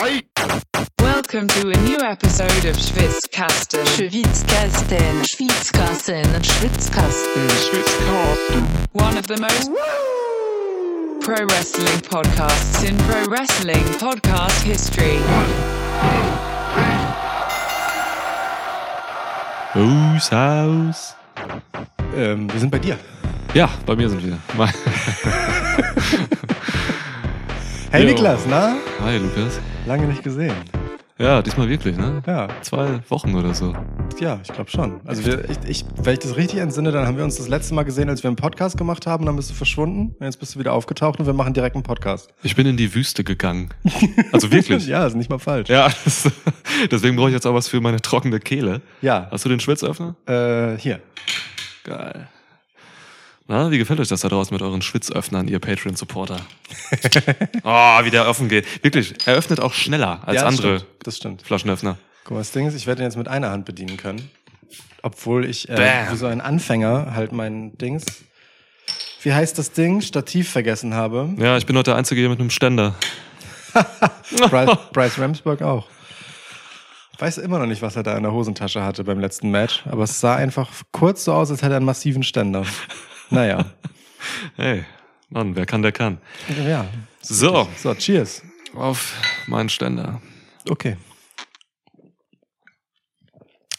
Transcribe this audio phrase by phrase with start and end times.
[0.00, 3.84] Welcome to a new episode of Schwitzkasten.
[3.84, 7.48] Schwitzkasten, Schwitzkasten, Schwitzkasten.
[8.92, 9.70] One of the most
[11.20, 15.18] pro wrestling podcasts in pro wrestling podcast history.
[19.74, 21.14] Aus, aus.
[22.16, 22.98] Ähm, wir sind bei dir.
[23.52, 24.38] Ja, bei mir sind wir.
[27.92, 28.10] Hey Jo.
[28.10, 28.76] Niklas, na?
[29.00, 29.58] Hi, Lukas.
[29.90, 30.54] Lange nicht gesehen.
[31.18, 32.22] Ja, diesmal wirklich, ne?
[32.24, 33.74] Ja, Zwei Wochen oder so.
[34.20, 35.00] ja, ich glaube schon.
[35.04, 37.74] Also wir, ich, ich, wenn ich das richtig entsinne, dann haben wir uns das letzte
[37.74, 40.54] Mal gesehen, als wir einen Podcast gemacht haben, dann bist du verschwunden und jetzt bist
[40.54, 42.32] du wieder aufgetaucht und wir machen direkt einen Podcast.
[42.44, 43.70] Ich bin in die Wüste gegangen.
[44.30, 44.86] Also wirklich.
[44.86, 45.68] ja, ist nicht mal falsch.
[45.68, 46.30] Ja, das,
[46.92, 48.82] deswegen brauche ich jetzt auch was für meine trockene Kehle.
[49.02, 49.26] Ja.
[49.32, 50.14] Hast du den Schwitzöffner?
[50.26, 51.00] Äh, hier.
[51.82, 52.28] Geil.
[53.50, 56.36] Na, wie gefällt euch das da draußen mit euren Schwitzöffnern, ihr Patreon-Supporter?
[57.64, 58.84] oh, wie der offen geht.
[58.84, 60.92] Wirklich, er öffnet auch schneller als ja, das andere Stimmt.
[61.02, 61.42] Das stimmt.
[61.42, 61.98] Flaschenöffner.
[62.22, 64.30] Guck mal, das Ding ist, ich werde den jetzt mit einer Hand bedienen können.
[65.02, 68.04] Obwohl ich äh, wie so ein Anfänger halt mein Dings.
[69.20, 70.00] Wie heißt das Ding?
[70.00, 71.34] Stativ vergessen habe.
[71.36, 72.94] Ja, ich bin heute der Einzige hier mit einem Ständer.
[74.48, 75.88] Bryce, Bryce Ramsburg auch.
[77.18, 80.04] Weiß immer noch nicht, was er da in der Hosentasche hatte beim letzten Match, aber
[80.04, 82.64] es sah einfach kurz so aus, als hätte er einen massiven Ständer.
[83.30, 83.64] Naja.
[84.56, 84.84] Hey,
[85.30, 86.18] Mann, wer kann, der kann.
[86.66, 86.86] Ja.
[87.22, 88.42] So, So, cheers.
[88.74, 89.14] auf
[89.46, 90.20] meinen Ständer.
[90.68, 90.98] Okay.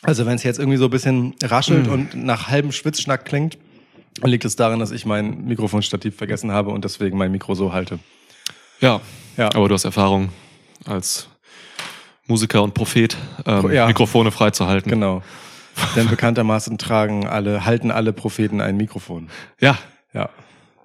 [0.02, 1.91] Also, wenn es jetzt irgendwie so ein bisschen raschelt Mm.
[1.91, 3.59] und nach halbem Schwitzschnack klingt,
[4.23, 7.99] liegt es daran, dass ich mein Mikrofonstativ vergessen habe und deswegen mein Mikro so halte.
[8.80, 8.99] Ja,
[9.38, 9.53] Ja.
[9.53, 10.30] aber du hast Erfahrung
[10.86, 11.30] als
[12.25, 13.15] Musiker und Prophet,
[13.45, 13.86] ähm, Ja.
[13.86, 14.89] Mikrofone freizuhalten.
[14.89, 15.21] Genau.
[15.95, 19.30] Denn bekanntermaßen tragen alle, halten alle Propheten ein Mikrofon.
[19.59, 19.77] Ja,
[20.14, 20.30] Ja.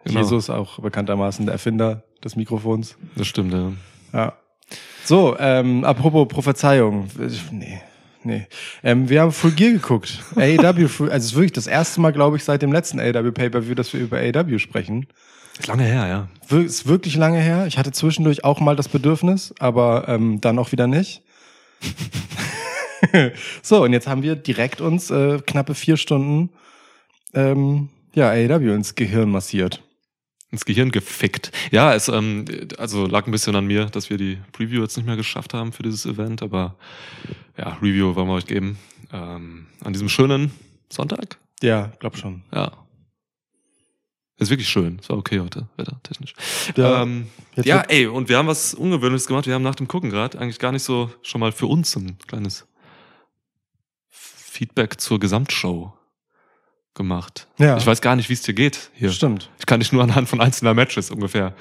[0.04, 0.20] Genau.
[0.20, 2.96] Jesus auch bekanntermaßen der Erfinder des Mikrofons.
[3.16, 3.52] das stimmt.
[3.52, 3.72] Ja.
[4.12, 4.32] Ja.
[5.04, 7.08] So, ähm, apropos Prophezeiung.
[7.50, 7.80] Nee,
[8.22, 8.46] nee.
[8.84, 10.20] Ähm, wir haben Full Gear geguckt.
[10.36, 13.74] AEW, also es ist wirklich das erste Mal, glaube ich, seit dem letzten AEW Pay-Per-View,
[13.74, 15.08] dass wir über AEW sprechen.
[15.58, 16.28] Ist lange her, ja.
[16.48, 17.66] Wir- Ist wirklich lange her.
[17.66, 21.22] Ich hatte zwischendurch auch mal das Bedürfnis, aber ähm, dann auch wieder nicht.
[23.62, 26.50] so, und jetzt haben wir direkt uns äh, knappe vier Stunden
[27.34, 29.82] ähm, ja, AEW ins Gehirn massiert.
[30.50, 31.52] Ins Gehirn gefickt.
[31.70, 32.44] Ja, es ähm,
[32.78, 35.72] also lag ein bisschen an mir, dass wir die Preview jetzt nicht mehr geschafft haben
[35.72, 36.76] für dieses Event, aber
[37.58, 38.78] ja, Review wollen wir euch geben.
[39.12, 40.52] Ähm, an diesem schönen
[40.88, 41.38] Sonntag.
[41.62, 42.42] Ja, glaub schon.
[42.52, 42.72] Ja.
[44.38, 44.98] Ist wirklich schön.
[45.00, 46.34] Es war okay heute, wettertechnisch.
[46.76, 47.02] Ja.
[47.02, 49.46] ähm, ja, ey, und wir haben was Ungewöhnliches gemacht.
[49.46, 52.18] Wir haben nach dem Gucken gerade eigentlich gar nicht so schon mal für uns ein
[52.26, 52.66] kleines
[54.56, 55.92] Feedback zur Gesamtshow
[56.94, 57.46] gemacht.
[57.58, 57.76] Ja.
[57.76, 59.10] Ich weiß gar nicht, wie es dir geht hier.
[59.10, 59.50] Stimmt.
[59.58, 61.54] Ich kann dich nur anhand von einzelner Matches ungefähr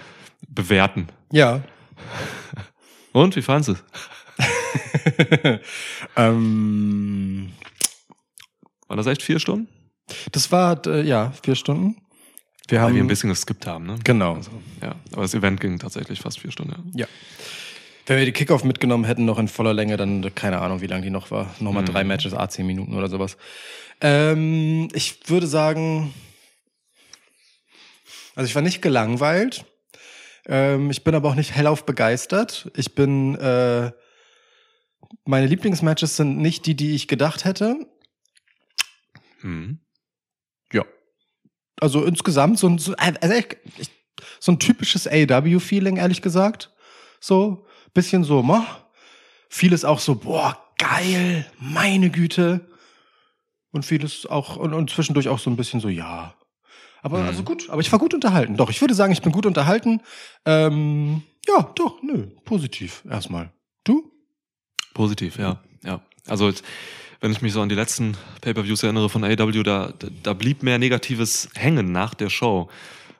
[0.47, 1.09] bewerten.
[1.31, 1.61] Ja.
[3.11, 3.83] Und, wie fandest du es?
[6.15, 7.51] ähm,
[8.87, 9.67] Waren das echt vier Stunden?
[10.31, 11.97] das war, äh, ja, vier Stunden.
[12.67, 13.99] Wir Weil haben wir ein bisschen geskippt haben, ne?
[14.03, 14.35] Genau.
[14.35, 14.51] Also,
[14.81, 16.91] ja, aber das Event ging tatsächlich fast vier Stunden.
[16.93, 17.05] Ja.
[17.05, 17.07] Ja.
[18.07, 21.01] Wenn wir die Kickoff mitgenommen hätten, noch in voller Länge, dann keine Ahnung, wie lang
[21.01, 21.53] die noch war.
[21.59, 21.87] Nochmal Mhm.
[21.87, 23.37] drei Matches, a 10 Minuten oder sowas.
[24.01, 26.13] Ähm, ich würde sagen,
[28.35, 29.65] also ich war nicht gelangweilt.
[30.45, 32.69] Ähm, ich bin aber auch nicht hellauf begeistert.
[32.75, 33.91] Ich bin, äh,
[35.23, 37.75] meine Lieblingsmatches sind nicht die, die ich gedacht hätte.
[39.41, 39.79] Mhm.
[40.71, 40.85] Ja.
[41.79, 43.89] Also insgesamt so ein, so, also echt, ich-
[44.39, 46.71] so ein typisches AW-Feeling, ehrlich gesagt.
[47.19, 48.67] So, bisschen so, ma.
[49.49, 52.69] Vieles auch so, boah, geil, meine Güte.
[53.71, 56.35] Und vieles auch, und, und zwischendurch auch so ein bisschen so, ja.
[57.01, 57.27] Aber Mhm.
[57.27, 58.55] also gut, aber ich war gut unterhalten.
[58.57, 60.01] Doch, ich würde sagen, ich bin gut unterhalten.
[60.45, 63.51] Ähm, ja, doch, nö, positiv erstmal.
[63.83, 64.11] Du?
[64.93, 65.61] Positiv, ja.
[65.83, 66.01] ja.
[66.27, 66.63] Also jetzt,
[67.21, 70.63] wenn ich mich so an die letzten Pay-Per-Views erinnere von AEW, da, da, da blieb
[70.63, 72.69] mehr Negatives hängen nach der Show.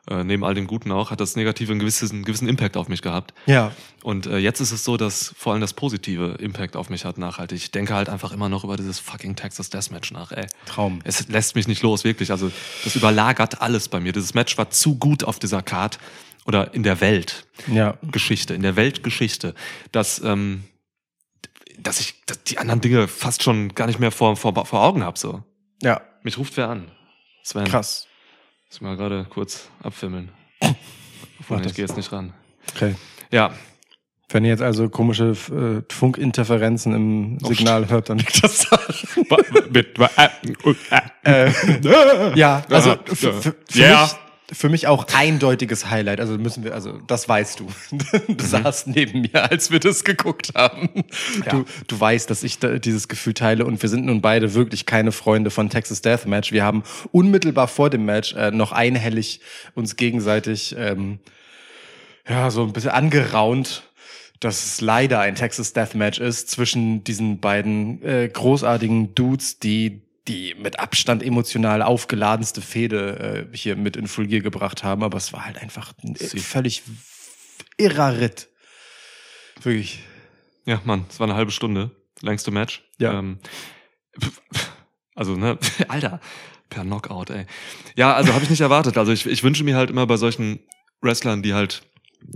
[0.09, 2.89] Äh, neben all dem Guten auch, hat das Negative einen gewissen, einen gewissen Impact auf
[2.89, 3.33] mich gehabt.
[3.47, 3.71] Ja.
[4.03, 7.17] Und äh, jetzt ist es so, dass vor allem das Positive Impact auf mich hat
[7.17, 7.57] nachhaltig.
[7.57, 10.45] Ich denke halt einfach immer noch über dieses fucking Texas Deathmatch nach, ey.
[10.67, 10.99] Traum.
[11.03, 12.29] Es lässt mich nicht los, wirklich.
[12.29, 12.51] Also
[12.83, 14.11] das überlagert alles bei mir.
[14.11, 15.97] Dieses Match war zu gut auf dieser Card
[16.45, 17.47] oder in der Welt.
[17.65, 17.97] Ja.
[18.03, 19.55] Geschichte, in der Weltgeschichte,
[19.91, 20.65] dass, ähm,
[21.79, 25.03] dass ich dass die anderen Dinge fast schon gar nicht mehr vor, vor, vor Augen
[25.03, 25.17] habe.
[25.17, 25.43] So.
[25.81, 26.01] Ja.
[26.21, 26.91] Mich ruft wer an.
[27.43, 27.65] Sven.
[27.65, 28.07] Krass.
[28.69, 30.31] Muss mal gerade kurz abfimmeln.
[31.49, 32.33] Mach ich gehe jetzt nicht ran.
[32.75, 32.95] Okay.
[33.31, 33.51] Ja,
[34.29, 38.95] Wenn ihr jetzt also komische äh, Funkinterferenzen im Signal hört, dann liegt das daran.
[42.35, 44.01] Ja, also für, für, für Ja.
[44.03, 44.15] mich
[44.51, 46.19] für mich auch eindeutiges Highlight.
[46.19, 47.67] Also müssen wir, also das weißt du.
[48.27, 50.89] Du saßt neben mir, als wir das geguckt haben.
[51.49, 54.85] Du, du weißt, dass ich da dieses Gefühl teile und wir sind nun beide wirklich
[54.85, 56.51] keine Freunde von Texas Deathmatch.
[56.51, 59.41] Wir haben unmittelbar vor dem Match äh, noch einhellig
[59.73, 61.19] uns gegenseitig ähm,
[62.27, 63.83] ja so ein bisschen angeraunt,
[64.39, 70.55] dass es leider ein Texas Deathmatch ist zwischen diesen beiden äh, großartigen Dudes, die die
[70.55, 75.45] mit Abstand emotional aufgeladenste Fehde äh, hier mit in Fulgier gebracht haben, aber es war
[75.45, 76.83] halt einfach ein Sie- völlig
[77.77, 78.49] irrer Ritt.
[79.61, 79.99] Wirklich.
[80.65, 81.91] Ja, Mann, es war eine halbe Stunde.
[82.21, 82.83] Längste Match.
[82.97, 83.19] Ja.
[83.19, 83.39] Ähm,
[85.15, 85.57] also, ne,
[85.87, 86.19] Alter,
[86.69, 87.45] per Knockout, ey.
[87.95, 88.97] Ja, also habe ich nicht erwartet.
[88.97, 90.59] Also ich, ich wünsche mir halt immer bei solchen
[91.01, 91.83] Wrestlern, die halt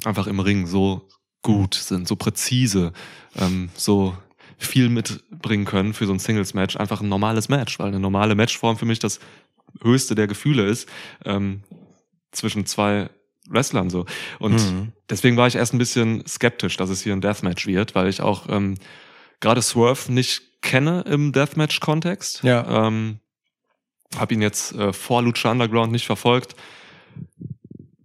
[0.06, 1.07] einfach im Ring so
[1.42, 2.94] gut sind, so präzise,
[3.35, 4.15] ähm, so
[4.59, 8.77] viel mitbringen können für so ein Singles-Match, einfach ein normales Match, weil eine normale Matchform
[8.77, 9.19] für mich das
[9.81, 10.88] höchste der Gefühle ist,
[11.25, 11.63] ähm,
[12.31, 13.09] zwischen zwei
[13.50, 14.06] Wrestlern so.
[14.38, 14.91] Und Mhm.
[15.09, 18.21] deswegen war ich erst ein bisschen skeptisch, dass es hier ein Deathmatch wird, weil ich
[18.21, 18.75] auch ähm,
[19.39, 22.44] gerade Swerve nicht kenne im Deathmatch-Kontext.
[22.44, 22.88] Ja.
[22.88, 23.19] Ähm,
[24.17, 26.56] hab ihn jetzt äh, vor Lucha Underground nicht verfolgt.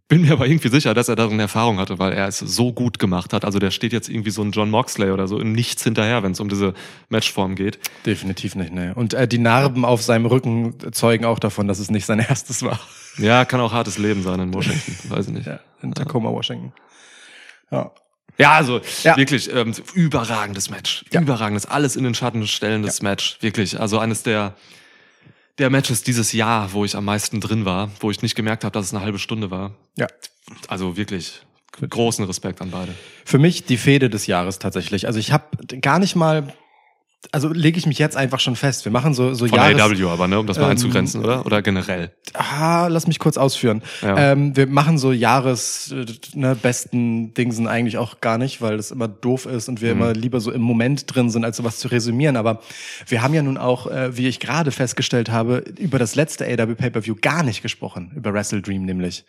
[0.06, 2.98] Bin mir aber irgendwie sicher, dass er darin Erfahrung hatte, weil er es so gut
[2.98, 3.44] gemacht hat.
[3.46, 6.32] Also der steht jetzt irgendwie so ein John Moxley oder so im Nichts hinterher, wenn
[6.32, 6.74] es um diese
[7.08, 7.78] Matchform geht.
[8.04, 8.92] Definitiv nicht, ne.
[8.94, 12.62] Und äh, die Narben auf seinem Rücken zeugen auch davon, dass es nicht sein erstes
[12.62, 12.78] war.
[13.16, 15.46] Ja, kann auch hartes Leben sein in Washington, weiß ich nicht.
[15.46, 16.72] Ja, in Tacoma, Washington.
[17.70, 17.90] Ja.
[18.36, 19.16] Ja, also Ja.
[19.16, 21.04] wirklich ähm, überragendes Match.
[21.12, 21.22] Ja.
[21.22, 23.38] Überragendes, alles in den Schatten stellendes Match.
[23.40, 23.80] Wirklich.
[23.80, 24.54] Also eines der,
[25.58, 28.72] der Matches dieses Jahr, wo ich am meisten drin war, wo ich nicht gemerkt habe,
[28.72, 29.74] dass es eine halbe Stunde war.
[29.96, 30.06] Ja.
[30.68, 31.42] Also wirklich
[31.80, 32.94] großen Respekt an beide.
[33.24, 35.06] Für mich die Fehde des Jahres tatsächlich.
[35.06, 36.52] Also ich habe gar nicht mal,
[37.32, 38.84] also lege ich mich jetzt einfach schon fest.
[38.84, 39.80] Wir machen so so Von Jahres.
[39.80, 41.44] AW aber, ne, um das mal Ähm, einzugrenzen, oder?
[41.46, 42.10] Oder generell.
[42.34, 43.82] Ah, lass mich kurz ausführen.
[44.02, 44.32] Ja.
[44.32, 46.04] Ähm, wir machen so Jahres äh,
[46.38, 50.00] ne, besten Dingsen eigentlich auch gar nicht, weil das immer doof ist und wir Mhm.
[50.00, 52.36] immer lieber so im Moment drin sind, als sowas zu resümieren.
[52.36, 52.60] Aber
[53.06, 56.74] wir haben ja nun auch, äh, wie ich gerade festgestellt habe, über das letzte AW
[56.74, 59.24] Pay-Per-View gar nicht gesprochen, über Wrestle Dream nämlich.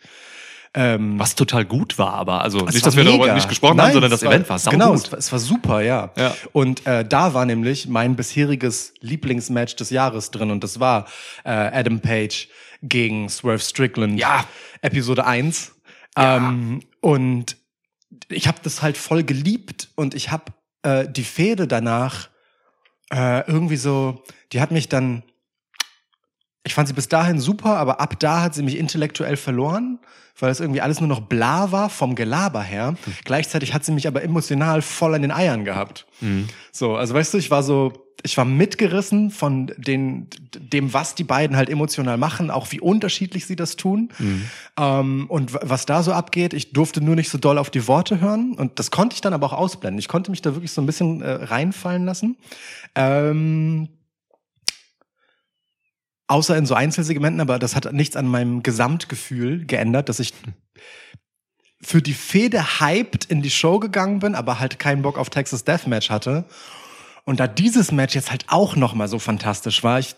[0.78, 3.34] Ähm, Was total gut war, aber also nicht, war dass wir darüber mega.
[3.34, 5.80] nicht gesprochen Nein, haben, sondern das Event war sau Genau, es war, es war super,
[5.80, 6.10] ja.
[6.18, 6.34] Ja.
[6.52, 11.06] Und äh, da war nämlich mein bisheriges Lieblingsmatch des Jahres drin und das war
[11.44, 12.48] äh, Adam Page
[12.82, 14.18] gegen Swerve Strickland.
[14.20, 14.44] Ja.
[14.82, 15.72] Episode 1.
[16.16, 17.56] Ähm, und
[18.28, 20.52] ich habe das halt voll geliebt und ich habe
[20.82, 22.28] äh, die Fehde danach
[23.12, 25.22] äh, irgendwie so, die hat mich dann,
[26.66, 30.00] ich fand sie bis dahin super, aber ab da hat sie mich intellektuell verloren,
[30.38, 32.96] weil es irgendwie alles nur noch bla war vom Gelaber her.
[33.24, 36.06] Gleichzeitig hat sie mich aber emotional voll an den Eiern gehabt.
[36.72, 37.92] So, also weißt du, ich war so,
[38.24, 40.26] ich war mitgerissen von den,
[40.58, 44.08] dem, was die beiden halt emotional machen, auch wie unterschiedlich sie das tun.
[44.76, 48.20] Ähm, und was da so abgeht, ich durfte nur nicht so doll auf die Worte
[48.20, 48.54] hören.
[48.54, 50.00] Und das konnte ich dann aber auch ausblenden.
[50.00, 52.36] Ich konnte mich da wirklich so ein bisschen äh, reinfallen lassen.
[52.96, 53.88] Ähm,
[56.28, 60.32] außer in so Einzelsegmenten, aber das hat nichts an meinem Gesamtgefühl geändert, dass ich
[61.80, 65.64] für die Fehde hyped in die Show gegangen bin, aber halt keinen Bock auf Texas
[65.64, 66.44] Deathmatch hatte.
[67.24, 70.16] Und da dieses Match jetzt halt auch noch mal so fantastisch war, ich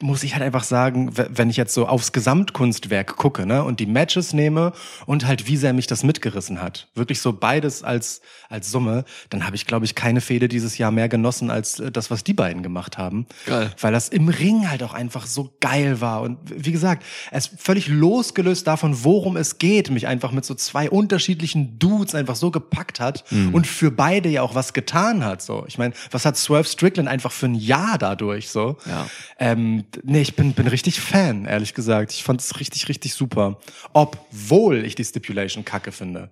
[0.00, 3.86] muss ich halt einfach sagen, wenn ich jetzt so aufs Gesamtkunstwerk gucke, ne, und die
[3.86, 4.72] Matches nehme
[5.06, 9.44] und halt wie sehr mich das mitgerissen hat, wirklich so beides als als Summe, dann
[9.44, 12.32] habe ich glaube ich keine Fehde dieses Jahr mehr genossen als äh, das, was die
[12.32, 13.72] beiden gemacht haben, Geil.
[13.80, 17.88] weil das im Ring halt auch einfach so geil war und wie gesagt, es völlig
[17.88, 23.00] losgelöst davon, worum es geht, mich einfach mit so zwei unterschiedlichen Dudes einfach so gepackt
[23.00, 25.64] hat und für beide ja auch was getan hat, so.
[25.66, 28.76] Ich meine, was hat Swerve Strickland einfach für ein Jahr dadurch, so?
[28.86, 29.06] Ja.
[29.38, 32.12] Ähm, nee, ich bin, bin richtig Fan, ehrlich gesagt.
[32.12, 33.58] Ich fand es richtig, richtig super.
[33.92, 36.30] Obwohl ich die Stipulation kacke finde.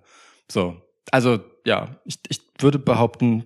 [0.49, 0.81] So.
[1.11, 3.45] Also, ja, ich, ich würde behaupten,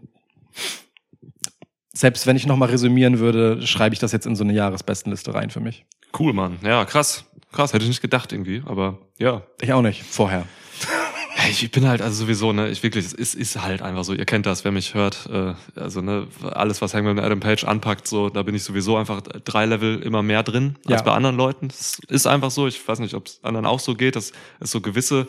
[1.93, 5.49] selbst wenn ich nochmal resümieren würde, schreibe ich das jetzt in so eine Jahresbestenliste rein
[5.49, 5.85] für mich.
[6.17, 6.57] Cool, Mann.
[6.63, 7.25] Ja, krass.
[7.51, 9.43] Krass, hätte ich nicht gedacht irgendwie, aber ja.
[9.61, 10.45] Ich auch nicht, vorher.
[11.51, 14.25] Ich bin halt also sowieso, ne, ich wirklich, es ist, ist halt einfach so, ihr
[14.25, 18.29] kennt das, wer mich hört, äh, also ne, alles, was Hangman Adam Page anpackt, so,
[18.29, 21.01] da bin ich sowieso einfach drei Level immer mehr drin als Ja.
[21.03, 21.67] bei anderen Leuten.
[21.67, 24.71] Das ist einfach so, ich weiß nicht, ob es anderen auch so geht, dass es
[24.71, 25.27] so gewisse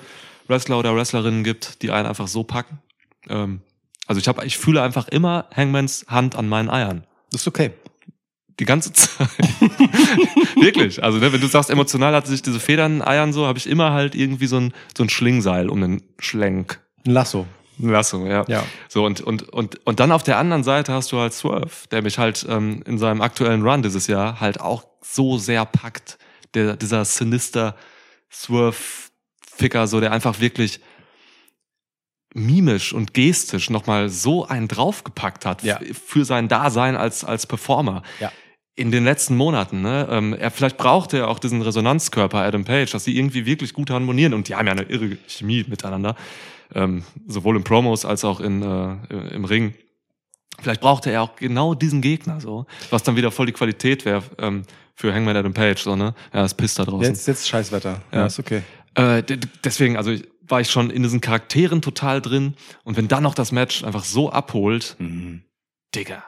[0.48, 2.78] Wrestler oder Wrestlerinnen gibt, die einen einfach so packen.
[3.28, 3.60] Ähm,
[4.06, 7.04] also ich habe, ich fühle einfach immer Hangmans Hand an meinen Eiern.
[7.30, 7.70] Das ist okay.
[8.62, 9.28] Die ganze Zeit.
[10.54, 11.02] Wirklich.
[11.02, 13.90] Also, ne, wenn du sagst, emotional hat sich diese Federn eiern so, habe ich immer
[13.92, 16.80] halt irgendwie so ein, so ein Schlingseil um den Schlenk.
[17.04, 17.44] Ein Lasso.
[17.82, 18.44] Eine Lasso, ja.
[18.46, 18.64] Ja.
[18.88, 22.02] So, und, und, und, und dann auf der anderen Seite hast du halt Swerve, der
[22.02, 26.18] mich halt ähm, in seinem aktuellen Run dieses Jahr halt auch so sehr packt.
[26.54, 27.74] Der, dieser Sinister
[28.30, 30.78] Swerve-Ficker, so, der einfach wirklich
[32.34, 35.80] mimisch und gestisch nochmal so einen draufgepackt hat Ja.
[36.06, 38.02] für sein Dasein als, als Performer.
[38.20, 38.30] Ja.
[38.74, 40.08] In den letzten Monaten, ne?
[40.10, 43.90] Ähm, er vielleicht brauchte er auch diesen Resonanzkörper Adam Page, dass sie irgendwie wirklich gut
[43.90, 46.16] harmonieren und die haben ja eine irre Chemie miteinander,
[46.74, 49.74] ähm, sowohl in Promos als auch in, äh, im Ring.
[50.60, 54.22] Vielleicht brauchte er auch genau diesen Gegner, so, was dann wieder voll die Qualität wäre
[54.38, 54.62] ähm,
[54.94, 56.14] für Hangman Adam Page, so ne?
[56.32, 57.12] Ja, es pisst da draußen.
[57.12, 58.00] Jetzt, jetzt Scheißwetter.
[58.10, 58.26] Ja, Ja.
[58.26, 58.62] ist okay.
[58.94, 59.22] Äh,
[59.64, 62.54] deswegen, also ich, war ich schon in diesen Charakteren total drin.
[62.84, 64.96] Und wenn dann noch das Match einfach so abholt,
[65.94, 66.24] Digga.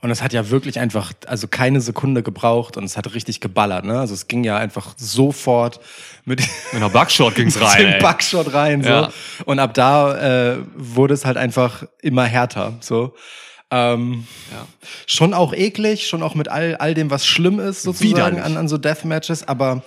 [0.00, 3.84] Und es hat ja wirklich einfach, also keine Sekunde gebraucht und es hat richtig geballert,
[3.84, 3.98] ne?
[3.98, 5.80] Also es ging ja einfach sofort
[6.24, 6.40] mit,
[6.72, 7.78] Mit einer Buckshot ging's mit rein.
[7.78, 8.00] dem ey.
[8.00, 8.88] Backshot rein, so.
[8.88, 9.10] Ja.
[9.44, 13.14] Und ab da äh, wurde es halt einfach immer härter, so.
[13.70, 14.66] Ähm, Ja.
[15.06, 18.68] Schon auch eklig, schon auch mit all, all dem, was schlimm ist, sozusagen an, an
[18.68, 19.82] so Deathmatches, aber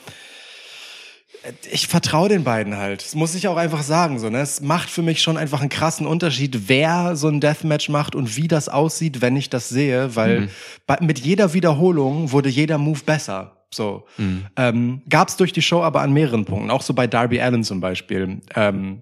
[1.71, 3.03] ich vertraue den beiden halt.
[3.03, 4.19] Das muss ich auch einfach sagen.
[4.19, 4.39] So, ne?
[4.39, 8.37] Es macht für mich schon einfach einen krassen Unterschied, wer so ein Deathmatch macht und
[8.37, 10.49] wie das aussieht, wenn ich das sehe, weil
[10.85, 13.57] bei, mit jeder Wiederholung wurde jeder Move besser.
[13.73, 14.05] So
[14.57, 17.63] ähm, gab es durch die Show aber an mehreren Punkten, auch so bei Darby Allen
[17.63, 18.41] zum Beispiel.
[18.55, 19.01] Ähm,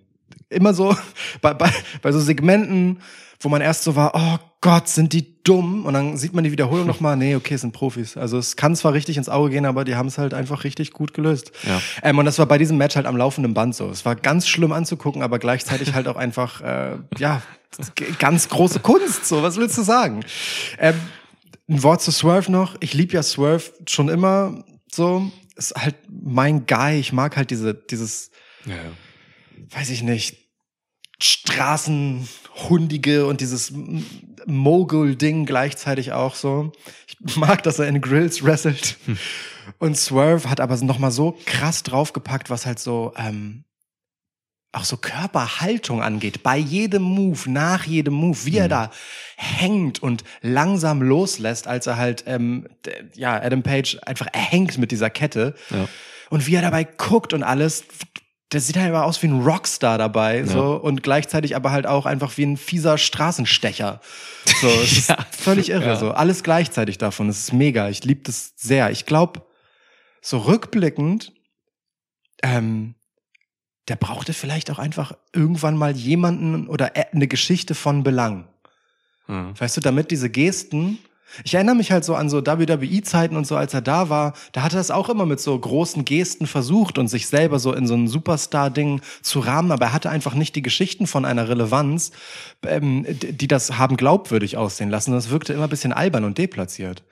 [0.49, 0.95] immer so
[1.41, 2.99] bei, bei, bei so Segmenten,
[3.39, 5.85] wo man erst so war, oh Gott, sind die dumm.
[5.85, 8.17] Und dann sieht man die Wiederholung nochmal, nee, okay, es sind Profis.
[8.17, 10.91] Also es kann zwar richtig ins Auge gehen, aber die haben es halt einfach richtig
[10.91, 11.51] gut gelöst.
[11.63, 11.81] Ja.
[12.03, 13.89] Ähm, und das war bei diesem Match halt am laufenden Band so.
[13.89, 17.41] Es war ganz schlimm anzugucken, aber gleichzeitig halt auch einfach, äh, ja,
[18.19, 19.25] ganz große Kunst.
[19.25, 20.25] So, was willst du sagen?
[20.77, 20.95] Ähm,
[21.69, 22.75] ein Wort zu Swerve noch.
[22.81, 25.31] Ich lieb ja Swerve schon immer so.
[25.55, 26.99] Ist halt mein Guy.
[26.99, 28.31] Ich mag halt diese, dieses,
[28.65, 28.75] Ja,
[29.69, 30.37] weiß ich nicht,
[32.59, 33.73] Straßenhundige und dieses
[34.45, 36.71] Mogul-Ding gleichzeitig auch so.
[37.25, 38.97] Ich mag, dass er in Grills wrestelt.
[39.77, 43.63] Und Swerve hat aber noch mal so krass draufgepackt, was halt so ähm,
[44.71, 46.43] auch so Körperhaltung angeht.
[46.43, 48.91] Bei jedem Move, nach jedem Move, wie er da
[49.35, 52.67] hängt und langsam loslässt, als er halt, ähm,
[53.15, 55.55] ja, Adam Page einfach hängt mit dieser Kette.
[55.69, 55.87] Ja.
[56.29, 57.83] Und wie er dabei guckt und alles,
[58.51, 62.05] der sieht halt aber aus wie ein Rockstar dabei, so, und gleichzeitig aber halt auch
[62.07, 64.01] einfach wie ein fieser Straßenstecher.
[64.61, 65.95] So, es ist völlig irre, Ja.
[65.95, 66.11] so.
[66.11, 67.29] Alles gleichzeitig davon.
[67.29, 67.89] Es ist mega.
[67.89, 68.89] Ich liebe das sehr.
[68.89, 69.43] Ich glaube,
[70.21, 71.31] so rückblickend,
[72.41, 72.95] ähm,
[73.87, 78.47] der brauchte vielleicht auch einfach irgendwann mal jemanden oder äh, eine Geschichte von Belang.
[79.27, 79.53] Ja.
[79.59, 80.97] Weißt du, damit diese Gesten.
[81.43, 84.63] Ich erinnere mich halt so an so WWE-Zeiten und so, als er da war, da
[84.63, 87.87] hat er das auch immer mit so großen Gesten versucht und sich selber so in
[87.87, 92.11] so ein Superstar-Ding zu rahmen, aber er hatte einfach nicht die Geschichten von einer Relevanz,
[92.65, 95.11] ähm, die das haben glaubwürdig aussehen lassen.
[95.11, 97.03] Das wirkte immer ein bisschen albern und deplatziert.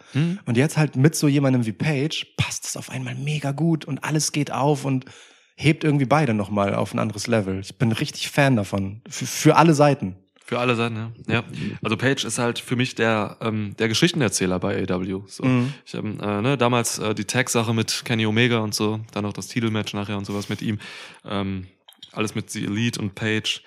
[0.46, 4.04] Und jetzt halt mit so jemandem wie Paige passt es auf einmal mega gut und
[4.04, 5.06] alles geht auf und
[5.56, 7.60] hebt irgendwie beide nochmal auf ein anderes Level.
[7.60, 9.02] Ich bin richtig Fan davon.
[9.10, 10.16] Für, für alle Seiten.
[10.48, 11.12] Für alle Seiten, ja.
[11.28, 11.44] ja.
[11.84, 15.24] Also Page ist halt für mich der, ähm, der Geschichtenerzähler bei AW.
[15.28, 15.44] So.
[15.44, 15.74] Mhm.
[15.86, 19.34] Ich habe äh, ne, damals äh, die Tag-Sache mit Kenny Omega und so, dann auch
[19.34, 20.80] das Titelmatch nachher und sowas mit ihm.
[21.26, 21.68] Ähm,
[22.14, 23.62] alles mit The Elite und Page.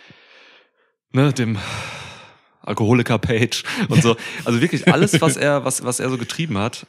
[1.12, 1.58] Ne, dem
[2.62, 4.16] Alkoholiker Page und so.
[4.46, 6.86] Also wirklich alles, was er, was, was er so getrieben hat,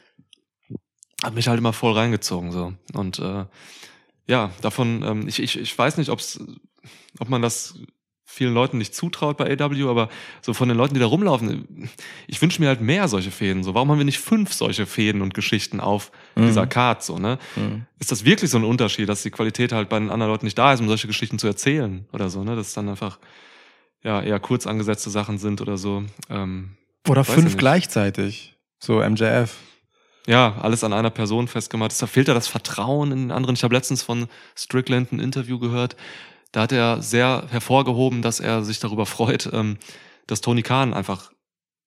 [1.22, 2.50] hat mich halt immer voll reingezogen.
[2.50, 3.44] so Und äh,
[4.26, 6.40] ja, davon, ähm, ich, ich, ich weiß nicht, ob's,
[7.18, 7.74] ob man das
[8.32, 10.08] vielen Leuten nicht zutraut bei AW, aber
[10.40, 11.88] so von den Leuten, die da rumlaufen,
[12.26, 13.62] ich wünsche mir halt mehr solche Fäden.
[13.62, 17.02] So, warum haben wir nicht fünf solche Fäden und Geschichten auf dieser Card?
[17.02, 17.38] So, ne?
[17.98, 20.56] Ist das wirklich so ein Unterschied, dass die Qualität halt bei den anderen Leuten nicht
[20.56, 22.56] da ist, um solche Geschichten zu erzählen oder so, ne?
[22.56, 23.18] Dass es dann einfach
[24.02, 26.02] ja eher kurz angesetzte Sachen sind oder so.
[26.30, 26.70] Ähm,
[27.08, 28.56] Oder fünf gleichzeitig.
[28.78, 29.54] So MJF.
[30.26, 32.00] ja, alles an einer Person festgemacht.
[32.00, 33.54] Da fehlt ja das Vertrauen in den anderen.
[33.56, 35.96] Ich habe letztens von Strickland ein Interview gehört.
[36.52, 39.78] Da hat er sehr hervorgehoben, dass er sich darüber freut, ähm,
[40.26, 41.32] dass Tony Khan einfach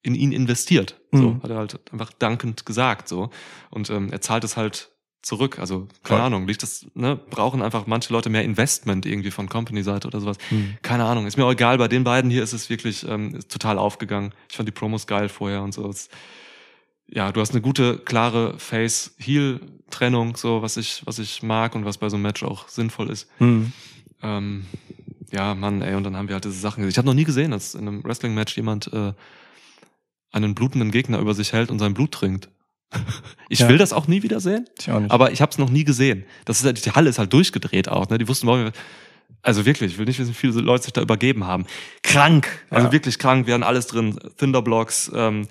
[0.01, 0.99] in ihn investiert.
[1.11, 1.43] So Mhm.
[1.43, 3.07] hat er halt einfach dankend gesagt.
[3.07, 3.29] So
[3.71, 4.91] und ähm, er zahlt es halt
[5.21, 5.57] zurück.
[5.57, 6.25] Also keine Voll.
[6.27, 10.37] Ahnung, liegt das ne, brauchen einfach manche Leute mehr Investment irgendwie von Company-Seite oder sowas.
[10.51, 10.77] Mhm.
[10.83, 11.79] Keine Ahnung, ist mir auch egal.
[11.79, 14.33] Bei den beiden hier ist es wirklich ähm, total aufgegangen.
[14.49, 15.89] Ich fand die Promos geil vorher und so.
[15.89, 16.09] Es,
[17.07, 21.97] ja, du hast eine gute, klare Face-Heel-Trennung, so was ich, was ich mag und was
[21.97, 23.27] bei so einem Match auch sinnvoll ist.
[23.39, 23.71] Mhm.
[24.25, 24.65] Ähm,
[25.31, 26.89] ja, Mann, ey, und dann haben wir halt diese Sachen gesehen.
[26.91, 29.13] Ich habe noch nie gesehen, dass in einem Wrestling-Match jemand äh,
[30.31, 32.49] einen blutenden Gegner über sich hält und sein Blut trinkt.
[33.49, 33.69] Ich Ja.
[33.69, 35.11] will das auch nie wieder sehen, Ich auch nicht.
[35.11, 36.25] aber ich habe es noch nie gesehen.
[36.45, 38.17] Das ist halt, die Halle ist halt durchgedreht auch, ne?
[38.17, 38.71] Die wussten morgen,
[39.43, 41.65] also wirklich, ich will nicht wissen, wie viele Leute sich da übergeben haben.
[42.01, 42.91] Krank, also Ja.
[42.91, 44.19] wirklich krank, wir hatten alles drin.
[44.37, 45.47] Thunderblocks, ähm,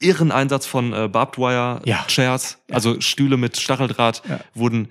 [0.00, 2.04] irren Einsatz von äh, Barbed Wire Ja.
[2.08, 4.22] Chairs, also Stühle mit Stacheldraht
[4.54, 4.88] wurden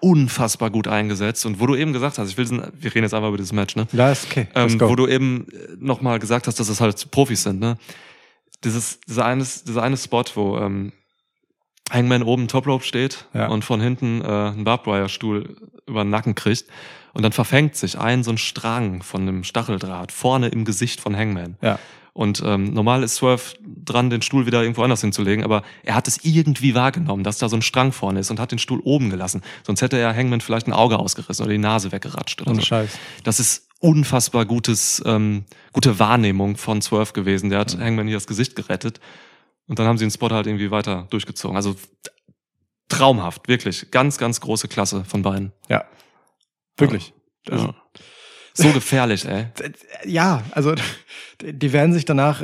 [0.00, 3.28] unfassbar gut eingesetzt und wo du eben gesagt hast, ich will, wir reden jetzt einfach
[3.28, 3.86] über dieses Match, ne?
[3.92, 4.46] Ja, ist okay.
[4.54, 5.46] Ähm, wo du eben
[5.78, 7.78] nochmal gesagt hast, dass es halt Profis sind, ne?
[8.64, 10.92] Dieses, dieser eine, dieser eine Spot, wo ähm,
[11.90, 13.46] Hangman oben Top Rope steht Ja.
[13.48, 16.64] und von hinten äh, einen Barbed Wire Stuhl über den Nacken kriegt
[17.12, 21.16] und dann verfängt sich ein so ein Strang von einem Stacheldraht vorne im Gesicht von
[21.16, 21.56] Hangman.
[21.62, 21.78] ja.
[22.16, 26.08] Und ähm, normal ist Swerve dran, den Stuhl wieder irgendwo anders hinzulegen, aber er hat
[26.08, 29.10] es irgendwie wahrgenommen, dass da so ein Strang vorne ist und hat den Stuhl oben
[29.10, 29.42] gelassen.
[29.64, 32.66] Sonst hätte er Hangman vielleicht ein Auge ausgerissen oder die Nase weggeratscht oder Ohne so.
[32.68, 32.98] Scheiß.
[33.22, 35.44] Das ist unfassbar gutes, ähm,
[35.74, 37.50] gute Wahrnehmung von Swerve gewesen.
[37.50, 38.98] Der hat Hangman hier das Gesicht gerettet.
[39.66, 41.54] Und dann haben sie den Spot halt irgendwie weiter durchgezogen.
[41.54, 41.76] Also
[42.88, 43.90] traumhaft, wirklich.
[43.90, 45.52] Ganz, ganz große Klasse von beiden.
[45.68, 45.84] Ja.
[46.78, 47.12] Wirklich.
[47.50, 47.74] Also, Ja.
[48.56, 49.46] So gefährlich, ey.
[50.06, 50.74] ja, also
[51.42, 52.42] die werden sich danach,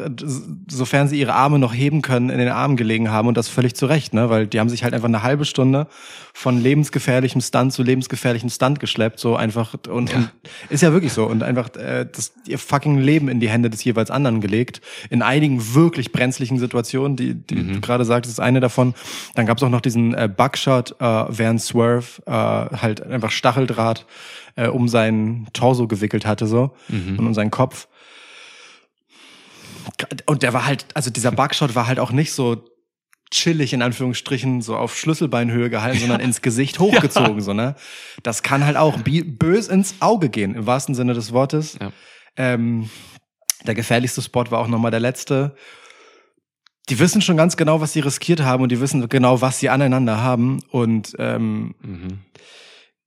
[0.69, 3.75] sofern sie ihre Arme noch heben können, in den Armen gelegen haben und das völlig
[3.75, 4.29] zu Recht, ne?
[4.29, 5.87] Weil die haben sich halt einfach eine halbe Stunde
[6.35, 10.17] von lebensgefährlichem Stunt zu lebensgefährlichem Stunt geschleppt, so einfach und, Ja.
[10.19, 10.31] und
[10.69, 13.83] ist ja wirklich so und einfach äh, das ihr fucking Leben in die Hände des
[13.83, 14.83] jeweils anderen gelegt.
[15.09, 17.73] In einigen wirklich brenzlichen Situationen, die, die Mhm.
[17.75, 18.95] du gerade sagtest, ist eine davon.
[19.35, 22.31] Dann gab es auch noch diesen äh, Buckshot, äh, während Swerve äh,
[22.77, 24.05] halt einfach Stacheldraht
[24.57, 27.19] äh, um seinen Torso gewickelt hatte so Mhm.
[27.19, 27.89] und um seinen Kopf.
[30.27, 32.65] Und der war halt, also dieser Bugshot war halt auch nicht so
[33.31, 37.75] chillig in Anführungsstrichen so auf Schlüsselbeinhöhe gehalten, sondern ins Gesicht hochgezogen, so ne.
[38.23, 41.79] Das kann halt auch bös ins Auge gehen im wahrsten Sinne des Wortes.
[41.81, 41.93] Ja.
[42.37, 42.91] Ähm,
[43.67, 45.55] der gefährlichste Spot war auch nochmal der letzte.
[46.89, 49.69] Die wissen schon ganz genau, was sie riskiert haben und die wissen genau, was sie
[49.71, 52.19] aneinander haben und ähm, Mhm.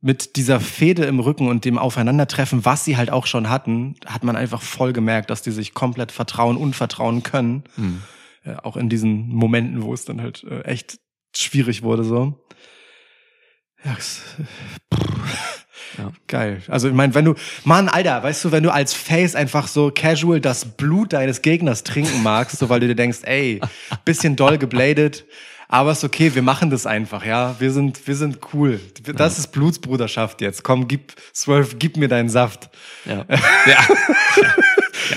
[0.02, 4.24] Mit dieser Fehde im Rücken und dem Aufeinandertreffen, was sie halt auch schon hatten, hat
[4.24, 7.64] man einfach voll gemerkt, dass die sich komplett vertrauen und vertrauen können.
[7.76, 8.02] Mhm.
[8.44, 11.00] Äh, auch in diesen Momenten, wo es dann halt äh, echt
[11.36, 12.46] schwierig wurde, so.
[13.84, 13.96] Ja,
[15.98, 16.12] Ja.
[16.28, 16.62] Geil.
[16.68, 19.92] Also ich meine, wenn du, Mann, Alter, weißt du, wenn du als Face einfach so
[19.94, 23.62] casual das Blut deines Gegners trinken magst, so weil du dir denkst, ey,
[24.04, 25.26] bisschen doll gebladet,
[25.68, 27.56] aber ist okay, wir machen das einfach, ja.
[27.60, 28.80] Wir sind, wir sind cool.
[29.16, 30.64] Das ist Blutsbruderschaft jetzt.
[30.64, 32.70] Komm, gib, Swerve, gib mir deinen Saft.
[33.06, 33.26] Ja.
[33.66, 33.78] ja.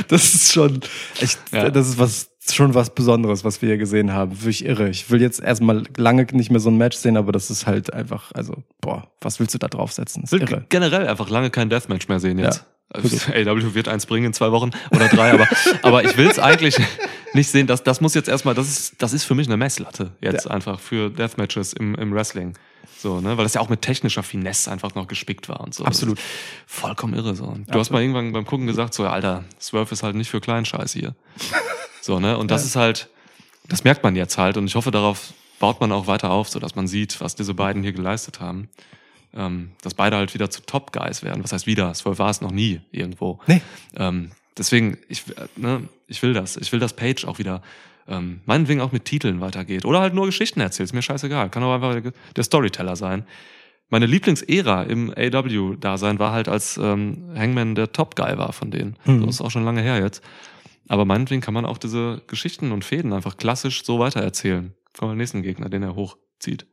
[0.09, 0.81] Das ist schon,
[1.21, 1.71] echt, Ja.
[1.71, 4.33] das ist was, schon was Besonderes, was wir hier gesehen haben.
[4.41, 4.89] Wirklich irre.
[4.89, 7.93] Ich will jetzt erstmal lange nicht mehr so ein Match sehen, aber das ist halt
[7.93, 10.25] einfach, also, boah, was willst du da draufsetzen?
[10.25, 10.65] Ist will irre.
[10.69, 12.59] generell einfach lange kein Deathmatch mehr sehen jetzt.
[12.59, 15.47] Ja, AW wird eins bringen in zwei Wochen oder drei, aber,
[15.83, 16.77] aber ich will es eigentlich
[17.35, 17.67] nicht sehen.
[17.67, 20.51] Das, das muss jetzt erstmal, das ist, das ist für mich eine Messlatte jetzt Ja.
[20.53, 22.55] einfach für Deathmatches im, im Wrestling.
[22.99, 23.37] So, ne?
[23.37, 25.85] Weil das ja auch mit technischer Finesse einfach noch gespickt war und so.
[25.85, 26.19] Absolut.
[26.67, 27.45] Vollkommen irre so.
[27.45, 27.91] Du hast Absolut.
[27.91, 31.15] mal irgendwann beim Gucken gesagt, so, ja, Alter, Swerve ist halt nicht für Kleinscheiß hier.
[32.01, 32.39] so, ne?
[32.39, 33.09] Und das ist halt,
[33.69, 36.59] das merkt man jetzt halt und ich hoffe, darauf baut man auch weiter auf, so
[36.59, 38.69] dass man sieht, was diese beiden hier geleistet haben.
[39.35, 41.45] Ähm, dass beide halt wieder zu Top-Guys werden.
[41.45, 41.93] Was heißt wieder?
[41.95, 43.39] Swerve war es noch nie irgendwo.
[43.47, 43.61] Nee.
[43.97, 46.57] Ähm, deswegen, ich, äh, ne, ich will das.
[46.57, 47.63] Ich will, dass Page auch wieder,
[48.09, 49.85] ähm, meinetwegen auch mit Titeln weitergeht.
[49.85, 50.89] Oder halt nur Geschichten erzählt.
[50.89, 51.51] Ist mir scheißegal.
[51.51, 53.25] Kann auch einfach der Storyteller sein.
[53.91, 58.97] Meine Lieblingsära im AW-Dasein war halt, als ähm, Hangman der Top-Guy war von denen.
[59.05, 59.27] Mhm.
[59.27, 60.23] Das ist auch schon lange her jetzt.
[60.89, 64.75] Aber meinetwegen kann man auch diese Geschichten und Fäden einfach klassisch so weitererzählen.
[64.95, 66.67] Von dem nächsten Gegner, den er hochzieht.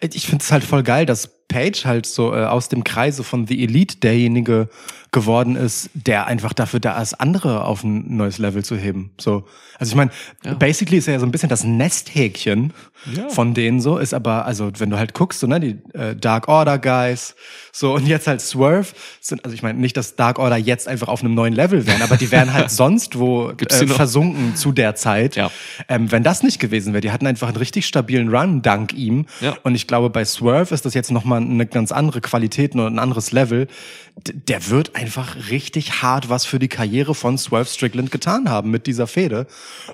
[0.00, 3.46] Ich finde es halt voll geil, dass Page halt so äh, aus dem Kreise von
[3.46, 4.68] The Elite derjenige
[5.12, 9.10] geworden ist, der einfach dafür da ist, andere auf ein neues Level zu heben.
[9.18, 9.44] So,
[9.78, 10.10] also ich meine,
[10.44, 10.54] Ja.
[10.54, 12.72] basically ist er ja so ein bisschen das Nesthäkchen
[13.14, 13.28] Ja.
[13.28, 16.48] von denen so, ist aber, also wenn du halt guckst, so, ne, die äh, Dark
[16.48, 17.34] Order Guys,
[17.72, 18.88] so und jetzt halt Swerve,
[19.20, 22.02] sind, also ich meine nicht, dass Dark Order jetzt einfach auf einem neuen Level wären,
[22.02, 23.94] aber die wären halt sonst wo äh, noch?
[23.96, 25.36] versunken zu der Zeit.
[25.36, 25.50] Ja.
[25.88, 29.26] Ähm, wenn das nicht gewesen wäre, die hatten einfach einen richtig stabilen Run dank ihm.
[29.62, 32.98] Und ich glaube, bei Swerve ist das jetzt nochmal eine ganz andere Qualität und ein
[32.98, 33.68] anderes Level.
[34.16, 38.86] Der wird einfach richtig hart was für die Karriere von Swerve Strickland getan haben mit
[38.86, 39.46] dieser Fehde.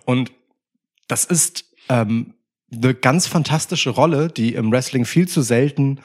[0.05, 0.33] Und
[1.09, 2.35] das ist ähm,
[2.73, 6.01] eine ganz fantastische Rolle, die im Wrestling viel zu selten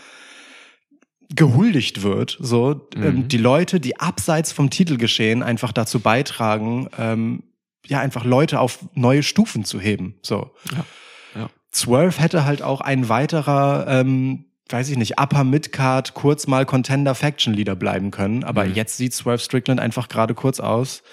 [1.34, 2.38] gehuldigt wird.
[2.40, 3.28] So ähm, Mhm.
[3.28, 7.44] die Leute, die abseits vom Titelgeschehen einfach dazu beitragen, ähm,
[7.86, 10.16] ja einfach Leute auf neue Stufen zu heben.
[10.22, 10.52] So.
[10.72, 10.86] Ja.
[11.36, 11.50] Ja.
[11.74, 17.16] Swerve hätte halt auch ein weiterer, ähm, weiß ich nicht, Upper Midcard, kurz mal Contender
[17.16, 18.44] Faction Leader bleiben können.
[18.44, 18.74] Aber Mhm.
[18.74, 21.04] jetzt sieht Swerve Strickland einfach gerade kurz aus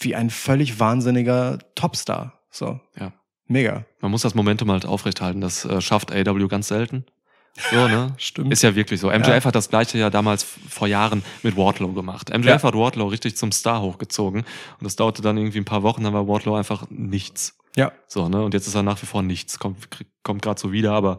[0.00, 2.40] wie ein völlig wahnsinniger Topstar.
[2.50, 2.80] So.
[2.98, 3.12] Ja.
[3.46, 3.84] Mega.
[4.00, 5.40] Man muss das Momentum halt aufrechthalten.
[5.40, 7.04] Das äh, schafft AW ganz selten.
[7.70, 8.14] So, ne?
[8.18, 8.52] Stimmt.
[8.52, 9.08] Ist ja wirklich so.
[9.10, 9.44] MJF Ja.
[9.44, 12.30] hat das gleiche ja damals vor Jahren mit Wardlow gemacht.
[12.30, 12.62] MJF Ja.
[12.62, 14.40] hat Wardlow richtig zum Star hochgezogen.
[14.42, 17.58] Und das dauerte dann irgendwie ein paar Wochen, dann war Wardlow einfach nichts.
[17.76, 17.92] Ja.
[18.06, 18.42] So, ne?
[18.42, 19.58] Und jetzt ist er nach wie vor nichts.
[19.58, 19.88] Kommt,
[20.22, 21.18] kommt gerade so wieder, aber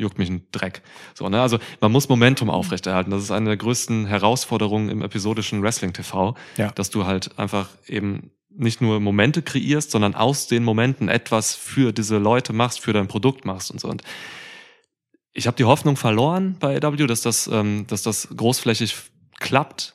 [0.00, 0.82] juckt mich ein Dreck.
[1.14, 1.40] So, ne?
[1.40, 3.10] Also man muss Momentum aufrechterhalten.
[3.10, 6.70] Das ist eine der größten Herausforderungen im episodischen Wrestling-TV, Ja.
[6.72, 11.92] dass du halt einfach eben nicht nur Momente kreierst, sondern aus den Momenten etwas für
[11.92, 13.88] diese Leute machst, für dein Produkt machst und so.
[13.88, 14.02] Und
[15.32, 18.94] ich habe die Hoffnung verloren bei AW, dass das, ähm, dass das großflächig
[19.38, 19.94] klappt.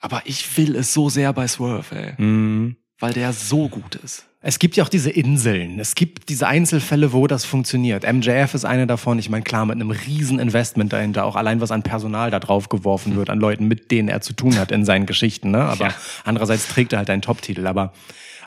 [0.00, 2.76] Aber ich will es so sehr bei Swerve, ey, Mhm.
[3.02, 4.24] Weil der so gut ist.
[4.44, 5.78] Es gibt ja auch diese Inseln.
[5.78, 8.04] Es gibt diese Einzelfälle, wo das funktioniert.
[8.10, 9.18] MJF ist eine davon.
[9.18, 12.68] Ich meine, klar, mit einem riesen Investment dahinter, auch allein was an Personal da drauf
[12.68, 15.50] geworfen wird, an Leuten, mit denen er zu tun hat in seinen Geschichten.
[15.52, 15.62] Ne?
[15.62, 15.94] Aber Ja.
[16.24, 17.66] andererseits trägt er halt einen Top-Titel.
[17.68, 17.92] Aber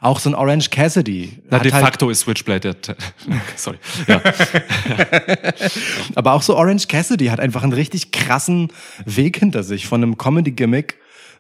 [0.02, 1.40] auch so ein Orange Cassidy.
[1.50, 2.96] Na, de halt, facto ist Switchblade der.
[3.56, 3.78] Sorry.
[4.08, 4.22] Ja.
[6.16, 8.70] Aber auch so Orange Cassidy hat einfach einen richtig krassen
[9.06, 10.98] Weg hinter sich von einem Comedy-Gimmick,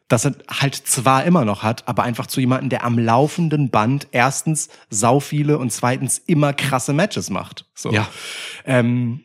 [0.07, 4.07] das er halt zwar immer noch hat, aber einfach zu jemandem, der am laufenden Band
[4.11, 7.65] erstens sau viele und zweitens immer krasse Matches macht.
[7.73, 7.91] So.
[7.91, 8.07] Ja.
[8.65, 9.23] Ähm,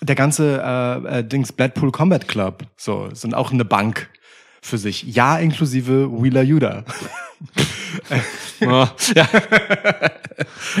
[0.00, 4.10] der ganze äh, äh, Dings Blackpool Combat Club, so, sind auch eine Bank
[4.62, 5.02] für sich.
[5.02, 6.84] Ja, inklusive Wheeler Yuda.
[8.60, 8.94] ja.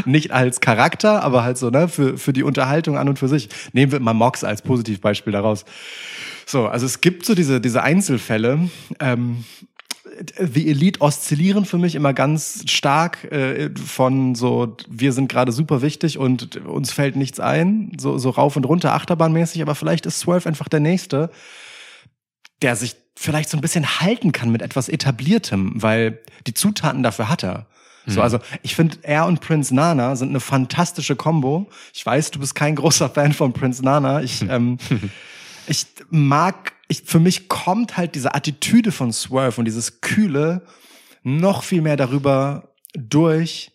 [0.06, 3.48] Nicht als Charakter, aber halt so, ne, für, für die Unterhaltung an und für sich.
[3.72, 5.64] Nehmen wir mal Mox als Positivbeispiel daraus.
[6.46, 8.70] So, also es gibt so diese, diese Einzelfälle.
[9.00, 9.44] Ähm,
[10.38, 15.82] The Elite oszillieren für mich immer ganz stark äh, von so, wir sind gerade super
[15.82, 20.20] wichtig und uns fällt nichts ein, so, so rauf und runter, achterbahnmäßig, aber vielleicht ist
[20.20, 21.30] Swerve einfach der Nächste,
[22.60, 27.28] der sich vielleicht so ein bisschen halten kann mit etwas Etabliertem, weil die Zutaten dafür
[27.28, 27.66] hat er.
[28.06, 31.70] So, also ich finde, er und Prince Nana sind eine fantastische Combo.
[31.92, 34.22] Ich weiß, du bist kein großer Fan von Prince Nana.
[34.22, 34.78] Ich, ähm,
[35.68, 40.66] ich mag, ich, für mich kommt halt diese Attitüde von Swerve und dieses Kühle
[41.22, 43.70] noch viel mehr darüber durch,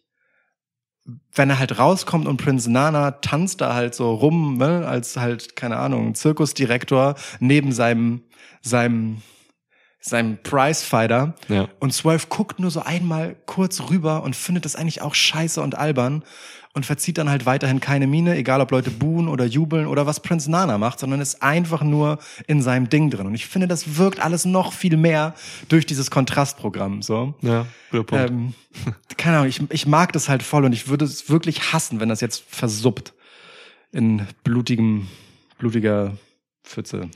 [1.34, 5.56] wenn er halt rauskommt und Prince Nana tanzt da halt so rum, ne, als halt,
[5.56, 8.24] keine Ahnung, Zirkusdirektor neben seinem,
[8.62, 9.22] seinem,
[10.00, 11.36] seinem Prizefighter.
[11.48, 11.68] Ja.
[11.80, 15.76] Und Swerve guckt nur so einmal kurz rüber und findet das eigentlich auch scheiße und
[15.76, 16.24] albern
[16.78, 20.20] und verzieht dann halt weiterhin keine Miene, egal ob Leute buhen oder jubeln oder was
[20.20, 23.26] Prince Nana macht, sondern ist einfach nur in seinem Ding drin.
[23.26, 25.34] Und ich finde, das wirkt alles noch viel mehr
[25.70, 27.34] durch dieses Kontrastprogramm, so.
[27.42, 28.30] Ja, guter Punkt.
[28.30, 28.54] Ähm,
[29.18, 32.10] keine Ahnung, ich, ich mag das halt voll und ich würde es wirklich hassen, wenn
[32.10, 33.14] das jetzt versuppt
[33.92, 35.08] in blutigem,
[35.58, 36.16] blutiger
[36.68, 37.10] Pfütze.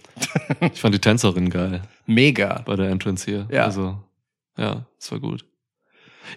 [0.73, 2.61] ich fand die Tänzerin geil Mega.
[2.65, 3.47] bei der Entrance hier.
[3.51, 3.65] Ja.
[3.65, 3.99] Also,
[4.57, 5.45] ja, das war gut.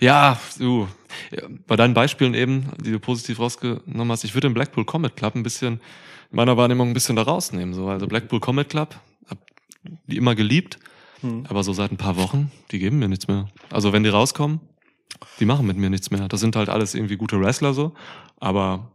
[0.01, 0.89] Ja, du,
[1.67, 5.35] bei deinen Beispielen eben, die du positiv rausgenommen hast, ich würde den Blackpool Comet Club
[5.37, 5.75] ein bisschen,
[6.31, 7.75] in meiner Wahrnehmung ein bisschen da rausnehmen.
[7.75, 7.89] So.
[7.89, 8.97] Also Blackpool Comet Club,
[9.29, 9.39] hab
[10.07, 10.79] die immer geliebt,
[11.21, 11.47] Hm.
[11.49, 13.49] aber so seit ein paar Wochen, die geben mir nichts mehr.
[13.71, 14.61] Also wenn die rauskommen,
[15.39, 16.29] die machen mit mir nichts mehr.
[16.29, 17.95] Das sind halt alles irgendwie gute Wrestler so,
[18.41, 18.91] aber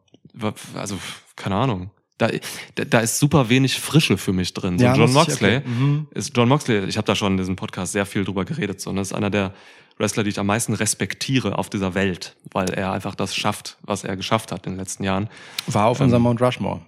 [0.75, 0.97] also
[1.35, 1.91] keine Ahnung.
[2.19, 2.29] Da,
[2.75, 4.77] da, da ist super wenig Frische für mich drin.
[4.77, 5.79] So Ja, John Moxley erklären.
[5.79, 6.07] Mhm.
[6.11, 8.93] ist John Moxley, ich habe da schon in diesem Podcast sehr viel drüber geredet, so,
[8.93, 9.53] das ist einer der
[9.97, 14.03] Wrestler, die ich am meisten respektiere auf dieser Welt, weil er einfach das schafft, was
[14.03, 15.29] er geschafft hat in den letzten Jahren.
[15.67, 16.81] War auf unserem Mount Rushmore.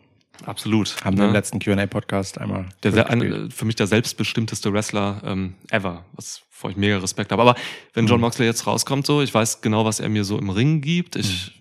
[0.46, 0.96] Absolut.
[1.04, 1.38] Haben wir im ne?
[1.38, 6.78] letzten Q&A-Podcast einmal der, ein, für mich der selbstbestimmteste Wrestler ähm, ever, was vor ich
[6.78, 7.42] mega Respekt habe.
[7.42, 7.56] Aber
[7.94, 10.82] wenn John Moxley jetzt rauskommt, so, ich weiß genau, was er mir so im Ring
[10.82, 11.16] gibt.
[11.16, 11.61] Ich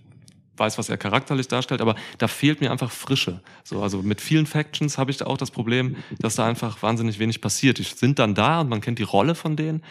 [0.60, 3.40] weiß, was er charakterlich darstellt, aber da fehlt mir einfach Frische.
[3.64, 7.18] So, also mit vielen Factions habe ich da auch das Problem, dass da einfach wahnsinnig
[7.18, 7.78] wenig passiert.
[7.78, 9.82] Die sind dann da und man kennt die Rolle von denen,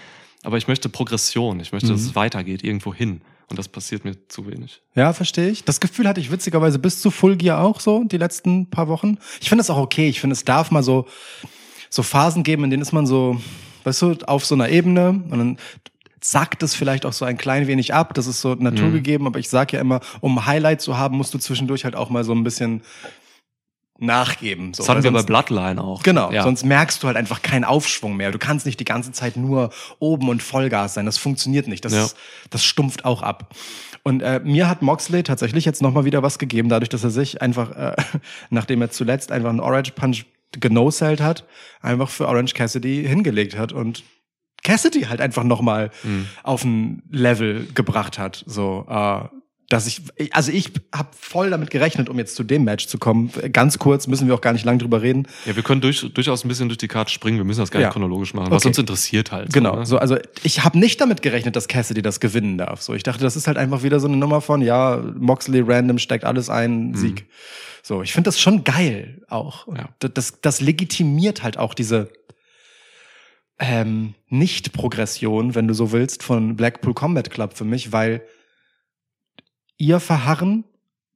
[0.43, 1.60] aber ich möchte Progression.
[1.60, 3.21] Ich möchte, dass es weitergeht, irgendwo hin.
[3.49, 4.82] Und das passiert mir zu wenig.
[4.93, 5.63] Ja, verstehe ich.
[5.63, 9.17] Das Gefühl hatte ich witzigerweise bis zu Full Gear auch so, die letzten paar Wochen.
[9.41, 10.08] Ich finde es auch okay.
[10.08, 11.08] Ich finde, es darf mal so,
[11.89, 13.41] so Phasen geben, in denen ist man so,
[13.86, 15.58] weißt du, auf so einer Ebene und dann
[16.21, 18.13] sackt es vielleicht auch so ein klein wenig ab.
[18.13, 21.34] Das ist so naturgegeben, aber ich sag ja immer, um ein Highlight zu haben, musst
[21.34, 22.82] du zwischendurch halt auch mal so ein bisschen
[24.01, 24.73] nachgeben.
[24.73, 26.03] So, Das hatten wir bei Bloodline auch.
[26.03, 26.43] Genau, Ja.
[26.43, 28.32] sonst merkst du halt einfach keinen Aufschwung mehr.
[28.32, 31.05] Du kannst nicht die ganze Zeit nur oben und Vollgas sein.
[31.05, 31.84] Das funktioniert nicht.
[31.84, 32.05] Das, Ja.
[32.05, 32.17] ist,
[32.49, 33.53] das stumpft auch ab.
[34.03, 37.41] Und äh, mir hat Moxley tatsächlich jetzt nochmal wieder was gegeben, dadurch, dass er sich
[37.41, 37.95] einfach, äh,
[38.49, 40.23] nachdem er zuletzt einfach einen Orange Punch
[40.58, 41.45] genosellt hat,
[41.82, 44.03] einfach für Orange Cassidy hingelegt hat und
[44.63, 46.26] Cassidy halt einfach nochmal Mhm.
[46.43, 48.43] auf ein Level gebracht hat.
[48.48, 49.19] So, äh,
[49.69, 53.30] dass ich, also ich habe voll damit gerechnet, um jetzt zu dem Match zu kommen.
[53.54, 55.28] Ganz kurz, müssen wir auch gar nicht lang drüber reden.
[55.45, 57.38] Ja, wir können durch, durchaus ein bisschen durch die Karte springen.
[57.38, 57.91] Wir müssen das gar nicht Ja.
[57.91, 58.69] chronologisch machen, was Okay.
[58.69, 59.54] uns interessiert halt.
[59.54, 59.86] Genau, So, ne?
[59.86, 62.82] so also ich habe nicht damit gerechnet, dass Cassidy das gewinnen darf.
[62.82, 66.00] So, ich dachte, das ist halt einfach wieder so eine Nummer von ja, Moxley random
[66.00, 67.28] steckt alles ein, Sieg.
[67.84, 69.67] So, ich finde das schon geil auch.
[69.67, 69.89] Ja.
[70.00, 72.10] das, das legitimiert halt auch diese
[73.60, 78.24] ähm, Nicht-Progression, wenn du so willst, von Blackpool Combat Club für mich, weil
[79.78, 80.63] ihr Verharren,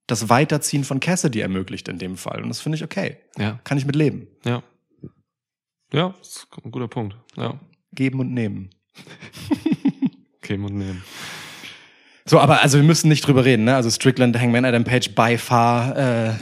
[0.08, 2.43] das Weiterziehen von Cassidy ermöglicht in dem Fall.
[2.43, 3.17] Und das finde ich okay.
[3.38, 4.27] Ja, Kann ich mit leben.
[4.45, 4.63] ja.
[5.93, 7.15] Ja, ist ein guter Punkt.
[7.38, 7.60] Ja.
[7.93, 8.71] Geben und nehmen.
[10.43, 11.01] Okay, und nehmen.
[12.25, 13.75] So, aber also wir müssen nicht drüber reden, ne?
[13.75, 16.33] Also Strickland, Hangman Adam Page by far äh, Ja.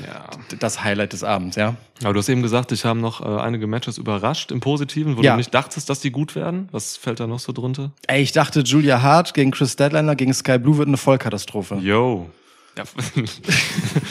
[0.60, 1.76] das Highlight des Abends, ja.
[2.04, 5.22] Aber du hast eben gesagt, ich habe noch äh, einige Matches überrascht im Positiven, wo
[5.24, 5.32] Ja.
[5.32, 6.70] du nicht dachtest, dass die gut werden.
[6.72, 7.92] Was fällt da noch so drunter?
[8.06, 11.76] Ey, ich dachte, Julia Hart gegen Chris Deadlander gegen Sky Blue wird eine Vollkatastrophe.
[11.82, 12.30] Yo.
[12.78, 12.84] Ja.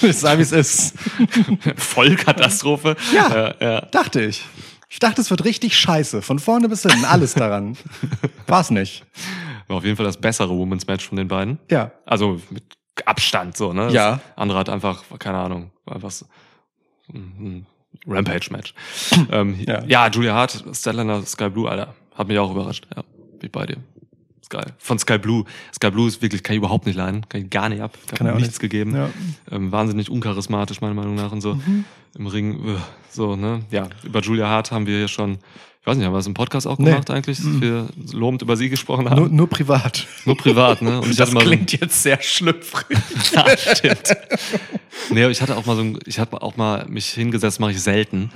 [0.02, 0.94] Ich sag, wie es ist.
[1.76, 2.94] Vollkatastrophe.
[3.14, 3.48] Ja.
[3.48, 3.80] Äh, ja.
[3.90, 4.44] Dachte ich.
[4.90, 6.20] Ich dachte, es wird richtig scheiße.
[6.20, 7.04] Von vorne bis hinten.
[7.06, 7.76] Alles daran.
[8.46, 9.04] War's nicht.
[9.70, 11.59] War auf jeden Fall das bessere Women's Match von den beiden.
[11.70, 11.92] Ja.
[12.04, 12.64] Also mit
[13.06, 13.90] Abstand so, ne?
[13.90, 14.16] Ja.
[14.16, 16.26] Das andere hat einfach, keine Ahnung, einfach so
[17.14, 18.74] ein ein Rampage-Match.
[19.33, 19.85] ähm, Ja.
[19.85, 20.09] ja.
[20.09, 21.94] Julia Hart, Statlander, Sky Blue, Alter.
[22.14, 22.87] Hat mich auch überrascht.
[22.94, 23.02] Ja,
[23.42, 23.76] ich bei dir.
[24.50, 24.66] Geil.
[24.78, 25.44] Von Sky Blue.
[25.74, 27.26] Sky Blue ist wirklich, kann ich überhaupt nicht leiden.
[27.28, 27.96] Kann ich gar nicht ab.
[28.14, 28.60] Kann Hat auch nichts nicht.
[28.60, 28.94] gegeben.
[28.94, 29.08] Ja.
[29.50, 31.54] Ähm, wahnsinnig uncharismatisch, meiner Meinung nach, und so.
[31.54, 31.84] Mhm.
[32.18, 32.76] Im Ring, äh,
[33.10, 33.62] so, ne?
[33.70, 35.38] Ja, über Julia Hart haben wir ja schon,
[35.80, 36.90] ich weiß nicht, haben wir das im Podcast auch Nee.
[36.90, 39.20] gemacht eigentlich, dass wir lobend über sie gesprochen haben?
[39.20, 40.06] Nur, nur privat.
[40.26, 41.00] Nur privat, ne?
[41.00, 42.98] Und ich Das hatte mal so- klingt jetzt sehr schlüpfrig.
[43.32, 44.16] ja, stimmt.
[45.10, 47.70] Nee, aber ich hatte auch mal so ein, ich habe auch mal mich hingesetzt, mache
[47.70, 48.30] ich selten.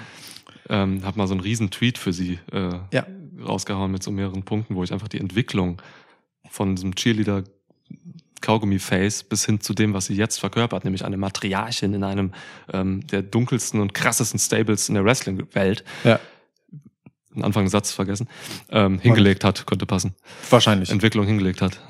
[0.68, 3.04] Ähm, habe mal so einen riesen Tweet für sie äh, Ja.
[3.44, 5.82] rausgehauen mit so mehreren Punkten, wo ich einfach die Entwicklung
[6.54, 7.44] von diesem Cheerleader
[8.40, 12.32] Kaugummi-Face bis hin zu dem, was sie jetzt verkörpert, nämlich eine Matriarchin in einem
[12.72, 16.20] ähm, der dunkelsten und krassesten Stables in der Wrestling-Welt, Ja,
[17.34, 18.28] einen Anfang Satz vergessen,
[18.70, 20.14] ähm, hingelegt hat, könnte passen.
[20.50, 20.90] wahrscheinlich.
[20.90, 21.80] Entwicklung hingelegt hat.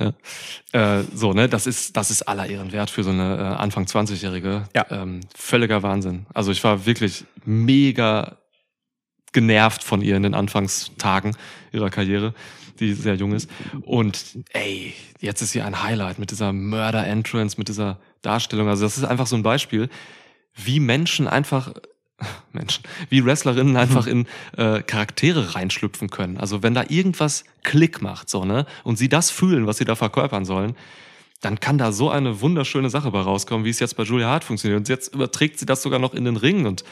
[0.73, 1.01] Ja.
[1.01, 3.85] Äh, so, ne, das ist, das ist aller Ehren wert für so eine äh, Anfang
[3.85, 4.65] 20-Jährige.
[4.75, 4.87] Ja.
[4.91, 6.25] Ähm, völliger Wahnsinn.
[6.33, 8.39] Also ich war wirklich mega
[9.33, 11.37] genervt von ihr in den Anfangstagen
[11.73, 12.33] ihrer Karriere,
[12.81, 13.51] die sehr jung ist.
[13.83, 18.69] Und ey, jetzt ist sie ein Highlight mit dieser Murder-Entrance, mit dieser Darstellung.
[18.69, 19.89] Also das ist einfach so ein Beispiel,
[20.55, 21.75] wie Menschen einfach
[22.53, 26.39] Menschen, wie Wrestlerinnen einfach in äh, Charaktere reinschlüpfen können.
[26.39, 29.95] Also wenn da irgendwas Klick macht, so, ne, und sie das fühlen, was sie da
[29.95, 30.77] verkörpern sollen,
[31.41, 34.45] dann kann da so eine wunderschöne Sache bei rauskommen, wie es jetzt bei Julia Hart
[34.45, 34.79] funktioniert.
[34.79, 36.85] Und jetzt überträgt sie das sogar noch in den Ring und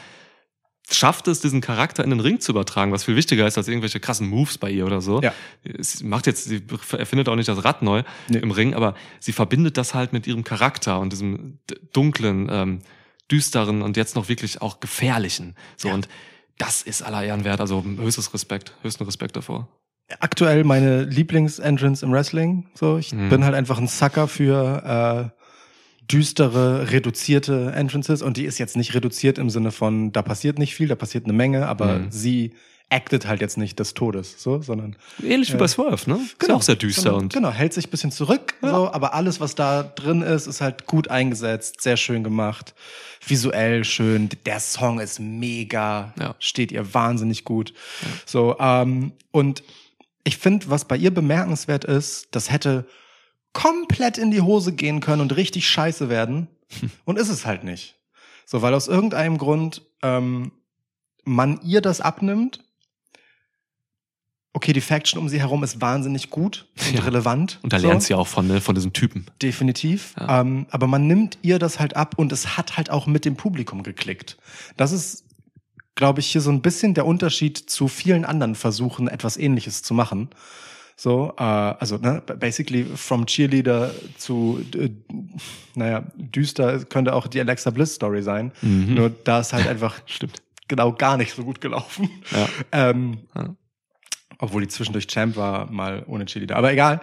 [0.89, 3.99] schafft es, diesen Charakter in den Ring zu übertragen, was viel wichtiger ist als irgendwelche
[3.99, 5.21] krassen Moves bei ihr oder so.
[5.21, 5.33] Ja.
[5.63, 6.61] Es macht jetzt, sie
[6.97, 8.39] erfindet auch nicht das Rad neu Nee.
[8.39, 11.59] im Ring, aber sie verbindet das halt mit ihrem Charakter und diesem
[11.93, 12.79] dunklen, ähm,
[13.31, 15.55] düsteren und jetzt noch wirklich auch gefährlichen.
[15.77, 15.93] So Ja.
[15.93, 16.09] und
[16.57, 17.61] das ist aller Ehren wert.
[17.61, 19.69] Also höchstes Respekt, höchsten Respekt davor.
[20.19, 22.69] Aktuell meine Lieblingsentrance im Wrestling.
[22.75, 23.29] So, ich Mhm.
[23.29, 25.42] bin halt einfach ein Sucker für äh,
[26.11, 30.75] düstere, reduzierte Entrances und die ist jetzt nicht reduziert im Sinne von, da passiert nicht
[30.75, 32.11] viel, da passiert eine Menge, aber Mhm.
[32.11, 32.53] sie
[32.89, 35.59] actet halt jetzt nicht des Todes, so, sondern Ähnlich wie Ja.
[35.59, 36.19] bei Swerve, ne?
[36.39, 39.15] Ist ja auch sehr düster sondern, und genau hält sich ein bisschen zurück, so, aber
[39.15, 42.75] alles, was da drin ist, ist halt gut eingesetzt, sehr schön gemacht,
[43.25, 44.29] visuell schön.
[44.45, 46.35] Der Song ist mega, Ja.
[46.39, 47.73] steht ihr wahnsinnig gut.
[48.27, 49.63] So ähm, und
[50.25, 52.85] ich finde, was bei ihr bemerkenswert ist, das hätte
[53.53, 56.47] komplett in die Hose gehen können und richtig scheiße werden.
[57.05, 57.95] Und ist es halt nicht.
[58.45, 60.51] So, weil aus irgendeinem Grund ähm,
[61.23, 62.63] man ihr das abnimmt.
[64.55, 67.01] Okay, die Faction um sie herum ist wahnsinnig gut und Ja.
[67.01, 67.59] relevant.
[67.63, 69.25] und da so, lernt sie auch von, ne, von diesem Typen.
[69.41, 70.13] Definitiv.
[70.19, 70.41] Ja.
[70.41, 73.35] Ähm, aber man nimmt ihr das halt ab und es hat halt auch mit dem
[73.35, 74.37] Publikum geklickt.
[74.77, 75.25] Das ist,
[75.95, 79.93] glaube ich, hier so ein bisschen der Unterschied zu vielen anderen Versuchen, etwas ähnliches zu
[79.95, 80.29] machen.
[80.95, 84.89] So, äh, also ne, basically from Cheerleader zu, äh,
[85.75, 88.51] naja, düster könnte auch die Alexa Bliss Story sein.
[88.61, 88.93] Mhm.
[88.93, 90.41] Nur da ist halt einfach Stimmt.
[90.67, 92.09] genau gar nicht so gut gelaufen.
[92.31, 92.49] Ja.
[92.71, 93.55] Ähm, Ja.
[94.39, 96.57] Obwohl die zwischendurch Champ war, mal ohne Cheerleader.
[96.57, 97.01] Aber egal.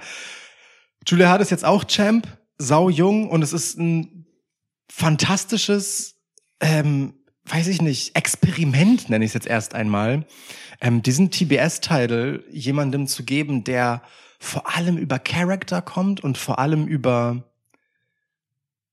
[1.07, 2.27] Julia Hart ist jetzt auch Champ,
[2.59, 4.27] sau jung und es ist ein
[4.93, 6.17] fantastisches,
[6.61, 7.15] ähm,
[7.47, 10.27] weiß ich nicht, Experiment, nenne ich es jetzt erst einmal,
[10.81, 14.03] ähm, diesen TBS-Title jemandem zu geben, der
[14.39, 17.45] vor allem über Character kommt und vor allem über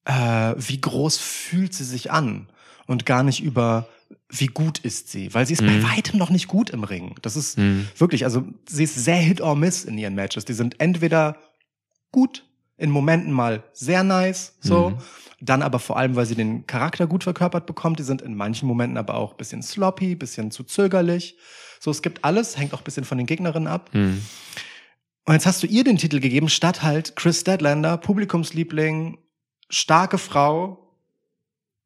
[0.06, 2.48] äh, wie groß fühlt sie sich an
[2.86, 3.88] und gar nicht über
[4.30, 5.82] wie gut ist sie, weil sie ist Mhm.
[5.82, 7.16] bei weitem noch nicht gut im Ring.
[7.22, 7.88] Das ist Mhm.
[7.98, 10.46] wirklich, also sie ist sehr Hit or Miss in ihren Matches.
[10.46, 11.38] Die sind entweder
[12.12, 12.46] gut,
[12.78, 14.98] in Momenten mal sehr nice, so, Mhm.
[15.42, 18.00] dann aber vor allem, weil sie den Charakter gut verkörpert bekommt.
[18.00, 21.38] Die sind in manchen Momenten aber auch bisschen sloppy, bisschen zu zögerlich.
[21.80, 23.90] So, es gibt alles, hängt auch ein bisschen von den Gegnerinnen ab.
[23.94, 24.22] Mhm.
[25.26, 29.18] Und jetzt hast du ihr den Titel gegeben, statt halt Chris Deadlander, Publikumsliebling,
[29.70, 30.96] starke Frau,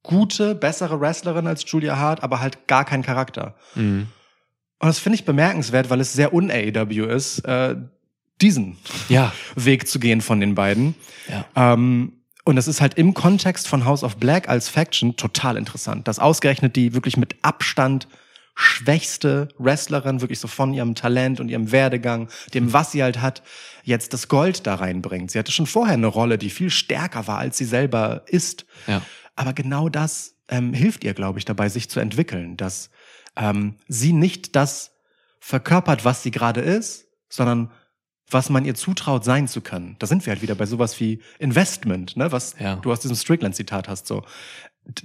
[0.04, 3.56] gute, bessere Wrestlerin als Julia Hart, aber halt gar kein Charakter.
[3.76, 4.08] Mhm.
[4.80, 7.76] Und das finde ich bemerkenswert, weil es sehr un-AEW ist, äh,
[8.42, 8.78] diesen
[9.10, 9.32] Ja.
[9.56, 10.96] Weg zu gehen von den beiden.
[11.28, 11.74] Ja.
[11.74, 16.08] Ähm, und das ist halt im Kontext von House of Black als Faction total interessant,
[16.08, 18.08] dass ausgerechnet die wirklich mit Abstand
[18.62, 23.42] schwächste Wrestlerin, wirklich so von ihrem Talent und ihrem Werdegang, dem, was sie halt hat,
[23.84, 25.32] jetzt das Gold da reinbringt.
[25.32, 28.66] Sie hatte schon vorher eine Rolle, die viel stärker war, als sie selber ist.
[28.88, 29.02] Ja.
[29.36, 32.92] Aber genau das ähm, hilft ihr, glaube ich, dabei, sich zu entwickeln, dass
[33.36, 34.92] ähm, sie nicht das
[35.40, 37.72] verkörpert, was sie gerade ist, sondern
[38.30, 39.96] was man ihr zutraut, sein zu können.
[40.00, 42.32] Da sind wir halt wieder bei sowas wie Investment, ne?
[42.32, 42.76] was Ja.
[42.78, 44.08] du aus diesem Strickland-Zitat hast.
[44.08, 44.24] So,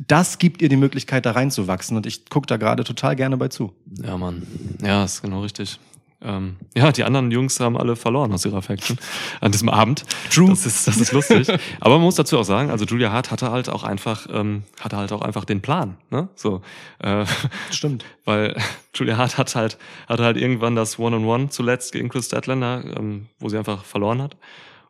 [0.06, 1.96] das gibt ihr die Möglichkeit, da reinzuwachsen.
[1.96, 3.72] Und ich gucke da gerade total gerne bei zu.
[4.02, 4.46] Ja, Mann.
[4.82, 5.78] Ja, ist genau richtig.
[6.22, 8.98] Ähm, ja, die anderen Jungs haben alle verloren aus ihrer Faction
[9.40, 10.04] an diesem Abend.
[10.30, 10.48] True.
[10.48, 11.46] Das ist, das ist lustig.
[11.78, 14.96] Aber man muss dazu auch sagen, also Julia Hart hatte halt auch einfach, ähm, hatte
[14.96, 16.28] halt auch einfach den Plan, ne?
[16.34, 16.62] So,
[17.00, 17.26] äh,
[17.70, 18.04] Stimmt.
[18.24, 18.56] weil
[18.94, 19.76] Julia Hart hat halt,
[20.08, 24.36] hatte halt irgendwann das One-on-One zuletzt gegen Chris Statlander, ähm, wo sie einfach verloren hat.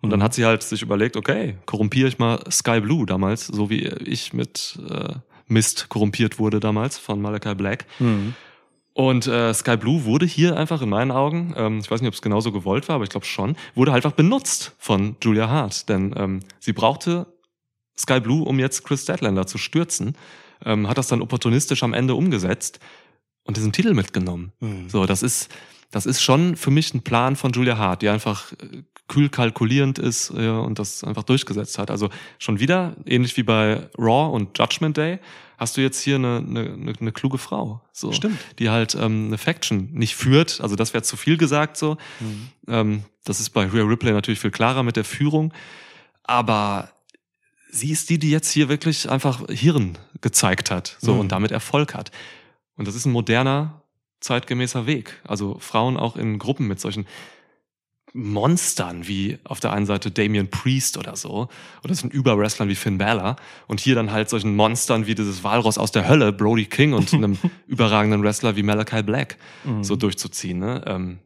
[0.00, 3.70] Und dann hat sie halt sich überlegt, okay, korrumpiere ich mal Sky Blue damals, so
[3.70, 5.14] wie ich mit äh,
[5.48, 7.86] Mist korrumpiert wurde damals von Malachi Black.
[8.92, 12.14] Und äh, Sky Blue wurde hier einfach in meinen Augen, ähm, ich weiß nicht, ob
[12.14, 15.88] es genauso gewollt war, aber ich glaube schon, wurde einfach benutzt von Julia Hart.
[15.88, 17.26] Denn ähm, sie brauchte
[17.98, 20.16] Sky Blue, um jetzt Chris Statlander zu stürzen,
[20.64, 22.80] ähm, hat das dann opportunistisch am Ende umgesetzt
[23.44, 24.52] und diesen Titel mitgenommen.
[24.60, 24.88] Mhm.
[24.88, 25.50] So, das ist,
[25.90, 29.98] das ist schon für mich ein Plan von Julia Hart, die einfach äh, kühl kalkulierend
[29.98, 31.90] ist äh, und das einfach durchgesetzt hat.
[31.90, 35.20] Also schon wieder, ähnlich wie bei Raw und Judgment Day,
[35.58, 38.38] hast du jetzt hier eine, eine, eine, kluge Frau, so, Stimmt.
[38.58, 40.60] die halt ähm, eine Faction nicht führt.
[40.60, 41.96] Also das wäre zu viel gesagt so.
[42.68, 45.52] Ähm, das ist bei Rhea Ripley natürlich viel klarer mit der Führung,
[46.24, 46.90] aber
[47.70, 51.20] sie ist die, die jetzt hier wirklich einfach Hirn gezeigt hat, so Mhm.
[51.20, 52.10] und damit Erfolg hat.
[52.76, 53.82] Und das ist ein moderner,
[54.26, 55.20] zeitgemäßer Weg.
[55.24, 57.06] Also Frauen auch in Gruppen mit solchen
[58.12, 61.48] Monstern wie auf der einen Seite Damian Priest oder so,
[61.84, 63.36] oder so ein Überwrestlern wie Finn Balor
[63.66, 67.12] und hier dann halt solchen Monstern wie dieses Walross aus der Hölle, Brody King und
[67.12, 67.36] einem
[67.66, 69.84] überragenden Wrestler wie Malachi Black Mhm.
[69.84, 70.58] so durchzuziehen.
[70.58, 70.82] Ne?
[70.86, 71.18] Ähm,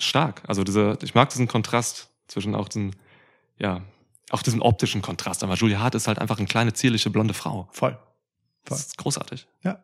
[0.00, 0.42] stark.
[0.46, 2.96] Also diese, ich mag diesen Kontrast zwischen auch diesen,
[3.58, 3.82] ja,
[4.30, 5.44] auch diesen optischen Kontrast.
[5.44, 7.68] Aber Julia Hart ist halt einfach eine kleine, zierliche, blonde Frau.
[7.72, 7.98] Voll.
[8.64, 9.46] Das ist großartig.
[9.62, 9.82] Ja.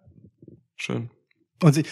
[0.76, 1.10] Schön.
[1.62, 1.84] Und sie,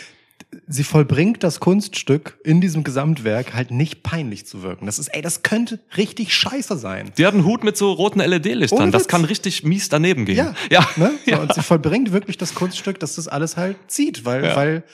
[0.66, 4.86] sie vollbringt das Kunststück in diesem Gesamtwerk halt nicht peinlich zu wirken.
[4.86, 7.12] Das ist, ey, das könnte richtig scheiße sein.
[7.18, 8.90] Die hat einen Hut mit so roten LED-Lichtern.
[8.90, 10.36] Das kann richtig mies daneben gehen.
[10.36, 10.54] Ja.
[10.70, 10.88] Ja.
[10.96, 11.12] Ne?
[11.24, 11.38] So, Ja.
[11.40, 14.56] Und sie vollbringt wirklich das Kunststück, dass das alles halt zieht, weil, Ja.
[14.56, 14.84] weil,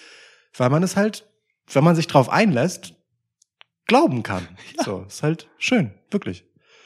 [0.57, 1.27] weil man es halt,
[1.73, 2.95] wenn man sich drauf einlässt,
[3.87, 4.49] glauben kann.
[4.85, 6.45] So, ist halt schön, wirklich.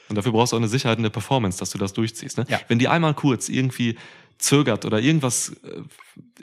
[0.09, 2.37] Und dafür brauchst du auch eine Sicherheit in der Performance, dass du das durchziehst.
[2.37, 2.45] Ne?
[2.49, 2.59] Ja.
[2.67, 3.95] Wenn die einmal kurz irgendwie
[4.39, 5.81] zögert oder irgendwas, äh,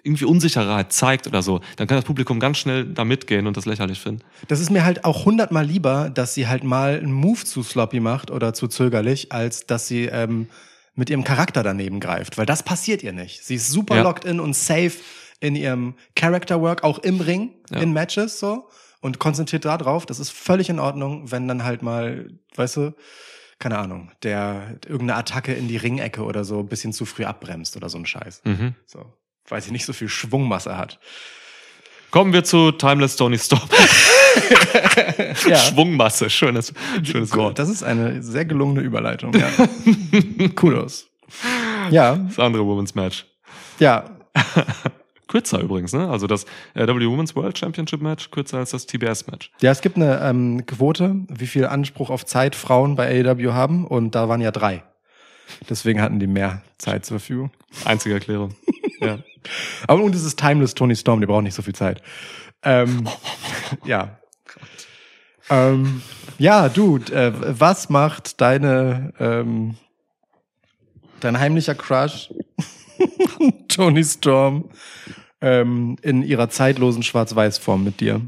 [0.05, 3.67] irgendwie Unsicherheit zeigt oder so, dann kann das Publikum ganz schnell da mitgehen und das
[3.67, 4.23] lächerlich finden.
[4.49, 7.99] Das ist mir halt auch hundertmal lieber, dass sie halt mal einen Move zu sloppy
[8.01, 10.49] macht oder zu zögerlich, als dass sie ähm,
[10.95, 12.39] mit ihrem Charakter daneben greift.
[12.39, 13.43] Weil das passiert ihr nicht.
[13.45, 14.03] Sie ist super Ja.
[14.03, 14.93] locked in und safe
[15.41, 17.81] in ihrem Character Work, auch im Ring, Ja.
[17.81, 18.69] in Matches so
[19.01, 20.07] und konzentriert da drauf.
[20.07, 22.95] Das ist völlig in Ordnung, wenn dann halt mal, weißt du,
[23.59, 27.77] keine Ahnung, der irgendeine Attacke in die Ringecke oder so ein bisschen zu früh abbremst
[27.77, 28.43] oder so ein Scheiß.
[28.45, 28.75] Mhm.
[28.87, 29.05] So,
[29.49, 30.99] weil sie nicht so viel Schwungmasse hat.
[32.11, 33.69] Kommen wir zu Timeless Tony Stop.
[35.49, 35.57] Ja.
[35.57, 37.59] Schwungmasse, schönes, schönes Wort.
[37.59, 39.33] Das ist eine sehr gelungene Überleitung.
[39.35, 39.49] Ja.
[40.55, 41.07] Kudos.
[41.91, 43.27] Ja, Das andere Women's Match.
[43.79, 44.05] ja.
[45.37, 46.09] Kürzer übrigens, ne?
[46.09, 49.51] Also das äh, W Women's World Championship Match kürzer als das TBS Match.
[49.61, 53.87] Ja, es gibt eine ähm, Quote, wie viel Anspruch auf Zeit Frauen bei AEW haben
[53.87, 54.83] und da waren ja drei.
[55.69, 57.51] Deswegen hatten die mehr Zeit zur Verfügung.
[57.85, 58.55] Einzige Erklärung.
[59.01, 59.19] ja.
[59.87, 62.01] Aber und es ist Timeless Tony Storm, die braucht nicht so viel Zeit.
[62.63, 63.07] Ähm,
[63.85, 64.17] ja.
[65.51, 66.01] Ähm,
[66.39, 69.77] ja, du, äh, was macht deine ähm,
[71.21, 72.33] dein heimlicher Crush
[73.69, 74.71] Tony Storm
[75.41, 78.21] ähm, in ihrer zeitlosen Schwarz-Weiß-Form mit dir?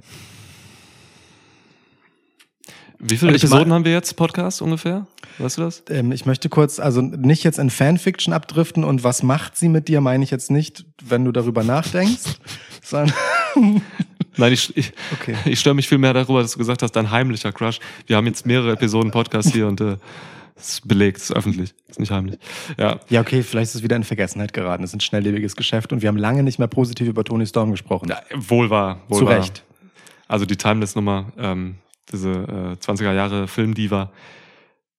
[3.01, 5.07] Wie viele Episoden haben wir jetzt Podcast ungefähr?
[5.39, 5.85] Weißt du das?
[5.89, 9.87] Ähm, ich möchte kurz, also nicht jetzt in Fanfiction abdriften und was macht sie mit
[9.87, 12.39] dir, meine ich jetzt nicht, wenn du darüber nachdenkst,
[12.83, 13.15] sondern
[14.37, 15.37] Nein, ich, ich, Okay.
[15.45, 17.79] ich störe mich viel mehr darüber, dass du gesagt hast, dein heimlicher Crush.
[18.07, 19.97] Wir haben jetzt mehrere Episoden Podcast hier und äh,
[20.59, 22.39] es ist belegt, es ist öffentlich, es ist nicht heimlich.
[22.79, 24.85] Ja, Ja, okay, vielleicht ist es wieder in Vergessenheit geraten.
[24.85, 27.71] Es ist ein schnelllebiges Geschäft und wir haben lange nicht mehr positiv über Tony Storm
[27.71, 28.09] gesprochen.
[28.09, 29.01] ja wohl wahr.
[29.09, 29.39] Wohl Zu wahr.
[29.39, 29.65] Recht.
[30.27, 31.77] Also die Timeless-Nummer, ähm,
[32.13, 34.13] diese äh, 20er Jahre Filmdiva,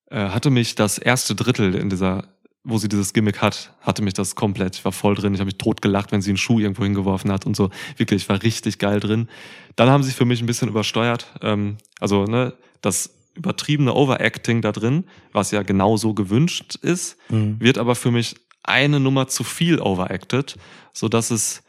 [0.10, 2.26] äh, hatte mich das erste Drittel in dieser,
[2.64, 4.76] wo sie dieses Gimmick hat, hatte mich das komplett.
[4.76, 5.34] Ich war voll drin.
[5.34, 7.70] Ich habe mich tot gelacht, wenn sie einen Schuh irgendwo hingeworfen hat und so.
[7.98, 9.30] Wirklich, ich war richtig geil drin.
[9.76, 11.28] Dann haben sie für mich ein bisschen übersteuert.
[11.42, 17.60] Ähm, also, ne, das übertriebene Overacting da drin, was ja genauso gewünscht ist, Mhm.
[17.60, 20.56] wird aber für mich eine Nummer zu viel overacted,
[20.94, 21.64] so dass es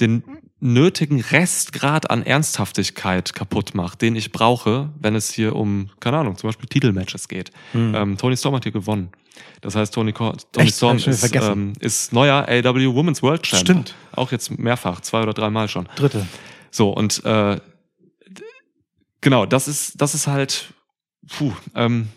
[0.00, 0.24] den
[0.58, 6.36] nötigen Restgrad an Ernsthaftigkeit kaputt macht, den ich brauche, wenn es hier um, keine Ahnung,
[6.36, 7.50] zum Beispiel Titelmatches geht.
[7.74, 9.10] Ähm, Tony Storm hat hier gewonnen.
[9.60, 10.76] Das heißt, Tony, Tony Echt?
[10.76, 13.60] Storm ist, ähm, ist neuer AW Women's World Champ.
[13.62, 13.94] Stimmt.
[14.12, 15.88] Auch jetzt mehrfach, zwei oder dreimal schon.
[15.96, 16.26] Dritte.
[16.70, 17.60] So, und äh,
[19.22, 20.74] genau, das ist, das ist halt
[21.38, 22.08] puh, ähm,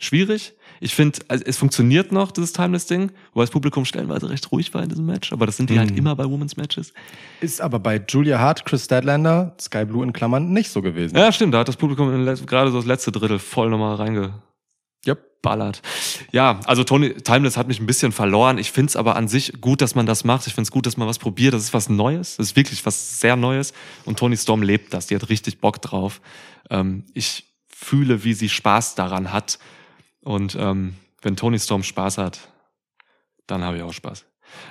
[0.00, 0.54] schwierig.
[0.80, 4.82] Ich finde, also es funktioniert noch, dieses Timeless-Ding, wobei das Publikum stellenweise recht ruhig war
[4.82, 5.96] in diesem Match, aber das sind die halt Mhm.
[5.98, 6.92] immer bei Women's Matches.
[7.40, 11.16] Ist aber bei Julia Hart, Chris Statlander, Sky Blue in Klammern nicht so gewesen.
[11.16, 12.08] Ja, stimmt, da hat das Publikum
[12.46, 13.94] gerade so das letzte Drittel voll nochmal
[15.44, 15.82] reingeballert.
[16.32, 18.58] Ja, also Tony Timeless hat mich ein bisschen verloren.
[18.58, 20.46] Ich finde es aber an sich gut, dass man das macht.
[20.46, 21.54] Ich finde es gut, dass man was probiert.
[21.54, 22.36] Das ist was Neues.
[22.36, 23.72] Das ist wirklich was sehr Neues.
[24.04, 25.06] Und Tony Storm lebt das.
[25.06, 26.20] Die hat richtig Bock drauf.
[26.70, 29.58] Ähm, ich fühle, wie sie Spaß daran hat.
[30.22, 32.40] Und ähm, wenn Tony Storm Spaß hat,
[33.46, 34.24] dann habe ich auch Spaß.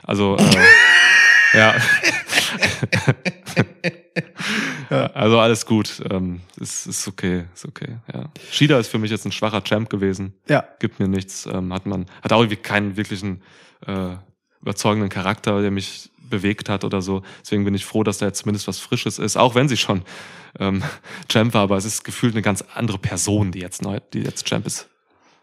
[0.03, 0.63] Also, äh,
[1.57, 1.75] ja.
[4.93, 6.01] Ja, also alles gut.
[6.09, 7.97] Ähm, ist, ist okay, ist okay.
[8.13, 8.29] Ja.
[8.51, 10.33] Shida ist für mich jetzt ein schwacher Champ gewesen.
[10.47, 10.63] Ja.
[10.79, 11.47] Gibt mir nichts.
[11.47, 13.41] Ähm, hat man, hat auch irgendwie keinen wirklichen
[13.87, 14.15] äh,
[14.61, 17.23] überzeugenden Charakter, der mich bewegt hat oder so.
[17.41, 20.03] Deswegen bin ich froh, dass da jetzt zumindest was Frisches ist, auch wenn sie schon
[20.59, 20.83] ähm,
[21.27, 24.45] Champ war, aber es ist gefühlt eine ganz andere Person, die jetzt neu, die jetzt
[24.45, 24.87] Champ ist,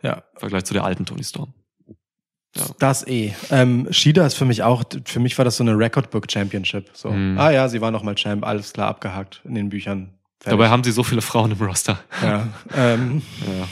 [0.02, 1.52] Ja, im Vergleich zu der alten Tony Storm.
[2.56, 2.64] Ja.
[2.80, 3.32] das eh.
[3.50, 6.90] Ähm, Shida ist für mich auch, für mich war das so eine Record Book Championship.
[6.92, 7.38] So, Mhm.
[7.38, 10.14] ah ja, sie war noch mal Champ, alles klar abgehakt in den Büchern.
[10.40, 10.58] Fertig.
[10.58, 12.00] Dabei haben sie so viele Frauen im Roster.
[12.22, 13.68] ja, ähm, Ja.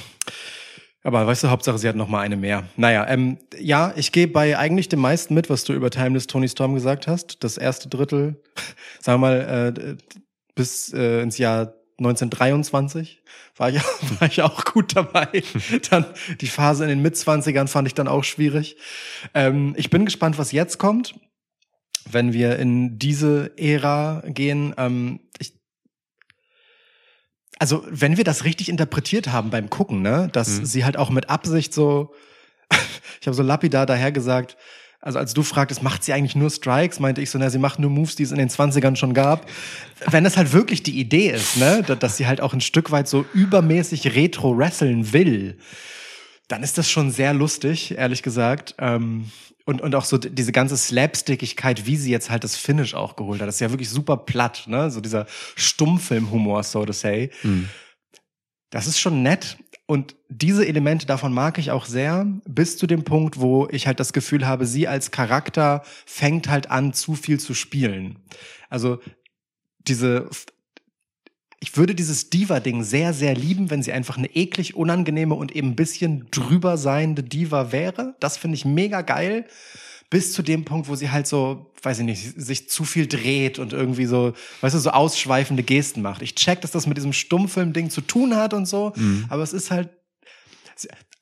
[1.03, 2.64] aber weißt du, Hauptsache sie hat noch mal eine mehr.
[2.76, 6.49] Naja, ähm, ja, ich gehe bei eigentlich dem meisten mit, was du über Timeless Tony
[6.49, 7.43] Storm gesagt hast.
[7.43, 8.41] Das erste Drittel,
[9.01, 9.97] sagen wir mal, äh,
[10.55, 13.22] bis äh, ins Jahr 1923
[13.57, 13.80] war ich,
[14.20, 15.42] war ich auch gut dabei.
[15.90, 16.07] Dann
[16.40, 18.76] die Phase in den Mitzwanzigern fand ich dann auch schwierig.
[19.34, 21.14] Ähm, ich bin gespannt, was jetzt kommt,
[22.11, 24.74] wenn wir in diese Ära gehen.
[24.78, 25.55] Ähm, ich,
[27.59, 30.64] also, wenn wir das richtig interpretiert haben beim Gucken, ne, dass Mhm.
[30.66, 32.14] sie halt auch mit Absicht so,
[33.20, 34.57] ich habe so lapidar daher gesagt,
[35.01, 37.78] also als du fragtest, macht sie eigentlich nur Strikes, meinte ich so, na, sie macht
[37.78, 39.49] nur Moves, die es in den 20ern schon gab.
[40.11, 42.90] Wenn das halt wirklich die Idee ist, ne, da- dass sie halt auch ein Stück
[42.90, 45.59] weit so übermäßig retro wresteln will,
[46.49, 48.74] dann ist das schon sehr lustig, ehrlich gesagt.
[48.78, 49.30] Ähm,
[49.66, 53.40] und, und auch so diese ganze Slapstickigkeit, wie sie jetzt halt das Finish auch geholt
[53.42, 53.49] hat.
[53.49, 54.90] Das ist ja wirklich super platt, ne?
[54.90, 55.26] So dieser
[55.57, 57.30] Stummfilm-Humor, so to say.
[57.42, 57.68] Hm.
[58.70, 59.59] Das ist schon nett.
[59.91, 63.99] Und diese Elemente davon mag ich auch sehr, bis zu dem Punkt, wo ich halt
[64.01, 68.18] das Gefühl habe, sie als Charakter fängt halt an, zu viel zu spielen.
[68.68, 69.01] Also
[69.78, 70.28] diese,
[71.59, 75.68] ich würde dieses Diva-Ding sehr, sehr lieben, wenn sie einfach eine eklig unangenehme und eben
[75.68, 78.14] ein bisschen drüber seiende Diva wäre.
[78.20, 79.47] Das finde ich mega geil.
[80.11, 83.59] Bis zu dem Punkt, wo sie halt so, weiß ich nicht, sich zu viel dreht
[83.59, 84.32] und irgendwie so,
[84.62, 86.22] weißt du, so ausschweifende Gesten macht.
[86.22, 88.94] Ich check, dass das mit diesem Stummfilm-Ding zu tun hat und so,
[89.28, 89.90] aber es ist halt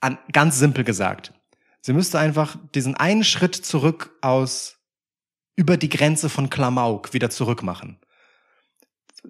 [0.01, 1.33] an, ganz simpel gesagt.
[1.81, 4.77] Sie müsste einfach diesen einen Schritt zurück aus
[5.57, 7.99] über die Grenze von Klamauk wieder zurück machen.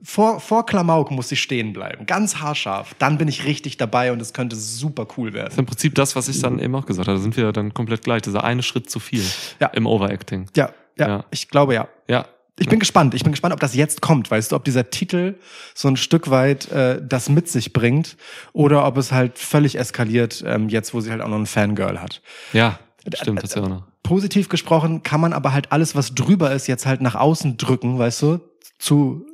[0.03, 2.07] Vor, vor Klamauk muss sie stehen bleiben.
[2.07, 2.94] Ganz haarscharf.
[2.99, 5.59] Dann bin ich richtig dabei und es könnte super cool Das ist werden.
[5.61, 7.18] im Prinzip das, was ich dann eben auch gesagt habe.
[7.18, 8.22] Da sind wir dann komplett gleich.
[8.22, 9.22] Dieser eine Schritt zu viel
[9.61, 9.68] Ja.
[9.68, 10.47] im Overacting.
[10.57, 11.24] Ja, ja, Ja.
[11.30, 11.88] ich glaube ja.
[12.09, 12.26] Ja.
[12.59, 13.14] Ich bin gespannt.
[13.14, 14.30] Ich bin gespannt, ob das jetzt kommt.
[14.30, 15.34] Weißt du, ob dieser Titel
[15.74, 18.16] so ein Stück weit äh, das mit sich bringt
[18.55, 22.01] oder ob es halt völlig eskaliert, ähm, jetzt wo sie halt auch noch einen Fangirl
[22.01, 22.22] hat.
[22.55, 22.78] Ja,
[23.14, 23.82] stimmt, das ja auch noch.
[24.03, 27.99] Positiv gesprochen kann man aber halt alles, was drüber ist, jetzt halt nach außen drücken,
[27.99, 28.40] weißt du,
[28.78, 29.26] zu,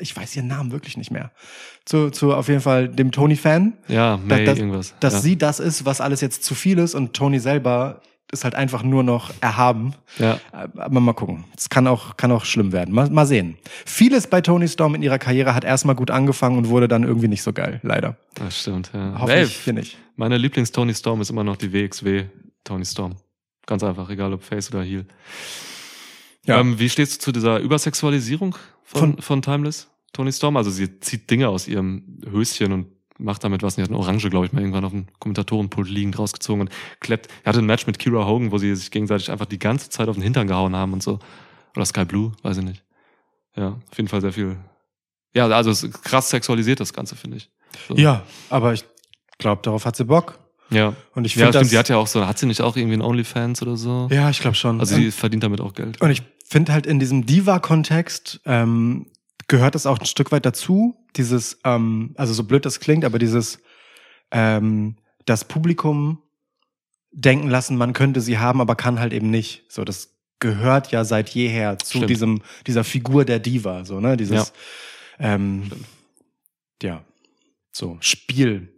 [0.00, 1.32] ich weiß ihren Namen wirklich nicht mehr,
[1.84, 3.74] zu, zu auf jeden Fall dem Tony-Fan.
[3.88, 4.94] Ja, May dass, irgendwas.
[5.00, 5.20] Dass ja.
[5.20, 8.82] sie das ist, was alles jetzt zu viel ist und Tony selber ist halt einfach
[8.82, 9.94] nur noch erhaben.
[10.18, 10.38] Ja.
[10.52, 11.44] Aber mal gucken.
[11.56, 12.94] Es kann auch, kann auch schlimm werden.
[12.94, 13.56] Mal, mal sehen.
[13.86, 17.28] Vieles bei Tony Storm in ihrer Karriere hat erstmal gut angefangen und wurde dann irgendwie
[17.28, 18.16] nicht so geil, leider.
[18.34, 19.16] Das stimmt, ja.
[19.18, 19.98] Hoffentlich Ey, hier nicht.
[20.16, 22.24] meine Lieblings-Tony Storm ist immer noch die WXW
[22.64, 23.16] Tony Storm.
[23.64, 25.06] Ganz einfach, egal ob Face oder Heel.
[26.48, 26.58] Ja.
[26.60, 29.88] Ähm, wie stehst du zu dieser Übersexualisierung von, von, Timeless?
[30.12, 30.56] Tony Storm?
[30.56, 32.86] Also sie zieht Dinge aus ihrem Höschen und
[33.18, 33.74] macht damit was.
[33.74, 36.70] Sie hat eine Orange, glaube ich, mal irgendwann auf dem Kommentatorenpult liegend rausgezogen und
[37.00, 37.28] kleppt.
[37.44, 40.08] Er hatte ein Match mit Kira Hogan, wo sie sich gegenseitig einfach die ganze Zeit
[40.08, 41.18] auf den Hintern gehauen haben und so.
[41.76, 42.82] Oder Sky Blue, weiß ich nicht.
[43.54, 44.56] Ja, auf jeden Fall sehr viel.
[45.34, 47.50] Ja, also es ist krass sexualisiert, das Ganze, finde ich.
[47.86, 47.94] So.
[47.96, 48.84] Ja, aber ich
[49.38, 50.38] glaube, darauf hat sie Bock.
[50.70, 50.94] Ja.
[51.14, 51.70] Und ich Ja, finde stimmt, das.
[51.70, 54.08] die hat ja auch so, hat sie nicht auch irgendwie ein OnlyFans oder so?
[54.10, 54.80] ja, ich glaube schon.
[54.80, 56.00] Also sie verdient damit auch Geld.
[56.00, 59.06] Und ich finde halt in diesem Diva-Kontext ähm,
[59.48, 63.18] gehört es auch ein Stück weit dazu, dieses, ähm, also so blöd das klingt, aber
[63.18, 63.60] dieses
[64.30, 66.22] ähm, das Publikum
[67.10, 69.64] denken lassen, man könnte sie haben, aber kann halt eben nicht.
[69.68, 72.10] So, das gehört ja seit jeher zu Stimmt.
[72.10, 74.16] diesem, dieser Figur der Diva, so, ne?
[74.16, 74.52] Dieses,
[75.18, 75.70] ähm,
[76.82, 77.02] ja,
[77.72, 78.72] so, Spiel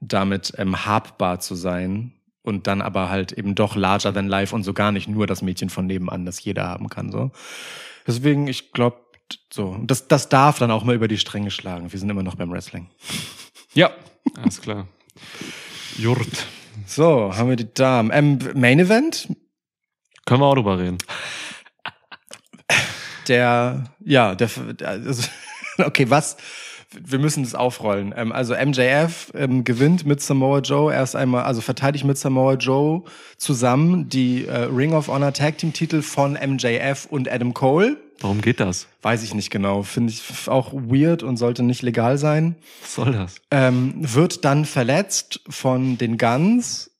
[0.00, 2.13] damit ähm, habbar zu sein
[2.44, 5.42] und dann aber halt eben doch larger than life und so gar nicht nur das
[5.42, 7.32] Mädchen von nebenan, das jeder haben kann, so.
[8.06, 8.98] Deswegen, ich glaube,
[9.52, 11.90] so, das, das darf dann auch mal über die Stränge schlagen.
[11.90, 12.88] Wir sind immer noch beim Wrestling.
[13.76, 13.90] Ja,
[14.36, 14.86] alles klar.
[15.96, 16.46] Jurt.
[16.86, 18.12] So, haben wir die Damen.
[18.12, 19.26] Ähm, Main Event,
[20.26, 20.98] Können wir auch drüber reden.
[23.26, 24.48] der, ja, der,
[24.84, 25.28] also,
[25.78, 26.36] okay, was?
[27.02, 28.14] Wir müssen das aufrollen.
[28.16, 33.02] Ähm, also MJF ähm, gewinnt mit Samoa Joe erst einmal, also verteidigt mit Samoa Joe
[33.36, 37.96] zusammen die äh, Ring of Honor Tag Team Titel von MJF und Adam Cole.
[38.20, 38.86] Warum geht das?
[39.02, 39.82] Weiß ich nicht genau.
[39.82, 42.56] Finde ich auch weird und sollte nicht legal sein.
[42.80, 43.34] Was soll das?
[43.50, 46.90] Ähm, wird dann verletzt von den Guns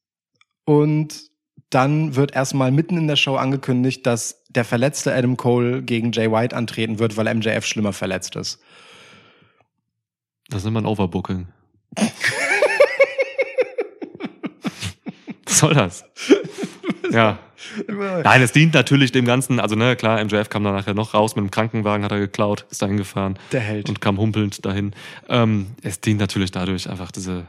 [0.64, 1.30] und
[1.70, 6.30] dann wird erstmal mitten in der Show angekündigt, dass der verletzte Adam Cole gegen Jay
[6.30, 8.60] White antreten wird, weil MJF schlimmer verletzt ist.
[10.48, 11.48] Das nennt man Overbooking.
[15.46, 16.04] Was soll das?
[17.10, 17.38] Ja.
[17.88, 21.36] Nein, es dient natürlich dem Ganzen, also ne, klar, MJF kam dann nachher noch raus
[21.36, 23.88] mit dem Krankenwagen, hat er geklaut, ist dahin gefahren Der Held.
[23.88, 24.94] und kam humpelnd dahin.
[25.28, 27.46] Ähm, es dient natürlich dadurch einfach diese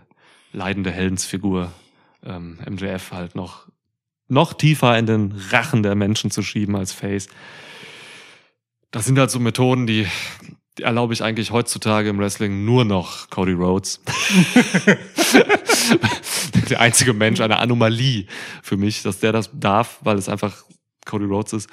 [0.54, 1.72] leidende Heldensfigur,
[2.24, 3.68] ähm, MJF halt noch,
[4.28, 7.28] noch tiefer in den Rachen der Menschen zu schieben als Face.
[8.91, 10.06] Das sind halt so Methoden, die,
[10.43, 14.02] die erlaube ich eigentlich heutzutage im Wrestling nur noch Cody Rhodes.
[16.70, 18.26] der einzige Mensch, eine Anomalie
[18.62, 20.64] für mich, dass der das darf, weil es einfach
[21.06, 21.70] Cody Rhodes ist.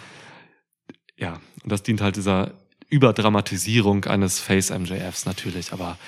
[1.17, 2.53] Ja, und das dient halt dieser
[2.89, 5.99] Überdramatisierung eines Face MJFs natürlich, aber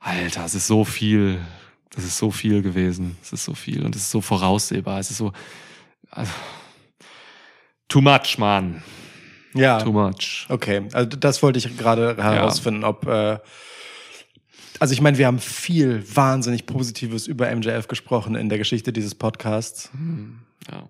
[0.00, 1.40] Alter, es ist so viel,
[1.96, 5.10] es ist so viel gewesen, es ist so viel und es ist so voraussehbar, es
[5.10, 5.32] ist so,
[6.10, 6.32] also,
[7.88, 8.82] too much, man,
[9.58, 9.80] Ja.
[9.80, 10.46] too much.
[10.48, 13.38] Okay, also das wollte ich gerade herausfinden, ob äh,
[14.80, 19.14] also ich meine, wir haben viel wahnsinnig Positives über MJF gesprochen in der Geschichte dieses
[19.14, 19.90] Podcasts.
[19.92, 20.40] Hm,
[20.70, 20.88] ja.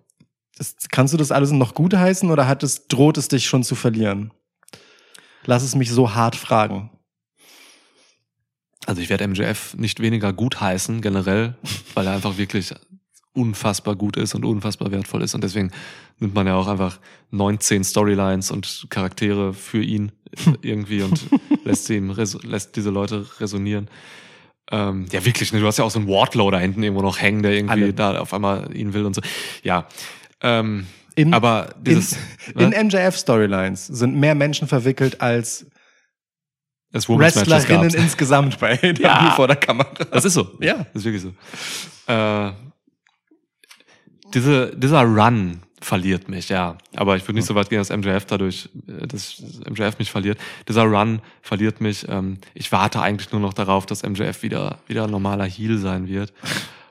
[0.57, 3.63] Das, kannst du das alles noch gut heißen oder hat es, droht es dich schon
[3.63, 4.33] zu verlieren?
[5.45, 6.91] Lass es mich so hart fragen.
[8.85, 11.57] Also ich werde MJF nicht weniger gut heißen, generell,
[11.95, 12.75] weil er einfach wirklich
[13.39, 15.35] unfassbar gut ist und unfassbar wertvoll ist.
[15.35, 15.71] Und deswegen
[16.19, 16.99] nimmt man ja auch einfach
[17.31, 20.13] 19 Storylines und Charaktere für ihn
[20.63, 21.27] irgendwie und
[21.65, 22.11] lässt, sie ihm
[22.43, 23.89] lässt diese Leute resonieren.
[24.71, 25.61] Ähm, ja, wirklich, ne?
[25.61, 27.93] du hast ja auch so einen Wardlow da hinten irgendwo noch hängen, der irgendwie Alle.
[27.95, 29.23] da auf einmal ihn will und so.
[29.63, 29.87] Ja.
[30.43, 32.19] Ähm, In, aber dieses in,
[32.55, 32.63] was?
[32.65, 35.67] in MJF-Storylines sind mehr Menschen verwickelt als
[36.93, 39.33] Wrestlerinnen insgesamt bei Ja.
[39.37, 39.89] vor der Kamera.
[40.11, 40.49] Das ist so.
[40.61, 40.75] Ja.
[40.93, 42.13] Das ist wirklich so.
[42.13, 42.53] Äh,
[44.35, 46.77] diese, dieser Run verliert mich, ja.
[46.97, 50.39] Aber ich würde nicht so weit gehen, dass MJF dadurch, äh, dass MJF mich verliert.
[50.69, 52.07] Dieser Run verliert mich.
[52.09, 56.09] Ähm, ich warte eigentlich nur noch darauf, dass MJF wieder, wieder ein normaler Heel sein
[56.09, 56.33] wird.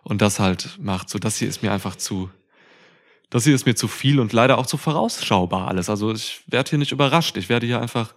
[0.03, 2.29] Und das halt macht so, das hier ist mir einfach zu,
[3.29, 5.89] das hier ist mir zu viel und leider auch zu vorausschaubar alles.
[5.89, 7.35] Also ich werde hier nicht überrascht.
[7.35, 8.13] Ich werde hier einfach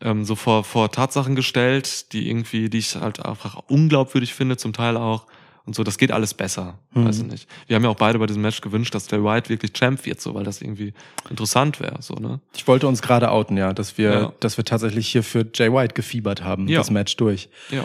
[0.00, 4.72] ähm, so vor, vor Tatsachen gestellt, die irgendwie, die ich halt einfach unglaubwürdig finde, zum
[4.72, 5.26] Teil auch.
[5.66, 6.78] Und so, das geht alles besser.
[6.94, 7.06] Mhm.
[7.06, 7.48] Weiß ich nicht.
[7.66, 10.20] Wir haben ja auch beide bei diesem Match gewünscht, dass Jay White wirklich Champ wird,
[10.20, 10.94] so, weil das irgendwie
[11.28, 12.38] interessant wäre, so, ne?
[12.54, 14.32] Ich wollte uns gerade outen, ja, dass wir, Ja.
[14.40, 16.78] dass wir tatsächlich hier für Jay White gefiebert haben, Ja.
[16.78, 17.48] das Match durch.
[17.70, 17.84] Ja.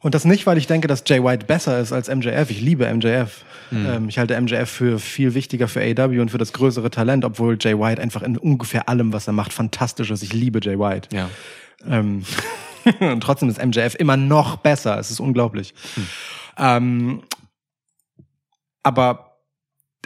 [0.00, 2.50] Und das nicht, weil ich denke, dass Jay White besser ist als MJF.
[2.50, 3.42] Ich liebe MJF.
[3.70, 3.86] Hm.
[3.86, 7.56] Ähm, ich halte MJF für viel wichtiger für AEW und für das größere Talent, obwohl
[7.58, 10.22] Jay White einfach in ungefähr allem, was er macht, fantastisch ist.
[10.22, 11.08] Ich liebe Jay White.
[11.16, 11.30] Ja.
[11.88, 12.22] Ähm,
[13.00, 14.98] und trotzdem ist MJF immer noch besser.
[14.98, 15.74] Es ist unglaublich.
[16.56, 17.22] Ähm,
[18.82, 19.38] aber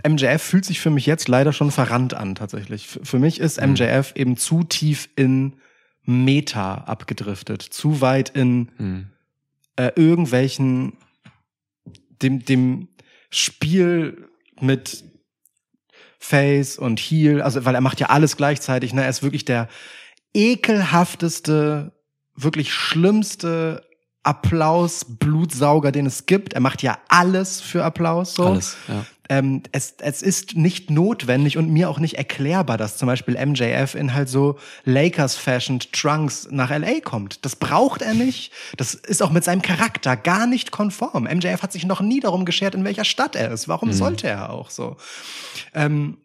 [0.07, 2.87] MJF fühlt sich für mich jetzt leider schon verrannt an, tatsächlich.
[2.87, 3.73] Für mich ist Mhm.
[3.73, 5.55] MJF eben zu tief in
[6.03, 9.07] Meta abgedriftet, zu weit in Hm.
[9.77, 10.95] äh, irgendwelchen
[12.23, 12.89] dem dem
[13.31, 14.29] Spiel
[14.61, 15.05] mit
[16.19, 19.03] Face und Heel, also weil er macht ja alles gleichzeitig, ne?
[19.03, 19.69] Er ist wirklich der
[20.35, 21.93] ekelhafteste,
[22.43, 23.83] wirklich schlimmste
[24.23, 26.53] Applaus Blutsauger, den es gibt.
[26.53, 29.07] Er macht ja alles für Applaus so Alles, ja.
[29.31, 33.95] ähm, es, es ist nicht notwendig und mir auch nicht erklärbar, dass zum Beispiel MJF
[33.95, 37.45] in halt so Lakers-fashioned Trunks nach LA kommt.
[37.45, 38.53] Das braucht er nicht.
[38.77, 41.25] Das ist auch mit seinem Charakter gar nicht konform.
[41.25, 43.67] MJF hat sich noch nie darum geschert, in welcher Stadt er ist.
[43.67, 44.97] Warum sollte er auch so?
[45.75, 46.19] Ähm,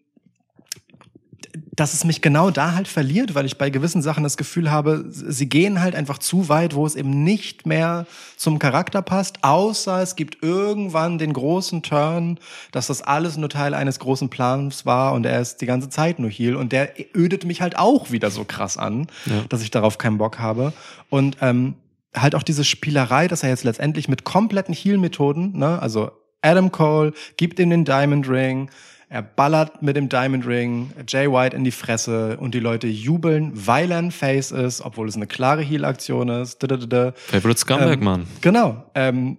[1.76, 5.06] dass es mich genau da halt verliert, weil ich bei gewissen Sachen das Gefühl habe,
[5.10, 8.06] sie gehen halt einfach zu weit, wo es eben nicht mehr
[8.38, 12.38] zum Charakter passt, außer es gibt irgendwann den großen Turn,
[12.72, 16.20] dass das alles nur Teil eines großen Plans war und er ist die ganze Zeit
[16.20, 19.44] nur Heal und der ödet mich halt auch wieder so krass an, Ja.
[19.50, 20.74] dass ich darauf keinen Bock habe
[21.10, 21.74] und ähm,
[22.16, 26.12] halt auch diese Spielerei, dass er jetzt letztendlich mit kompletten Heal-Methoden, ne, also
[26.44, 28.70] Adam Cole gibt ihm den Diamond Ring,
[29.10, 33.52] er ballert mit dem Diamond Ring Jay White in die Fresse und die Leute jubeln,
[33.54, 36.62] weil er ein Face ist, obwohl es eine klare Heal-Aktion ist.
[36.62, 38.28] Favorite Scumbag, Ähm, Mann.
[38.42, 38.84] Genau.
[38.96, 39.38] Ähm,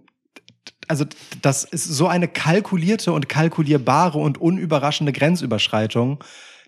[0.86, 1.04] also
[1.42, 6.22] das ist so eine kalkulierte und kalkulierbare und unüberraschende Grenzüberschreitung,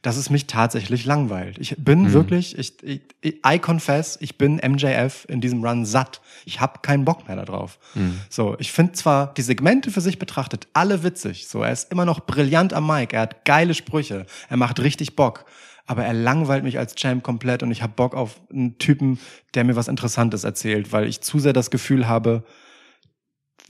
[0.06, 1.58] dass es mich tatsächlich langweilt.
[1.58, 2.12] Ich bin Mhm.
[2.12, 3.00] wirklich, ich, ich,
[3.44, 6.20] I confess, ich bin MJF in diesem Run satt.
[6.44, 7.80] Ich habe keinen Bock mehr darauf.
[7.96, 8.20] Mhm.
[8.30, 11.48] So, ich finde zwar die Segmente für sich betrachtet alle witzig.
[11.48, 13.12] So, er ist immer noch brillant am Mic.
[13.16, 14.26] Er hat geile Sprüche.
[14.48, 15.44] Er macht richtig Bock.
[15.86, 19.18] Aber er langweilt mich als Champ komplett und ich habe Bock auf einen Typen,
[19.54, 22.44] der mir was Interessantes erzählt, weil ich zu sehr das Gefühl habe,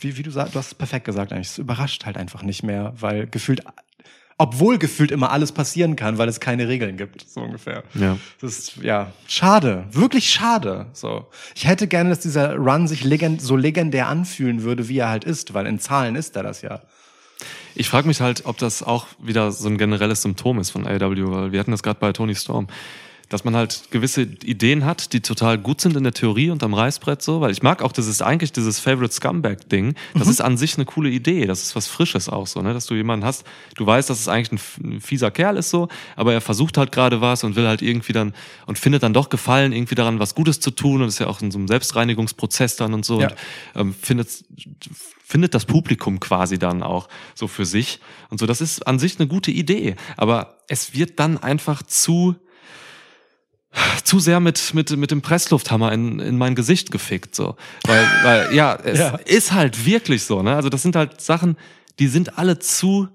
[0.01, 2.62] wie, wie du sagst, du hast es perfekt gesagt eigentlich, es überrascht halt einfach nicht
[2.62, 3.62] mehr, weil gefühlt,
[4.39, 7.84] obwohl gefühlt immer alles passieren kann, weil es keine Regeln gibt, so ungefähr.
[7.95, 8.18] Ja.
[8.41, 11.26] Das ist, ja, schade, wirklich schade, so.
[11.55, 15.24] Ich hätte gerne, dass dieser Run sich legend, so legendär anfühlen würde, wie er halt
[15.24, 16.82] ist, weil in Zahlen ist er das ja.
[17.74, 21.30] Ich frage mich halt, ob das auch wieder so ein generelles Symptom ist von AEW,
[21.30, 22.68] weil wir hatten das gerade bei Tony Storm,
[23.28, 26.74] dass man halt gewisse Ideen hat, die total gut sind in der Theorie und am
[26.74, 30.40] Reißbrett so, weil ich mag auch, das ist eigentlich dieses Favorite Scumbag Ding, das ist
[30.40, 33.26] an sich eine coole Idee, das ist was Frisches auch so, ne, dass du jemanden
[33.26, 36.92] hast, du weißt, dass es eigentlich ein fieser Kerl ist so, aber er versucht halt
[36.92, 38.32] gerade was und will halt irgendwie dann
[38.66, 41.40] und findet dann doch Gefallen irgendwie daran, was Gutes zu tun und ist ja auch
[41.42, 43.28] in so einem Selbstreinigungsprozess dann und so Ja.
[43.74, 44.28] und ähm, findet
[45.28, 47.98] findet das Publikum quasi dann auch so für sich
[48.30, 48.46] und so.
[48.46, 52.36] Das ist an sich eine gute Idee, aber es wird dann einfach zu
[54.04, 57.56] zu sehr mit mit mit dem Presslufthammer in, in mein Gesicht gefickt so,
[57.86, 59.16] weil weil ja es Ja.
[59.24, 60.54] ist halt wirklich so ne?
[60.56, 61.56] Also das sind halt Sachen
[61.98, 63.08] die sind alle zu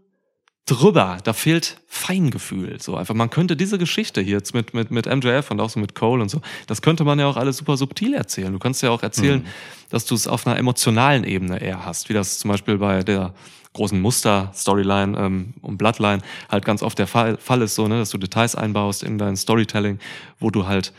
[0.66, 1.18] drüber.
[1.24, 3.14] Da fehlt Feingefühl so einfach.
[3.16, 6.22] Man könnte diese Geschichte hier jetzt mit mit mit MJF und auch so mit Cole
[6.22, 8.52] und so das könnte man ja auch alles super subtil erzählen.
[8.54, 9.46] Du kannst ja auch erzählen
[9.90, 13.34] dass du es auf einer emotionalen Ebene eher hast wie das zum Beispiel bei der
[13.74, 18.10] großen Muster-Storyline ähm, und Bloodline halt ganz oft der Fall, Fall ist, so, ne, dass
[18.10, 20.00] du Details einbaust in dein Storytelling,
[20.40, 20.94] wo du halt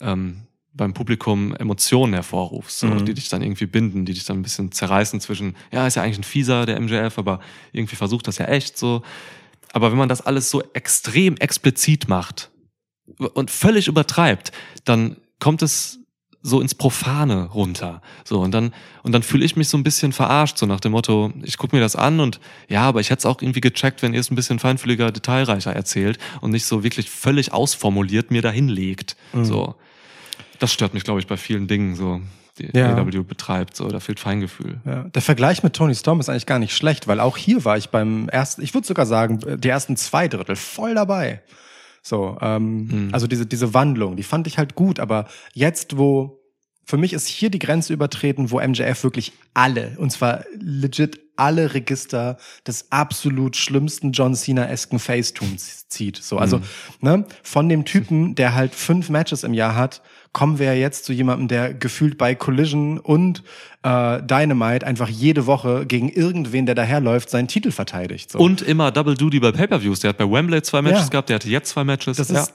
[0.00, 0.42] ähm,
[0.74, 3.04] beim Publikum Emotionen hervorrufst, so, Mhm.
[3.06, 6.02] die dich dann irgendwie binden, die dich dann ein bisschen zerreißen zwischen, ja, ist ja
[6.02, 7.40] eigentlich ein Fieser, der MJF, aber
[7.72, 9.02] irgendwie versucht das ja echt so.
[9.72, 12.50] Aber wenn man das alles so extrem explizit macht
[13.34, 14.52] und völlig übertreibt,
[14.84, 16.00] dann kommt es
[16.46, 18.02] so ins Profane runter.
[18.22, 20.92] So, und dann, und dann fühle ich mich so ein bisschen verarscht, so nach dem
[20.92, 22.38] Motto, ich gucke mir das an und
[22.68, 25.74] ja, aber ich hätte es auch irgendwie gecheckt, wenn ihr es ein bisschen feinfühliger, detailreicher
[25.74, 29.16] erzählt und nicht so wirklich völlig ausformuliert mir dahin legt.
[29.32, 29.74] So.
[30.58, 32.20] Das stört mich, glaube ich, bei vielen Dingen, so,
[32.58, 32.94] die Ja.
[32.94, 33.74] AW betreibt.
[33.74, 34.80] So, da fehlt Feingefühl.
[34.84, 37.78] Ja, der Vergleich mit Tony Storm ist eigentlich gar nicht schlecht, weil auch hier war
[37.78, 41.40] ich beim ersten, ich würde sogar sagen, die ersten zwei Drittel voll dabei.
[42.06, 46.38] So, ähm, also diese, diese Wandlung, die fand ich halt gut, aber jetzt, wo,
[46.84, 51.72] für mich ist hier die Grenze übertreten, wo MJF wirklich alle, und zwar legit alle
[51.72, 52.36] Register
[52.66, 56.18] des absolut schlimmsten John Cena-esken Facetunes zieht.
[56.18, 56.60] So, also,
[57.00, 60.02] ne, von dem Typen, der halt fünf Matches im Jahr hat,
[60.34, 63.42] kommen wir ja jetzt zu jemandem, der gefühlt bei Collision und
[63.82, 68.32] äh, Dynamite einfach jede Woche gegen irgendwen, der daherläuft, seinen Titel verteidigt.
[68.32, 68.38] So.
[68.40, 70.00] Und immer Double Duty bei Pay-Per-Views.
[70.00, 71.08] Der hat bei Wembley zwei Matches Ja.
[71.08, 72.18] gehabt, der hatte jetzt zwei Matches.
[72.18, 72.40] Das ja.
[72.42, 72.52] ist,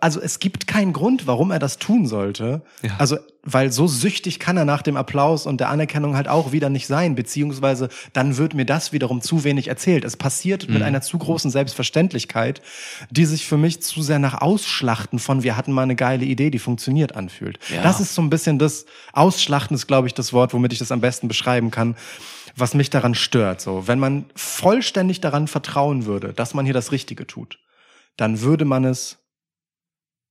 [0.00, 2.62] also es gibt keinen Grund, warum er das tun sollte.
[2.82, 2.96] Ja.
[2.98, 6.70] Also, weil so süchtig kann er nach dem Applaus und der Anerkennung halt auch wieder
[6.70, 10.04] nicht sein, beziehungsweise dann wird mir das wiederum zu wenig erzählt.
[10.04, 10.74] Es passiert Mhm.
[10.74, 12.62] mit einer zu großen Selbstverständlichkeit,
[13.10, 16.50] die sich für mich zu sehr nach Ausschlachten von wir hatten mal eine geile Idee,
[16.50, 17.58] die funktioniert anfühlt.
[17.74, 17.82] Ja.
[17.82, 20.92] Das ist so ein bisschen das Ausschlachten ist, glaube ich, das Wort, womit ich das
[20.92, 21.96] am besten beschreiben kann.
[22.56, 23.88] Was mich daran stört, so.
[23.88, 27.58] Wenn man vollständig daran vertrauen würde, dass man hier das Richtige tut,
[28.16, 29.18] dann würde man es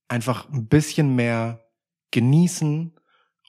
[0.07, 1.65] einfach ein bisschen mehr
[2.11, 2.93] genießen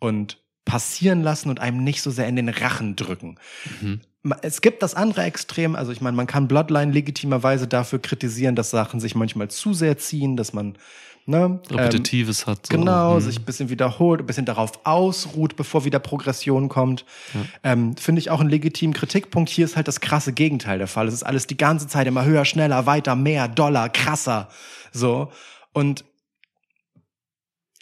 [0.00, 3.36] und passieren lassen und einem nicht so sehr in den Rachen drücken.
[3.80, 4.00] Mhm.
[4.40, 8.70] Es gibt das andere Extrem, also ich meine, man kann Bloodline legitimerweise dafür kritisieren, dass
[8.70, 10.78] Sachen sich manchmal zu sehr ziehen, dass man
[11.26, 12.66] ne, ähm, Repetitives hat.
[12.66, 12.78] So.
[12.78, 13.20] Genau, Mhm.
[13.20, 17.04] sich ein bisschen wiederholt, ein bisschen darauf ausruht, bevor wieder Progression kommt.
[17.62, 19.50] Ähm, Finde ich auch einen legitimen Kritikpunkt.
[19.50, 21.06] Hier ist halt das krasse Gegenteil der Fall.
[21.06, 24.48] Es ist alles die ganze Zeit immer höher, schneller, weiter, mehr, doller, krasser.
[24.90, 25.30] So.
[25.74, 26.06] Und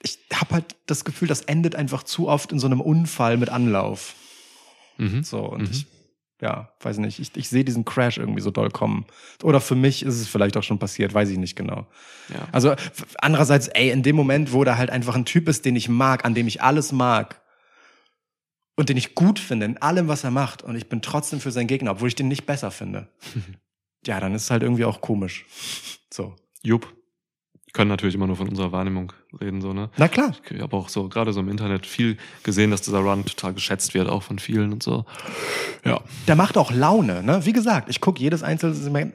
[0.03, 3.49] ich habe halt das Gefühl, das endet einfach zu oft in so einem Unfall mit
[3.51, 4.15] Anlauf.
[4.99, 5.23] Mhm.
[5.23, 5.69] So, und Mhm.
[5.71, 5.87] ich
[6.41, 7.21] ja, weiß nicht.
[7.21, 9.07] Ich, ich sehe diesen Crash irgendwie so doll kommen.
[9.45, 11.87] Oder für mich ist es vielleicht auch schon passiert, weiß ich nicht genau.
[12.31, 12.49] Ja.
[12.51, 12.75] Also
[13.19, 16.25] andererseits, ey, in dem Moment, wo da halt einfach ein Typ ist, den ich mag,
[16.25, 17.41] an dem ich alles mag
[18.75, 21.53] und den ich gut finde in allem, was er macht und ich bin trotzdem für
[21.53, 23.07] seinen Gegner, obwohl ich den nicht besser finde.
[24.05, 25.47] ja, dann ist es halt irgendwie auch komisch.
[26.13, 26.35] So.
[26.65, 26.93] Jupp.
[27.73, 29.89] Können natürlich immer nur von unserer Wahrnehmung reden, so, ne?
[29.97, 30.37] Na klar.
[30.51, 33.95] Ich habe auch so, gerade so im Internet viel gesehen, dass dieser Run total geschätzt
[33.95, 35.07] wird, auch von vielen und so.
[35.83, 36.03] Ja.
[36.29, 37.47] Der macht auch Laune, ne?
[37.47, 39.15] Wie gesagt, ich gucke jedes einzelne Segment,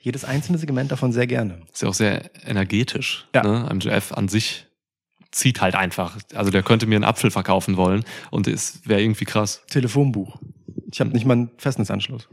[0.00, 1.62] jedes einzelne Segment davon sehr gerne.
[1.72, 3.26] Ist ja auch sehr energetisch.
[3.34, 3.44] Ja.
[3.44, 3.74] Ne?
[3.74, 4.66] MJF an sich
[5.30, 6.18] zieht halt einfach.
[6.34, 9.62] Also der könnte mir einen Apfel verkaufen wollen und es wäre irgendwie krass.
[9.70, 10.36] Telefonbuch.
[10.92, 12.28] Ich habe nicht mal einen Festnetzanschluss.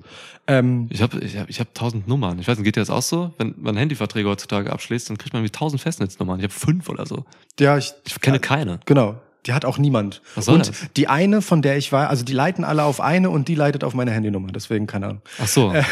[0.47, 2.39] Ähm, Ich habe ich hab, ich hab tausend Nummern.
[2.39, 3.33] Ich weiß nicht, geht dir das auch so?
[3.37, 6.39] Wenn man Handyverträge heutzutage abschließt, dann kriegt man wie tausend Festnetznummern.
[6.39, 7.25] Ich habe fünf oder so.
[7.59, 8.79] ja, ich, Ich kenne keine.
[8.85, 9.15] Genau.
[9.45, 10.21] Die hat auch niemand.
[10.35, 10.87] Was soll und das?
[10.97, 13.83] die eine, von der ich war, also die leiten alle auf eine und die leitet
[13.85, 14.51] auf meine Handynummer.
[14.51, 15.21] Deswegen keine Ahnung.
[15.41, 15.69] Ach so.
[15.69, 15.83] Okay.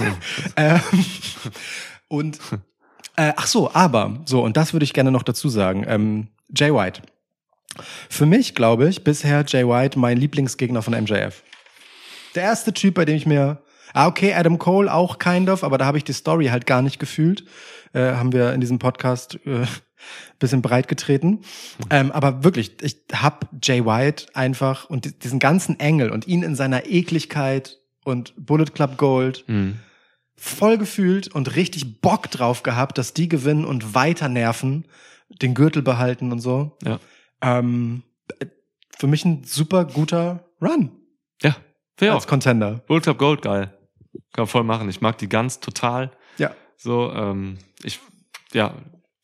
[0.00, 0.10] Ja.
[0.56, 0.80] Ähm,
[2.08, 2.38] und
[3.16, 5.84] äh, ach so, aber so und das würde ich gerne noch dazu sagen.
[5.86, 7.02] Ähm, Jay White.
[8.08, 11.42] Für mich glaube ich bisher Jay White mein Lieblingsgegner von MJF.
[12.34, 13.62] Der erste Typ, bei dem ich mir
[13.96, 16.82] Ah, okay, Adam Cole auch kind of, aber da habe ich die Story halt gar
[16.82, 17.44] nicht gefühlt.
[17.92, 19.66] Äh, haben wir in diesem Podcast äh,
[20.40, 21.42] bisschen breit getreten.
[21.90, 26.42] Ähm, aber wirklich, ich hab Jay White einfach und di- diesen ganzen Engel und ihn
[26.42, 29.76] in seiner Ekligkeit und Bullet Club Gold Hm.
[30.34, 34.88] voll gefühlt und richtig Bock drauf gehabt, dass die gewinnen und weiter nerven,
[35.40, 36.76] den Gürtel behalten und so.
[36.82, 36.98] Ja.
[37.42, 38.02] Ähm,
[38.40, 38.46] äh,
[38.98, 40.90] für mich ein super guter Run.
[41.96, 42.26] Fair als.
[42.26, 42.82] Contender.
[42.88, 43.72] World Cup Gold, geil.
[44.32, 44.88] Kann man voll machen.
[44.88, 46.10] Ich mag die ganz total.
[46.38, 46.50] Ja.
[46.76, 48.00] So, ähm, ich,
[48.52, 48.74] ja,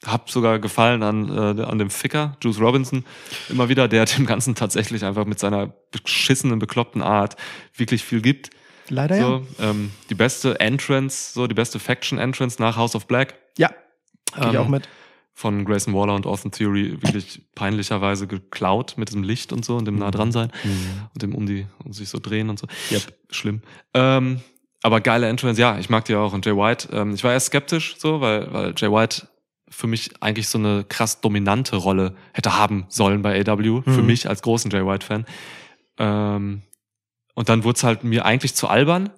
[0.06, 3.04] hab sogar gefallen an, äh, an dem Ficker, Juice Robinson,
[3.48, 7.36] immer wieder, der dem Ganzen tatsächlich einfach mit seiner beschissenen, bekloppten Art
[7.74, 8.50] wirklich viel gibt.
[8.88, 9.22] Leider ja.
[9.22, 13.34] So, ähm, die beste Entrance, so die beste Faction-Entrance nach House of Black.
[13.56, 14.88] Ja, gehe ich Ähm, auch mit.
[15.40, 19.86] Von Grayson Waller und Austin Theory wirklich peinlicherweise geklaut mit diesem Licht und so und
[19.86, 20.52] dem nah dran sein
[21.14, 22.66] und dem um die um sich so drehen und so.
[22.90, 23.02] Yep.
[23.30, 23.62] Schlimm.
[23.94, 24.40] Ähm,
[24.82, 26.34] aber geile Entrance, ja, ich mag die auch.
[26.34, 29.28] Und Jay White, ähm, ich war erst skeptisch, so, weil, weil Jay White
[29.70, 34.06] für mich eigentlich so eine krass dominante Rolle hätte haben sollen bei AW, für Mhm.
[34.06, 35.24] mich als großen Jay White-Fan.
[35.98, 36.62] Ähm,
[37.34, 39.10] und dann wurde es halt mir eigentlich zu albern.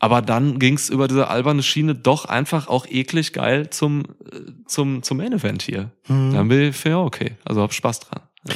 [0.00, 4.52] Aber dann ging es über diese alberne Schiene doch einfach auch eklig geil zum, äh,
[4.66, 5.90] zum, zum Main Event hier.
[6.06, 6.32] Mhm.
[6.32, 7.32] Dann bin ich ja okay.
[7.44, 8.22] Also hab Spaß dran.
[8.46, 8.54] Ja.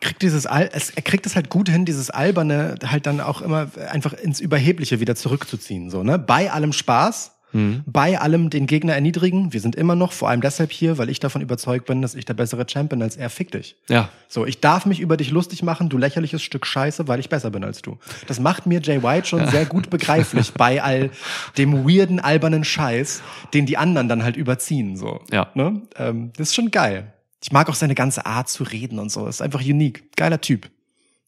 [0.00, 3.42] kriegt dieses Al es, er kriegt es halt gut hin, dieses alberne halt dann auch
[3.42, 6.18] immer einfach ins Überhebliche wieder zurückzuziehen, so ne?
[6.18, 7.82] Bei allem Spaß, Mhm.
[7.86, 9.52] bei allem den Gegner erniedrigen.
[9.52, 12.24] Wir sind immer noch vor allem deshalb hier, weil ich davon überzeugt bin, dass ich
[12.26, 13.30] der bessere Champ bin als er.
[13.30, 13.76] Fick dich.
[13.88, 17.28] Ja, So, ich darf mich über dich lustig machen, du lächerliches Stück Scheiße, weil ich
[17.30, 17.96] besser bin als du.
[18.26, 21.10] Das macht mir Jay White schon sehr gut begreiflich bei all
[21.56, 23.22] dem weirden, albernen Scheiß,
[23.54, 25.20] den die anderen dann halt überziehen, so.
[25.30, 25.48] Ja.
[25.54, 25.82] Ne?
[25.96, 27.12] Ähm, das ist schon geil.
[27.42, 29.26] Ich mag auch seine ganze Art zu reden und so.
[29.26, 30.16] Ist einfach unique.
[30.16, 30.70] Geiler Typ.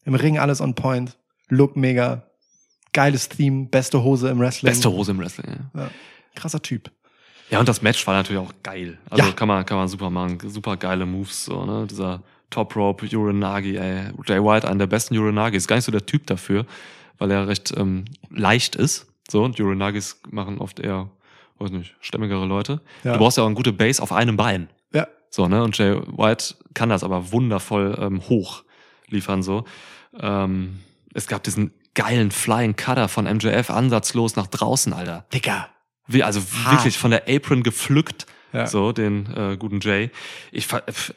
[0.04, 1.16] Im Ring alles on point.
[1.48, 2.22] Look mega.
[2.92, 3.66] Geiles Theme.
[3.66, 4.70] Beste Hose im Wrestling.
[4.72, 5.46] beste Hose im Wrestling.
[5.74, 5.80] Ja.
[5.82, 5.90] Ja.
[6.36, 6.90] Krasser Typ.
[7.50, 8.98] Ja, und das Match war natürlich auch geil.
[9.10, 9.32] Also Ja.
[9.32, 10.38] kann man, kann man super machen.
[10.46, 11.86] Super geile Moves, so, ne?
[11.88, 14.10] Dieser Top Rope, Uranagi, ey.
[14.26, 15.56] Jay White, einer der besten Uranagi.
[15.56, 16.66] Ist gar nicht so der Typ dafür,
[17.18, 19.06] weil er recht ähm, leicht ist.
[19.28, 21.08] So, und Uranagis machen oft eher,
[21.58, 22.80] weiß nicht, stämmigere Leute.
[23.04, 23.12] Ja.
[23.14, 24.68] Du brauchst ja auch eine gute Base auf einem Bein.
[24.92, 25.06] Ja.
[25.30, 25.62] So, ne?
[25.62, 28.62] Und Jay White kann das aber wundervoll ähm, hoch
[29.08, 29.64] liefern, so.
[30.18, 30.80] Ähm,
[31.14, 35.26] es gab diesen geilen Flying Cutter von MJF ansatzlos nach draußen, Alter.
[35.32, 35.68] Dicker.
[36.08, 36.78] Wie, also Hart.
[36.78, 38.66] wirklich von der Apron gepflückt, Ja.
[38.66, 40.10] so den äh, guten Jay.
[40.52, 40.68] Ich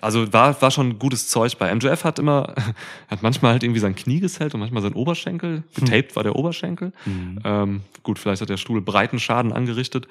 [0.02, 2.54] also war war schon gutes Zeug bei MJF hat immer
[3.08, 6.92] hat manchmal halt irgendwie sein Knie gesellt und manchmal sein Oberschenkel getaped war der Oberschenkel.
[7.06, 7.40] Mhm.
[7.44, 10.08] Ähm, gut, vielleicht hat der Stuhl breiten Schaden angerichtet.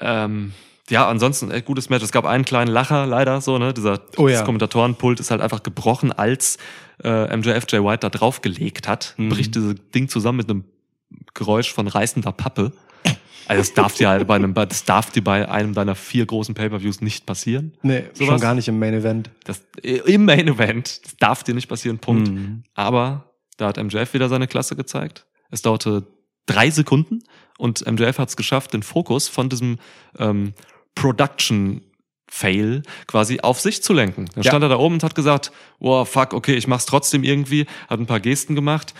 [0.00, 0.52] Ähm,
[0.90, 2.02] ja, ansonsten echt gutes Match.
[2.02, 3.74] Es gab einen kleinen Lacher leider so, ne?
[3.74, 4.42] Dieser Oh ja.
[4.42, 6.56] Kommentatorenpult ist halt einfach gebrochen, als
[7.04, 9.14] äh, MJF Jay White da draufgelegt hat.
[9.18, 9.28] Mhm.
[9.28, 10.64] Bricht dieses Ding zusammen mit einem
[11.34, 12.72] Geräusch von reißender Pappe.
[13.48, 16.54] Also das darf dir halt bei einem, das darf dir bei einem deiner vier großen
[16.54, 17.72] Pay-per-Views nicht passieren.
[17.82, 18.40] Nee, schon Sowas?
[18.40, 19.30] gar nicht im Main Event.
[19.44, 21.98] Das im Main Event, das darf dir nicht passieren.
[21.98, 22.28] Punkt.
[22.28, 22.64] Mhm.
[22.74, 25.26] Aber da hat MJF wieder seine Klasse gezeigt.
[25.50, 26.06] Es dauerte
[26.46, 27.20] drei Sekunden
[27.58, 29.78] und MJF hat es geschafft, den Fokus von diesem
[30.18, 30.52] ähm,
[30.94, 31.82] Production
[32.30, 34.26] Fail quasi auf sich zu lenken.
[34.34, 34.50] Dann Ja.
[34.50, 35.50] stand er da oben und hat gesagt,
[35.80, 38.94] wow, fuck, okay, ich mach's trotzdem irgendwie, hat ein paar Gesten gemacht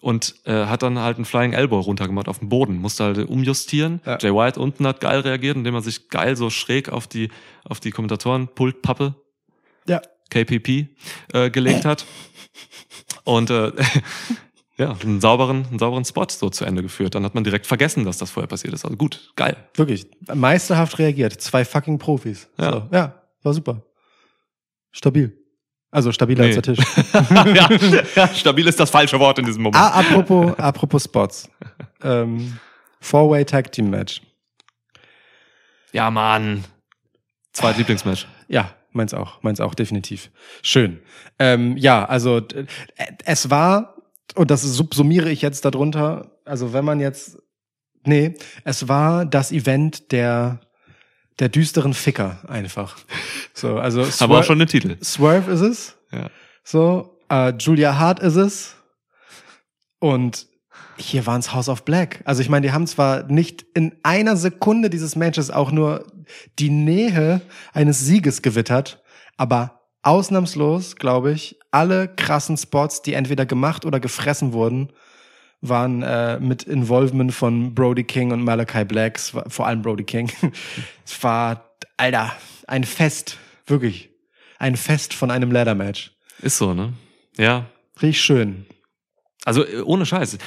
[0.00, 4.00] und äh, hat dann halt einen Flying Elbow runtergemacht auf den Boden, musste halt umjustieren.
[4.06, 4.16] Ja.
[4.20, 7.30] Jay White unten hat geil reagiert, indem er sich geil so schräg auf die
[7.64, 9.14] auf die Kommentatorenpultpappe
[9.86, 10.00] Ja.
[10.30, 10.86] KPP
[11.32, 12.06] äh, gelegt hat.
[13.24, 13.72] Und äh,
[14.78, 17.14] ja, einen sauberen, einen sauberen Spot so zu Ende geführt.
[17.14, 18.84] Dann hat man direkt vergessen, dass das vorher passiert ist.
[18.84, 19.56] Also gut, geil.
[19.74, 20.06] Wirklich.
[20.32, 21.40] Meisterhaft reagiert.
[21.40, 22.48] Zwei fucking Profis.
[22.58, 22.72] Ja.
[22.72, 23.82] So, ja war super.
[24.92, 25.36] Stabil.
[25.90, 26.54] Also stabiler Nee.
[26.56, 26.84] als der Tisch.
[28.16, 29.82] ja, stabil ist das falsche Wort in diesem Moment.
[29.82, 31.50] ah, apropos, apropos Spots.
[32.02, 32.58] Ähm,
[33.00, 34.20] Four-Way Tag Team Match.
[35.92, 36.64] Ja, Mann.
[37.52, 38.26] Zweit Lieblingsmatch.
[38.48, 40.30] Ja, meins auch, meins auch, definitiv.
[40.62, 41.00] Schön.
[41.38, 42.66] Ähm, ja, also äh,
[43.24, 43.96] es war,
[44.34, 47.38] und das subsumiere ich jetzt darunter, also wenn man jetzt,
[48.04, 50.60] nee, es war das Event der,
[51.38, 52.96] der düsteren Ficker einfach.
[53.54, 54.96] So, also Aber auch schon den Titel.
[55.02, 55.96] Swerve ist es.
[56.12, 56.30] Ja.
[56.64, 58.74] So, äh, Julia Hart ist es.
[60.00, 60.46] Und
[60.96, 62.20] hier waren's House of Black.
[62.24, 66.06] Also ich meine, die haben zwar nicht in einer Sekunde dieses Matches auch nur
[66.58, 67.40] die Nähe
[67.72, 69.02] eines Sieges gewittert,
[69.36, 74.92] aber ausnahmslos, glaube ich, alle krassen Spots, die entweder gemacht oder gefressen wurden,
[75.60, 80.04] waren äh, mit Involvement von Brody King und Malachi Black, Es war- vor allem Brody
[80.04, 80.30] King.
[81.04, 82.32] es war, Alter,
[82.66, 83.36] ein Fest,
[83.66, 84.10] wirklich.
[84.58, 86.12] Ein Fest von einem Ladder-Match.
[86.40, 86.92] Ist so, ne?
[87.36, 87.66] Ja.
[88.00, 88.66] Richtig schön.
[89.44, 90.38] Also äh, ohne Scheiß.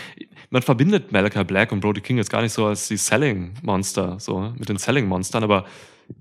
[0.49, 4.39] Man verbindet Malachi Black und Brody King jetzt gar nicht so als die Selling-Monster, so
[4.41, 4.55] ne?
[4.57, 5.65] mit den Selling-Monstern, aber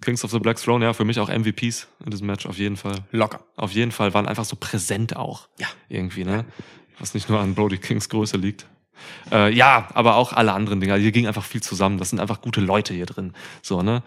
[0.01, 2.76] Kings of the Black Throne, ja, für mich auch MVPs in diesem Match, auf jeden
[2.76, 3.05] Fall.
[3.11, 3.41] Locker.
[3.57, 5.49] Auf jeden Fall waren einfach so präsent auch.
[5.59, 5.66] Ja.
[5.88, 6.45] Irgendwie, ne?
[6.99, 8.66] Was nicht nur an Brody Kings Größe liegt.
[9.30, 10.97] Äh, ja, aber auch alle anderen Dinger.
[10.97, 11.99] Hier ging einfach viel zusammen.
[11.99, 13.32] Das sind einfach gute Leute hier drin.
[13.62, 14.03] So, ne?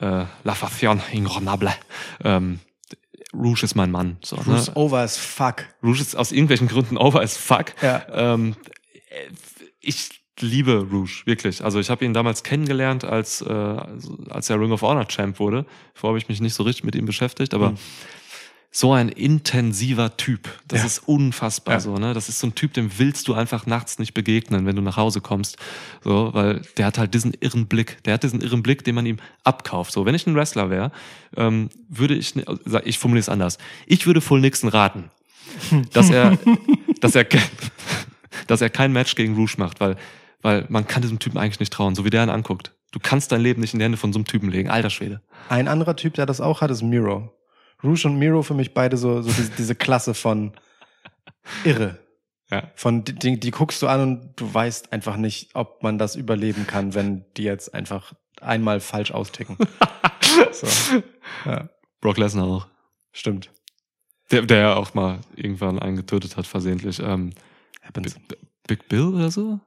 [0.00, 1.72] Äh, La Facion Ingronable.
[2.24, 2.60] Ähm,
[3.34, 4.18] Rouge ist mein Mann.
[4.22, 4.74] So, Bruce ne?
[4.74, 5.66] over as fuck.
[5.82, 7.66] Rouge ist aus irgendwelchen Gründen over as fuck.
[7.82, 8.04] Ja.
[8.12, 8.56] Ähm,
[9.08, 9.30] äh,
[9.80, 11.62] ich liebe Rouge, wirklich.
[11.64, 13.52] Also ich habe ihn damals kennengelernt, als, äh,
[14.30, 15.66] als er Ring of Honor Champ wurde.
[15.94, 17.76] Vorher habe ich mich nicht so richtig mit ihm beschäftigt, aber Mhm.
[18.74, 20.48] so ein intensiver Typ.
[20.68, 20.86] Das Ja.
[20.86, 21.80] ist unfassbar Ja.
[21.80, 22.14] so, ne?
[22.14, 24.96] Das ist so ein Typ, dem willst du einfach nachts nicht begegnen, wenn du nach
[24.96, 25.58] Hause kommst.
[26.02, 27.98] So, weil der hat halt diesen irren Blick.
[28.04, 29.92] Der hat diesen irren Blick, den man ihm abkauft.
[29.92, 30.90] So, wenn ich ein Wrestler wäre,
[31.36, 33.58] ähm, würde ich, ne- sag- ich formuliere es anders.
[33.86, 35.10] Ich würde Full Nixon raten,
[35.92, 36.38] dass er,
[37.00, 37.26] dass er,
[38.46, 39.96] dass er kein Match gegen Rouge macht, weil,
[40.42, 42.74] weil man kann diesem Typen eigentlich nicht trauen, so wie der ihn anguckt.
[42.92, 44.68] Du kannst dein Leben nicht in die Hände von so einem Typen legen.
[44.68, 45.22] Alter Schwede.
[45.48, 47.32] Ein anderer Typ, der das auch hat, ist Miro.
[47.82, 50.52] Rouge und Miro für mich beide so, so diese, diese Klasse von
[51.64, 51.98] irre.
[52.50, 52.70] Ja.
[52.74, 56.66] Von die, die, guckst du an und du weißt einfach nicht, ob man das überleben
[56.66, 58.12] kann, wenn die jetzt einfach
[58.42, 59.56] einmal falsch austicken.
[60.52, 60.66] so.
[61.46, 61.70] Ja,
[62.02, 62.66] Brock Lesnar auch.
[63.12, 63.50] stimmt.
[64.30, 67.00] Der, der ja auch mal irgendwann einen getötet hat, versehentlich.
[67.00, 67.30] Ähm,
[67.82, 68.14] Happens.
[68.28, 68.36] B-
[68.66, 69.60] Big Bill oder so?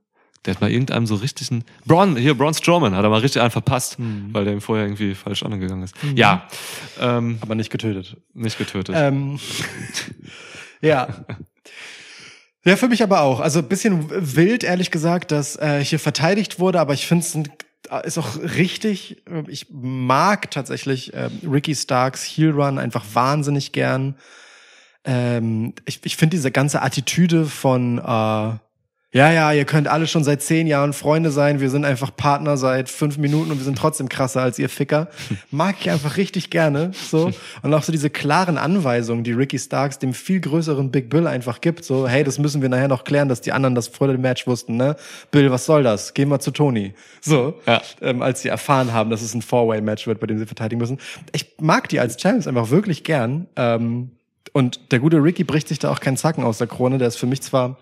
[0.46, 1.64] Der hat mal irgendeinem so richtig einen.
[1.86, 4.30] Braun, hier, Braun Strowman hat er mal richtig einen verpasst, Mhm.
[4.34, 5.96] weil der ihm vorher irgendwie falsch angegangen ist.
[6.16, 6.48] Ja,
[7.00, 8.18] ähm, Aber nicht getötet.
[8.34, 8.96] nicht getötet.
[8.98, 9.40] Ähm,
[10.82, 11.08] ja.
[12.64, 13.40] Ja, für mich aber auch.
[13.42, 17.38] Also ein bisschen wild, ehrlich gesagt, dass äh, hier verteidigt wurde, aber ich finde es
[18.08, 19.22] ist auch richtig.
[19.48, 24.16] Ich mag tatsächlich ähm, Ricky Starks Heel Run einfach wahnsinnig gern.
[25.04, 28.58] Ähm, ich ich finde diese ganze Attitüde von äh,
[29.12, 32.58] ja, ja, ihr könnt alle schon seit zehn Jahren Freunde sein, wir sind einfach Partner
[32.58, 35.08] seit fünf Minuten und wir sind trotzdem krasser als ihr Ficker.
[35.52, 36.92] Mag ich einfach richtig gerne.
[36.92, 37.32] So.
[37.62, 41.62] Und auch so diese klaren Anweisungen, die Ricky Starks dem viel größeren Big Bill einfach
[41.62, 41.86] gibt.
[41.86, 44.48] So, hey, das müssen wir nachher noch klären, dass die anderen das vor dem Match
[44.48, 44.98] wussten, ne?
[45.32, 46.14] Bill, was soll das?
[46.14, 46.94] Gehen wir zu Tony.
[47.22, 47.54] So.
[47.66, 47.82] Ja.
[48.02, 51.00] Ähm, als sie erfahren haben, dass es ein Four-Way-Match wird, bei dem sie verteidigen müssen.
[51.32, 53.48] Ich mag die als Champions einfach wirklich gern.
[53.56, 54.12] Ähm,
[54.52, 56.98] und der gute Ricky bricht sich da auch keinen Zacken aus der Krone.
[56.98, 57.78] Der ist für mich zwar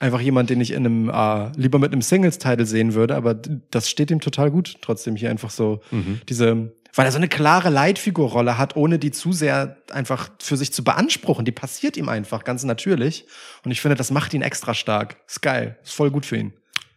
[0.00, 3.88] einfach jemand, den ich in einem äh, lieber mit einem Singles-Title sehen würde, aber das
[3.90, 4.76] steht ihm total gut.
[4.80, 5.80] Trotzdem hier einfach so
[6.28, 10.72] diese, weil er so eine klare Leitfigurrolle hat, ohne die zu sehr einfach für sich
[10.72, 11.44] zu beanspruchen.
[11.44, 13.26] Die passiert ihm einfach ganz natürlich.
[13.64, 15.16] Und ich finde, das macht ihn extra stark.
[15.26, 15.78] Ist geil.
[15.82, 16.52] Ist voll gut für ihn.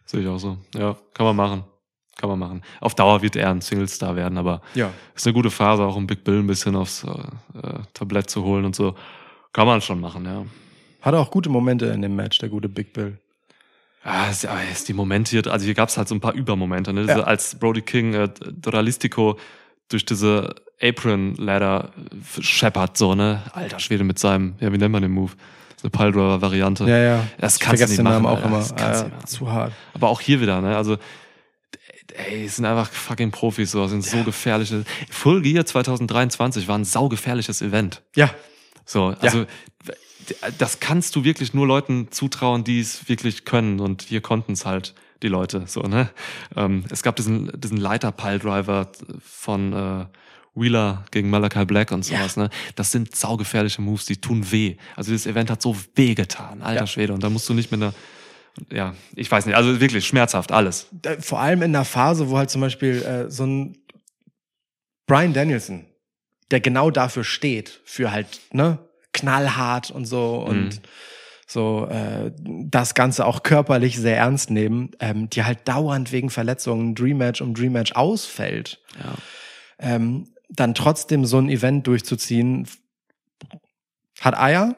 [0.06, 0.58] Sehe ich auch so.
[0.76, 1.64] Ja, kann man machen.
[2.18, 2.62] Kann man machen.
[2.82, 4.92] Auf Dauer wird er ein Single-Star werden, aber Ja.
[5.16, 8.66] ist eine gute Phase, auch um Big Bill ein bisschen aufs äh, Tablett zu holen
[8.66, 8.94] und so.
[9.54, 10.46] Kann man schon machen, ja.
[11.02, 13.18] Hat auch gute Momente in dem Match, der gute Big Bill.
[14.06, 16.92] Ja, es, ja, es die Momente hier, also hier gab's halt so ein paar Übermomente,
[16.94, 17.02] ne?
[17.02, 17.24] Diese, Ja.
[17.24, 19.38] Als Brody King äh, Doralistico
[19.90, 21.92] durch diese Apron Ladder
[22.40, 23.44] scheppert, so, ne?
[23.54, 25.34] Alter Schwede mit seinem, ja, wie nennt man den Move?
[25.84, 26.86] Eine Piledriver-Variante.
[26.88, 27.28] Ja, ja.
[27.40, 28.48] Das kannst du nicht den Namen machen, auch Alter.
[28.48, 28.58] immer.
[28.60, 29.28] Das kannst Ah, machen.
[29.28, 29.74] zu hart.
[29.94, 30.76] Aber auch hier wieder, ne?
[30.78, 30.98] Also,
[32.14, 34.84] ey, es sind einfach fucking Profis, so, sind so gefährliche.
[35.10, 38.02] Full Gear 2023 war ein saugefährliches Event.
[38.16, 38.30] Ja.
[38.86, 39.46] So, also
[40.58, 43.80] das kannst du wirklich nur Leuten zutrauen, die es wirklich können.
[43.80, 44.94] Und hier konnten es halt
[45.24, 45.64] die Leute.
[45.68, 46.10] So, ne?
[46.56, 48.92] Ähm, es gab diesen, diesen Leiter-Pile-Driver
[49.24, 50.06] von äh,
[50.54, 52.50] Wheeler gegen Malachi Black und sowas, ne?
[52.76, 54.76] Das sind saugefährliche Moves, die tun weh.
[54.96, 56.88] Also dieses Event hat so weh getan, alter Ja.
[56.88, 57.14] Schwede.
[57.14, 57.94] Und da musst du nicht mit einer,
[58.70, 60.88] ja, ich weiß nicht, also wirklich schmerzhaft, alles.
[61.20, 63.78] Vor allem in einer Phase, wo halt zum Beispiel äh, so ein
[65.08, 65.86] Brian Danielson,
[66.52, 68.78] der genau dafür steht, für halt, ne,
[69.14, 70.80] knallhart und so und Mhm.
[71.48, 76.96] so äh, das Ganze auch körperlich sehr ernst nehmen, ähm, die halt dauernd wegen Verletzungen
[76.96, 78.80] Dream Match um Dream Match ausfällt.
[79.04, 79.16] Ja.
[79.80, 82.68] ähm, dann trotzdem so ein Event durchzuziehen,
[84.20, 84.76] hat Eier,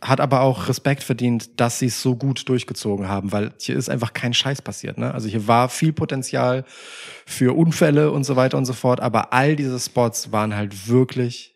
[0.00, 3.88] hat aber auch Respekt verdient, dass sie es so gut durchgezogen haben, weil hier ist
[3.88, 4.98] einfach kein Scheiß passiert.
[4.98, 5.14] Ne?
[5.14, 6.64] Also hier war viel Potenzial
[7.24, 11.54] für Unfälle und so weiter und so fort, aber all diese Spots waren halt wirklich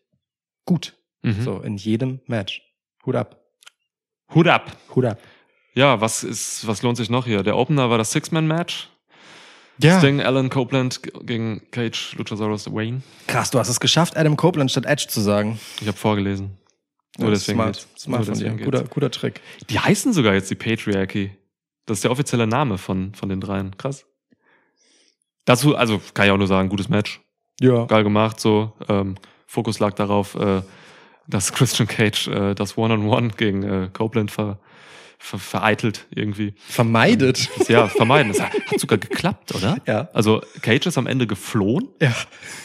[0.64, 0.94] gut.
[1.26, 1.42] Mhm.
[1.42, 2.62] So in jedem Match.
[3.04, 3.40] Hut ab.
[4.34, 4.76] Hut ab.
[4.94, 5.18] Hut ab.
[5.74, 7.42] Ja, was ist, was lohnt sich noch hier?
[7.42, 8.88] Der Opener war das Six-Man-Match.
[9.78, 13.02] Ja, Sting, Alan Copeland gegen Cage, Luchasaurus, Wayne.
[13.26, 15.60] krass, du hast es geschafft, Adam Copeland statt Edge zu sagen.
[15.82, 16.56] Ich habe vorgelesen.
[17.18, 18.02] Nur Ja, deswegen smart, geht's.
[18.02, 18.44] smart Nur von dir.
[18.48, 18.90] deswegen Guter, geht's.
[18.90, 19.40] guter Trick.
[19.68, 21.32] Die heißen sogar jetzt die Patriarchy.
[21.84, 23.76] Das ist der offizielle Name von, von den dreien.
[23.76, 24.06] Krass.
[25.44, 27.20] Dazu, also kann ich auch nur sagen, gutes Match.
[27.60, 27.84] Ja.
[27.84, 28.72] Geil gemacht, so.
[28.88, 29.16] Ähm,
[29.46, 30.62] Fokus lag darauf, äh,
[31.28, 34.58] dass Christian Cage äh, das One-on-One gegen äh, Copeland ver,
[35.18, 36.54] ver, vereitelt irgendwie.
[36.68, 37.48] Vermeidet.
[37.58, 38.32] Das, ja, vermeiden.
[38.32, 39.76] Das hat sogar geklappt, oder?
[39.86, 40.08] Ja.
[40.12, 42.14] Also Cage ist am Ende geflohen Ja,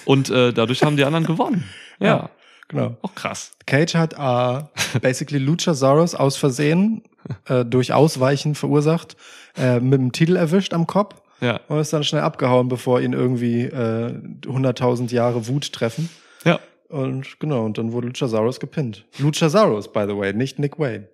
[0.05, 1.63] und äh, dadurch haben die anderen gewonnen.
[1.99, 2.29] Ja, Ja.
[2.67, 2.97] genau.
[3.01, 3.51] auch krass.
[3.65, 7.03] Cage hat äh, basically Luchasaurus aus Versehen
[7.47, 9.15] äh, durch Ausweichen verursacht,
[9.57, 13.13] äh, mit dem Titel erwischt am Kopf Ja, und ist dann schnell abgehauen, bevor ihn
[13.13, 14.13] irgendwie äh,
[14.45, 16.09] 100.000 Jahre Wut treffen.
[16.45, 16.59] ja.
[16.91, 19.05] Und genau, und dann wurde Luchasaurus gepinnt.
[19.17, 21.07] Luchasaurus, by the way, nicht Nick Wayne.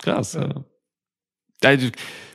[0.00, 0.48] Krass, Ja.
[1.62, 1.78] ja.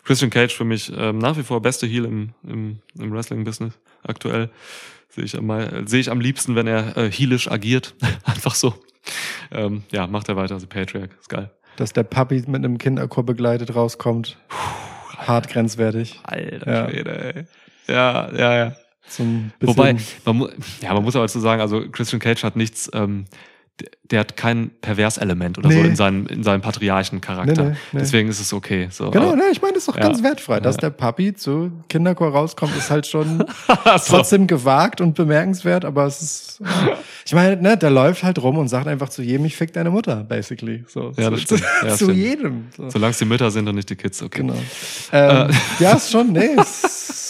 [0.04, 4.50] Christian Cage für mich ähm, nach wie vor beste Heel im, im, im Wrestling-Business aktuell.
[5.10, 7.96] Sehe ich, am, sehe ich am liebsten, wenn er äh, heelisch agiert.
[8.24, 8.74] Einfach so.
[9.52, 11.52] Ähm, ja, macht er weiter, also Patriarch, ist geil.
[11.78, 14.38] Dass der Puppy mit einem Kinderchor begleitet rauskommt.
[15.18, 16.20] Hart grenzwertig.
[16.24, 16.90] Alter Ja.
[16.90, 17.46] Schwede, ey.
[17.88, 18.76] Ja, ja, ja.
[19.08, 19.96] So ein bisschen, Wobei,
[20.26, 20.50] man,
[20.82, 23.26] ja, man muss aber dazu sagen, also Christian Cage hat nichts, ähm,
[24.10, 25.88] der, hat kein Perverselement oder so Nee.
[25.90, 27.64] in seinem, in seinem patriarchen Charakter.
[27.64, 28.00] Nee, nee.
[28.00, 28.88] Deswegen ist es okay.
[28.90, 30.04] So, Genau, aber- ne, ich meine, das ist doch Ja.
[30.04, 30.62] ganz wertfrei.
[30.62, 30.82] Dass Ja.
[30.82, 33.76] der Puppy zu Kinderchor rauskommt, ist halt schon so.
[34.08, 36.62] trotzdem gewagt und bemerkenswert, aber es ist,
[37.26, 39.90] ich meine, ne, der läuft halt rum und sagt einfach zu jedem, ich fick deine
[39.90, 40.86] Mutter, basically.
[40.88, 41.60] So, Ja, zu, das stimmt.
[41.60, 42.18] Zu, Ja, das zu stimmt.
[42.18, 42.68] jedem.
[42.78, 42.90] So.
[42.92, 44.40] Solange es die Mütter sind und nicht die Kids, okay.
[44.40, 44.56] Genau.
[45.12, 45.50] Ähm,
[45.80, 47.25] Ja, ist schon, nee, ist, Ja.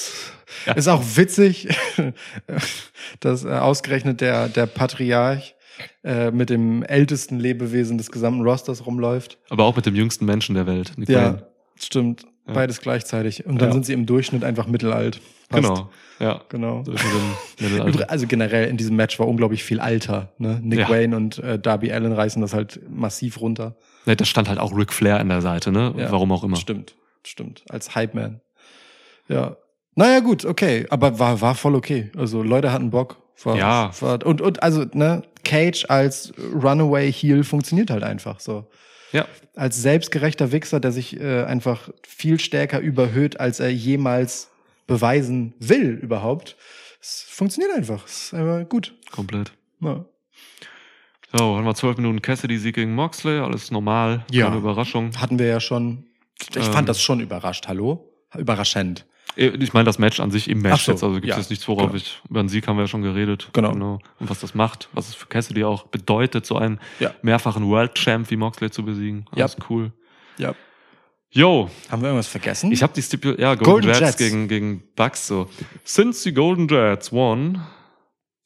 [0.75, 1.67] ist auch witzig,
[3.19, 5.55] dass äh, ausgerechnet der, der Patriarch
[6.03, 9.37] äh, mit dem ältesten Lebewesen des gesamten Rosters rumläuft.
[9.49, 10.93] Aber auch mit dem jüngsten Menschen der Welt.
[10.97, 11.43] Nick Ja,
[11.79, 12.23] stimmt.
[12.47, 12.53] Ja.
[12.53, 13.45] Beides gleichzeitig.
[13.45, 13.73] Und dann Ja.
[13.73, 15.19] sind sie im Durchschnitt einfach mittelalt.
[15.49, 15.63] Passt.
[15.63, 15.89] Genau.
[16.19, 16.41] Ja.
[16.49, 16.83] Genau.
[18.07, 20.31] Also generell in diesem Match war unglaublich viel Alter.
[20.37, 20.59] Ne?
[20.61, 20.89] Nick Ja.
[20.89, 23.75] Wayne und äh, Darby Allen reißen das halt massiv runter.
[24.05, 25.93] Ne, da stand halt auch Ric Flair an der Seite, ne?
[25.97, 26.11] Ja.
[26.11, 26.55] Warum auch immer.
[26.57, 27.63] Stimmt, stimmt.
[27.69, 28.41] Als Hype-Man.
[29.27, 29.57] Ja.
[29.95, 30.85] Naja, gut, okay.
[30.89, 32.11] Aber war, war voll okay.
[32.17, 33.17] Also Leute hatten Bock.
[33.43, 33.91] War, Ja.
[34.01, 38.67] War, und, und also, ne, Cage als Runaway Heel funktioniert halt einfach so.
[39.11, 39.25] Ja.
[39.55, 44.49] Als selbstgerechter Wichser, der sich äh, einfach viel stärker überhöht, als er jemals
[44.87, 46.57] beweisen will überhaupt.
[47.01, 48.05] Es funktioniert einfach.
[48.05, 48.93] Es ist einfach gut.
[49.11, 49.53] Komplett.
[49.81, 50.05] Ja.
[51.37, 54.45] So, haben wir zwölf Minuten Cassidy-Sieg gegen Moxley, alles normal, Ja.
[54.45, 55.11] keine Überraschung.
[55.17, 56.05] Hatten wir ja schon.
[56.51, 56.73] Ich Ähm.
[56.73, 57.67] fand das schon überrascht.
[57.67, 58.11] Hallo?
[58.35, 59.05] Überraschend.
[59.35, 61.49] Ich meine das Match an sich im Match so, jetzt, also gibt es ja, jetzt
[61.49, 61.95] nichts, worauf genau.
[61.95, 63.49] ich, über den Sieg haben wir ja schon geredet.
[63.53, 63.99] Genau.
[64.19, 67.13] Und was das macht, was es für Cassidy auch bedeutet, so einen Ja.
[67.21, 69.25] mehrfachen World Champ wie Moxley zu besiegen.
[69.35, 69.45] Ja.
[69.45, 69.91] Alles cool.
[70.37, 70.53] Ja.
[71.31, 72.71] Yo, Haben wir irgendwas vergessen?
[72.71, 74.17] ich habe die Stipul ja, Golden, Golden Jets, Jets.
[74.17, 75.49] gegen, gegen Bucks so.
[75.83, 77.59] Since the Golden Jets won,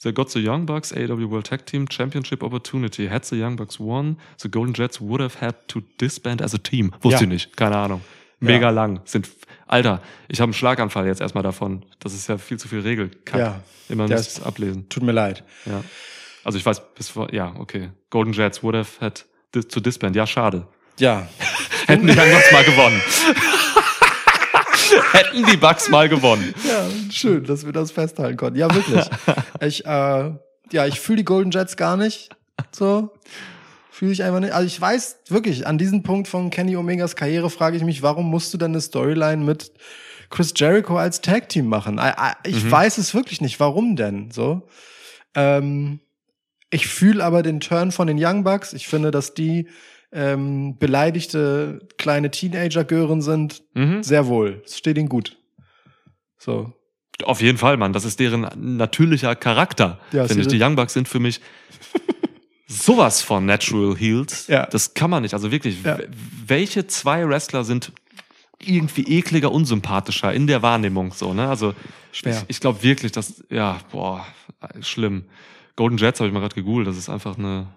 [0.01, 3.07] they got the Young Bucks AW World Tag Team Championship Opportunity.
[3.07, 6.57] Had the Young Bucks won, the Golden Jets would have had to disband as a
[6.57, 6.91] team.
[7.01, 8.01] Wusste ich nicht, keine Ahnung.
[8.39, 8.69] Mega Ja.
[8.69, 9.01] lang.
[9.05, 9.29] Sind,
[9.67, 11.85] Alter, ich habe einen Schlaganfall jetzt erstmal davon.
[11.99, 13.09] Das ist ja viel zu viel Regel.
[13.25, 13.39] Kack.
[13.39, 13.59] Ja.
[13.89, 14.87] Immer ich ablesen.
[14.89, 15.43] Tut mir leid.
[15.65, 15.83] Ja.
[16.43, 17.91] Also ich weiß, bis vor, ja, okay.
[18.09, 20.15] Golden Jets would have had dis, to disband.
[20.15, 20.67] Ja, schade.
[20.97, 21.27] Ja.
[21.87, 23.01] Hätten die Bucks mal gewonnen.
[25.11, 26.53] Hätten die Bucks mal gewonnen.
[26.67, 28.57] Ja, schön, dass wir das festhalten konnten.
[28.57, 29.05] Ja, wirklich.
[29.61, 30.31] ich, äh,
[30.71, 32.29] ja, ich fühle die Golden Jets gar nicht.
[32.71, 33.11] So.
[33.99, 34.53] Fühle ich einfach nicht.
[34.53, 38.29] Also ich weiß wirklich, an diesem Punkt von Kenny Omegas Karriere frage ich mich, warum
[38.29, 39.73] musst du denn eine Storyline mit
[40.29, 41.99] Chris Jericho als Tag Team machen?
[42.45, 42.71] Ich Mhm.
[42.71, 43.59] weiß es wirklich nicht.
[43.59, 44.31] Warum denn?
[44.31, 44.69] So.
[45.35, 45.99] Ähm,
[46.69, 48.71] ich fühle aber den Turn von den Young Bucks.
[48.71, 49.67] Ich finde, dass die
[50.13, 53.63] ähm, beleidigte kleine Teenager-Gören sind.
[53.73, 54.01] Mhm.
[54.01, 54.61] Sehr wohl.
[54.65, 55.35] Es steht ihnen gut.
[56.37, 56.71] So.
[57.25, 57.91] Auf jeden Fall, Mann.
[57.91, 59.99] Das ist deren natürlicher Charakter.
[60.13, 60.47] Ja, finde ich.
[60.47, 61.41] Die Young Bucks sind für mich
[62.71, 64.47] sowas von Natural Heels.
[64.47, 64.65] Ja.
[64.67, 65.33] Das kann man nicht.
[65.33, 65.97] Also wirklich, Ja.
[66.45, 67.91] welche zwei Wrestler sind
[68.61, 71.49] irgendwie ekliger, unsympathischer in der Wahrnehmung so, ne?
[71.49, 71.73] Also
[72.11, 72.37] Schwer.
[72.37, 74.25] ich, ich glaube wirklich, dass, ja, boah,
[74.81, 75.25] schlimm.
[75.75, 77.67] Golden Jets habe ich mal gerade gegoogelt, das ist einfach eine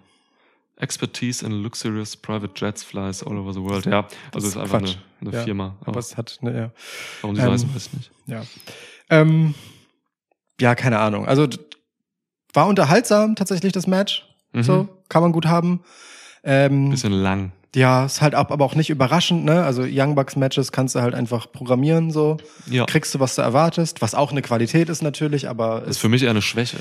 [0.75, 3.85] Expertise in luxurious private jets flies all over the world.
[3.85, 4.97] Ja, also ist ist einfach eine, Quatsch.
[5.21, 5.75] eine Ja, Firma.
[5.85, 6.71] Aber es hat, ne, ja.
[7.21, 8.11] warum die ähm, heißen, weiß ich nicht.
[8.25, 8.41] Ja.
[9.09, 9.55] Ähm,
[10.59, 11.25] ja, keine Ahnung.
[11.27, 11.47] Also
[12.53, 14.25] war unterhaltsam tatsächlich das Match.
[14.53, 14.63] Mhm.
[14.63, 15.81] So, kann man gut haben.
[16.43, 17.51] Ähm, Bisschen lang.
[17.75, 19.63] ja, ist halt ab, aber auch nicht überraschend, ne?
[19.63, 22.37] Also Young Bucks Matches kannst du halt einfach programmieren, so.
[22.69, 22.85] Ja.
[22.85, 25.97] Kriegst du, was du erwartest, was auch eine Qualität ist natürlich, aber Das ist es,
[25.99, 26.77] für mich eher eine Schwäche.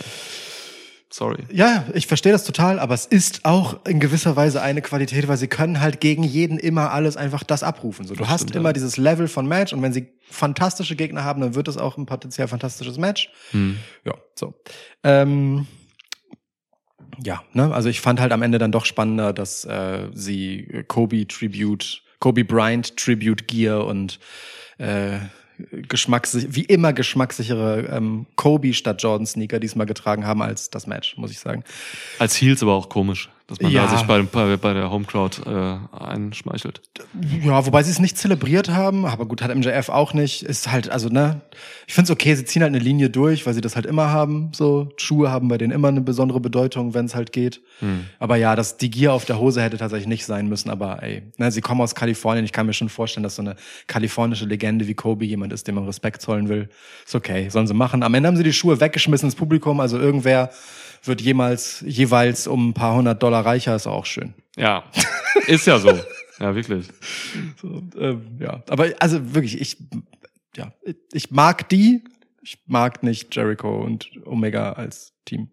[1.14, 1.42] Sorry.
[1.52, 5.36] ja, ich verstehe das total, aber es ist auch in gewisser Weise eine Qualität, weil
[5.36, 8.06] sie können halt gegen jeden immer alles einfach das abrufen.
[8.06, 8.72] So, du Das hast stimmt, immer ja.
[8.72, 12.06] dieses Level von Match und wenn sie fantastische Gegner haben, dann wird es auch ein
[12.06, 13.28] potenziell fantastisches Match.
[13.50, 13.76] Hm.
[14.06, 14.54] Ja, so.
[15.04, 15.66] Ähm,
[17.22, 20.84] ja, ne, also ich fand halt am Ende dann doch spannender, dass äh, sie äh,
[20.84, 24.18] Kobe Tribute, Kobe Bryant Tribute Gear und
[24.78, 25.18] äh,
[25.70, 31.16] geschmackssich wie immer geschmackssichere ähm, Kobe statt Jordan Sneaker diesmal getragen haben als das Match,
[31.16, 31.64] muss ich sagen.
[32.18, 33.84] Als Heels aber auch komisch, dass man Ja.
[33.86, 36.80] da sich bei, bei, bei der Homecrowd äh, einschmeichelt.
[37.44, 40.42] Ja, wobei sie es nicht zelebriert haben, aber gut, hat MJF auch nicht.
[40.42, 41.42] Ist halt, also, ne,
[41.86, 44.50] ich find's okay, sie ziehen halt eine Linie durch, weil sie das halt immer haben.
[44.55, 47.61] So, Schuhe haben bei denen immer eine besondere Bedeutung, wenn es halt geht.
[47.80, 48.07] Hm.
[48.18, 51.22] Aber ja, das, die Gier auf der Hose hätte tatsächlich nicht sein müssen, aber ey,
[51.36, 52.44] ne, sie kommen aus Kalifornien.
[52.44, 55.74] Ich kann mir schon vorstellen, dass so eine kalifornische Legende wie Kobe jemand ist, dem
[55.74, 56.68] man Respekt zollen will.
[57.05, 58.03] Ist okay, sollen sie machen.
[58.03, 60.50] Am Ende haben sie die Schuhe weggeschmissen ins Publikum, also irgendwer
[61.05, 64.34] wird jemals, jeweils um ein paar hundert Dollar reicher, ist auch schön.
[64.57, 64.84] Ja,
[65.47, 65.99] ist ja so.
[66.38, 66.88] Ja, wirklich.
[67.61, 69.76] So, ähm, ja, aber also wirklich, ich,
[70.57, 70.72] ja,
[71.12, 72.03] ich mag die,
[72.43, 75.51] ich mag nicht Jericho und Omega als Team.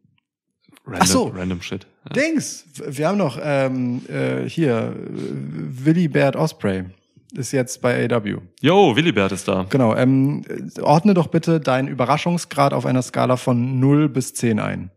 [0.85, 1.27] Random, Ach so.
[1.27, 1.85] Random Shit.
[2.05, 2.13] Ja.
[2.13, 6.85] Dings, wir haben noch ähm, äh, hier Willy Baird Osprey
[7.33, 8.37] ist jetzt bei AW.
[8.61, 9.65] Yo, Willibert ist da.
[9.69, 14.59] Genau, ähm, äh, ordne doch bitte deinen Überraschungsgrad auf einer Skala von 0 bis 10
[14.59, 14.91] ein.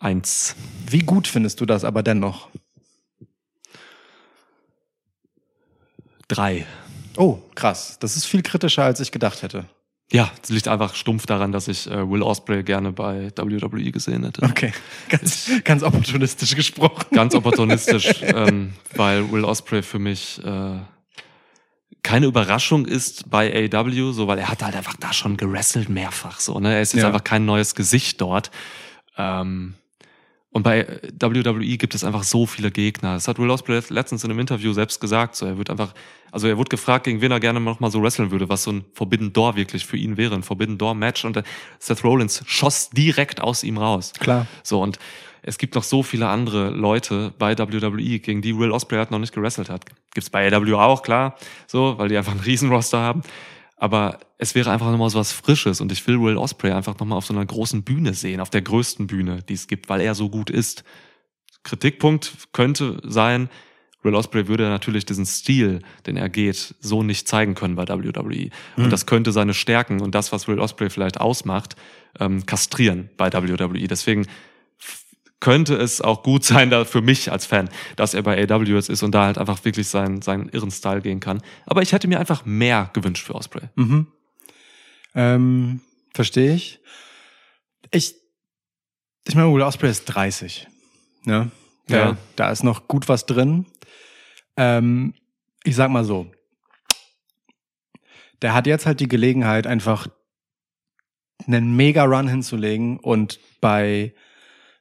[0.00, 0.56] Eins.
[0.88, 2.48] Wie gut findest du das aber dennoch?
[6.26, 6.66] Drei.
[7.16, 7.98] Oh, krass.
[8.00, 9.66] Das ist viel kritischer, als ich gedacht hätte.
[10.12, 14.24] Ja, es liegt einfach stumpf daran, dass ich äh, Will Osprey gerne bei WWE gesehen
[14.24, 14.42] hätte.
[14.42, 14.72] Okay,
[15.08, 17.06] ganz, ganz opportunistisch gesprochen.
[17.12, 20.78] Ganz opportunistisch, ähm, weil Will Osprey für mich äh,
[22.02, 26.40] keine Überraschung ist bei AEW, so weil er hat halt einfach da schon gerestelt mehrfach
[26.40, 26.74] so, ne?
[26.74, 27.08] Er ist jetzt Ja.
[27.08, 28.50] einfach kein neues Gesicht dort.
[29.16, 29.74] Ähm,
[30.52, 33.14] und bei WWE gibt es einfach so viele Gegner.
[33.14, 35.36] Das hat Will Ospreay letztens in einem Interview selbst gesagt.
[35.36, 35.94] So, er wird einfach,
[36.32, 38.72] also er wurde gefragt, gegen wen er gerne noch mal so wresteln würde, was so
[38.72, 41.24] ein Forbidden Door wirklich für ihn wäre, ein Forbidden Door Match.
[41.24, 41.44] Und äh,
[41.78, 44.12] Seth Rollins schoss direkt aus ihm raus.
[44.18, 44.48] Klar.
[44.64, 44.98] So, und
[45.42, 49.20] es gibt noch so viele andere Leute bei WWE, gegen die Will Ospreay halt noch
[49.20, 49.86] nicht gewrestelt hat.
[50.12, 51.36] Gibt's bei AEW auch, klar,
[51.68, 53.22] so, weil die einfach einen Riesenroster haben.
[53.80, 57.16] Aber es wäre einfach nochmal so was Frisches und ich will Will Ospreay einfach nochmal
[57.16, 60.14] auf so einer großen Bühne sehen, auf der größten Bühne, die es gibt, weil er
[60.14, 60.84] so gut ist.
[61.62, 63.48] Kritikpunkt könnte sein,
[64.02, 68.50] Will Ospreay würde natürlich diesen Stil, den er geht, so nicht zeigen können bei WWE.
[68.76, 71.74] Und das könnte seine Stärken und das, was Will Ospreay vielleicht ausmacht,
[72.18, 73.88] ähm, kastrieren bei WWE.
[73.88, 74.26] Deswegen
[75.40, 78.90] könnte es auch gut sein, da für mich als Fan, dass er bei AW jetzt
[78.90, 81.42] ist und da halt einfach wirklich seinen, seinen irren Style gehen kann.
[81.66, 83.68] Aber ich hätte mir einfach mehr gewünscht für Ospreay.
[83.74, 84.06] Mhm.
[85.14, 85.80] Ähm,
[86.14, 86.80] verstehe ich.
[87.90, 88.14] Ich,
[89.26, 90.68] ich meine, Will Ospreay ist 30.
[91.24, 91.50] Ne?
[91.88, 92.12] Ja.
[92.12, 93.66] Da, da ist noch gut was drin.
[94.56, 95.14] Ähm,
[95.64, 96.30] ich sag mal so.
[98.42, 100.06] Der hat jetzt halt die Gelegenheit, einfach
[101.46, 104.14] einen Mega-Run hinzulegen und bei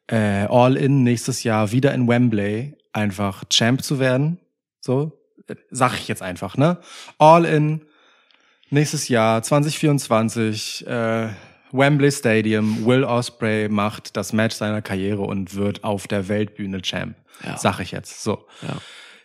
[0.10, 4.40] äh, All In nächstes Jahr wieder in Wembley einfach Champ zu werden.
[4.82, 5.12] So,
[5.48, 6.78] äh, sag ich jetzt einfach, ne?
[7.18, 7.82] All In
[8.70, 11.30] nächstes Jahr 2024 äh,
[11.72, 12.86] Wembley Stadium.
[12.86, 17.16] Will Osprey macht das Match seiner Karriere und wird auf der Weltbühne Champ.
[17.44, 17.58] Ja.
[17.58, 18.24] Sag ich jetzt.
[18.24, 18.78] So, Ja.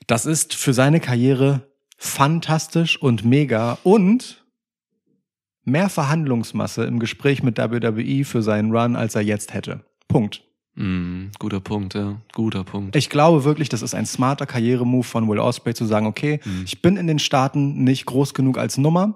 [0.07, 1.63] das ist für seine Karriere
[1.97, 4.45] fantastisch und mega und
[5.65, 9.85] mehr Verhandlungsmasse im Gespräch mit WWE für seinen Run, als er jetzt hätte.
[10.09, 10.43] Punkt.
[10.77, 12.17] Mm, guter Punkt, ja.
[12.33, 12.97] Guter Punkt.
[12.97, 16.63] Ich glaube wirklich, das ist ein smarter Karrieremove von Will Ospreay zu sagen, okay, Mhm.
[16.65, 19.15] ich bin in den Staaten nicht groß genug als Nummer.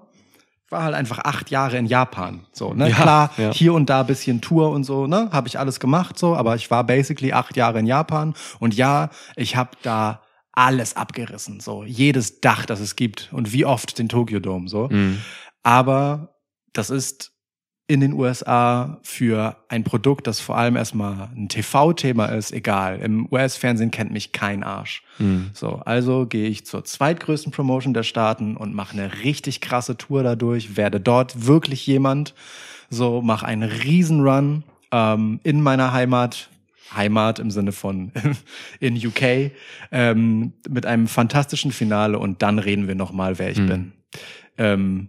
[0.71, 2.43] War halt einfach acht Jahre in Japan.
[2.53, 2.91] So, ne?
[2.91, 3.53] Ja, Klar, ja.
[3.53, 5.31] hier und da bisschen Tour und so, ne?
[5.33, 8.35] Habe ich alles gemacht so, aber ich war basically acht Jahre in Japan.
[8.61, 10.21] Und ja, ich habe da
[10.53, 11.61] alles abgerissen.
[11.61, 13.31] So, jedes Dach, das es gibt.
[13.33, 14.69] Und wie oft den Tokyo Dome.
[14.69, 14.89] So.
[14.89, 15.19] Mm.
[15.63, 16.35] Aber
[16.73, 17.33] das ist
[17.89, 22.99] in den USA für ein Produkt, das vor allem erstmal ein TV-Thema ist, egal.
[23.01, 25.03] Im US-Fernsehen kennt mich kein Arsch.
[25.17, 25.51] Hm.
[25.55, 30.23] So, also gehe ich zur zweitgrößten Promotion der Staaten und mache eine richtig krasse Tour
[30.23, 32.35] dadurch, werde dort wirklich jemand,
[32.91, 36.51] so mache einen Riesenrun ähm, in meiner Heimat,
[36.95, 38.13] Heimat im Sinne von
[38.81, 39.51] in UK,
[39.93, 43.67] ähm, mit einem fantastischen Finale und dann reden wir nochmal, wer ich Hm.
[43.67, 43.93] bin.
[44.59, 45.09] Ähm,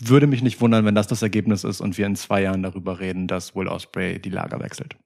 [0.00, 3.00] würde mich nicht wundern, wenn das das Ergebnis ist und wir in zwei Jahren darüber
[3.00, 4.96] reden, dass Will Osprey die Lager wechselt.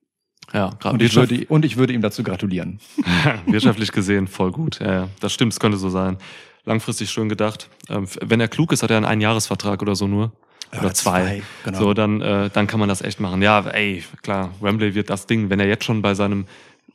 [0.53, 2.79] Ja, gerade Und ich, würde, und ich würde ihm dazu gratulieren.
[3.47, 4.79] wirtschaftlich gesehen voll gut.
[4.79, 6.19] Ja, ja, das stimmt, es könnte so sein.
[6.65, 7.69] Langfristig schön gedacht.
[7.89, 10.33] Ähm, wenn er klug ist, hat er einen Einjahresvertrag oder so nur.
[10.73, 11.23] Oder, Oder zwei.
[11.23, 11.79] zwei, genau.
[11.79, 13.41] So, dann, äh, dann kann man das echt machen.
[13.43, 16.47] Ja, ey, klar, Wembley wird das Ding, wenn er jetzt schon bei seinem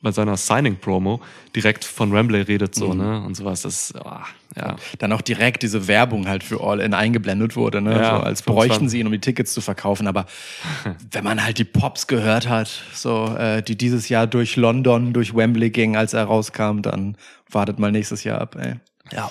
[0.02, 1.20] bei seiner Signing-Promo
[1.54, 2.98] direkt von Wembley redet, so, Mhm.
[3.00, 3.22] ne?
[3.22, 3.62] Und sowas.
[3.62, 4.24] Das, ah,
[4.56, 4.76] ja.
[4.98, 7.92] Dann auch direkt diese Werbung halt für All-In eingeblendet wurde, ne?
[7.92, 8.44] Ja, so, als 25.
[8.46, 10.06] bräuchten sie ihn, um die Tickets zu verkaufen.
[10.08, 10.26] Aber
[11.12, 15.34] wenn man halt die Pops gehört hat, so, äh, die dieses Jahr durch London, durch
[15.36, 17.16] Wembley gingen, als er rauskam, dann
[17.50, 18.74] wartet mal nächstes Jahr ab, ey.
[19.12, 19.30] Ja.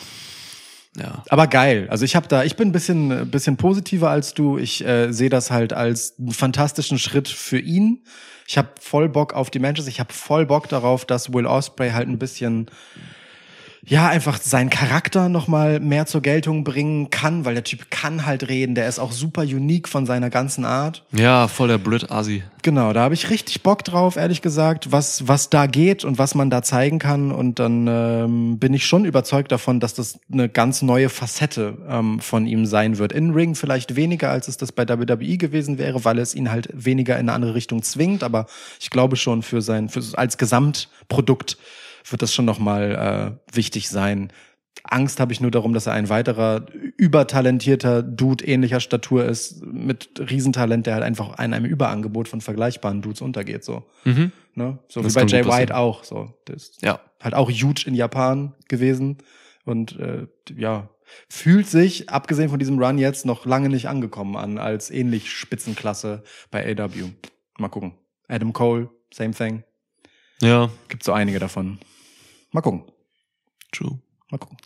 [0.98, 1.24] Ja.
[1.30, 1.88] Aber geil.
[1.90, 4.58] Also ich habe da, ich bin ein bisschen, ein bisschen positiver als du.
[4.58, 8.04] Ich äh, sehe das halt als einen fantastischen Schritt für ihn.
[8.52, 9.88] Ich habe voll Bock auf die Matches.
[9.88, 12.70] Ich habe voll Bock darauf, dass Will Osprey halt ein bisschen
[13.84, 18.48] ja, einfach seinen Charakter nochmal mehr zur Geltung bringen kann, weil der Typ kann halt
[18.48, 21.04] reden, der ist auch super unique von seiner ganzen Art.
[21.12, 22.44] Ja, voll der Brit-Asi.
[22.62, 26.36] Genau, da habe ich richtig Bock drauf, ehrlich gesagt, was, was da geht und was
[26.36, 27.32] man da zeigen kann.
[27.32, 32.20] Und dann ähm, bin ich schon überzeugt davon, dass das eine ganz neue Facette ähm,
[32.20, 33.12] von ihm sein wird.
[33.12, 36.70] In Ring vielleicht weniger, als es das bei WWE gewesen wäre, weil es ihn halt
[36.72, 38.22] weniger in eine andere Richtung zwingt.
[38.24, 38.46] Aber
[38.80, 41.58] ich glaube schon für sein, für, als Gesamtprodukt
[42.10, 44.32] wird das schon nochmal äh, wichtig sein.
[44.84, 46.66] Angst habe ich nur darum, dass er ein weiterer
[46.98, 53.02] übertalentierter Dude ähnlicher Statur ist, mit Riesentalent, der halt einfach in einem Überangebot von vergleichbaren
[53.02, 53.64] Dudes untergeht.
[53.64, 54.32] So, Mhm.
[54.56, 54.80] ne?
[54.88, 56.04] so Das wie bei Jay White auch.
[56.04, 57.00] So, der ist Ja.
[57.22, 59.18] halt auch huge in Japan gewesen
[59.66, 60.26] und äh,
[60.56, 60.90] ja
[61.28, 66.24] fühlt sich abgesehen von diesem Run jetzt noch lange nicht angekommen an als ähnlich Spitzenklasse
[66.52, 67.12] bei AW.
[67.58, 67.96] Mal gucken.
[68.30, 69.64] Adam Cole, same thing.
[70.42, 71.80] Ja, Gibt so einige davon.
[72.52, 72.84] Mal gucken.
[73.72, 74.00] true.
[74.30, 74.58] Mal gucken.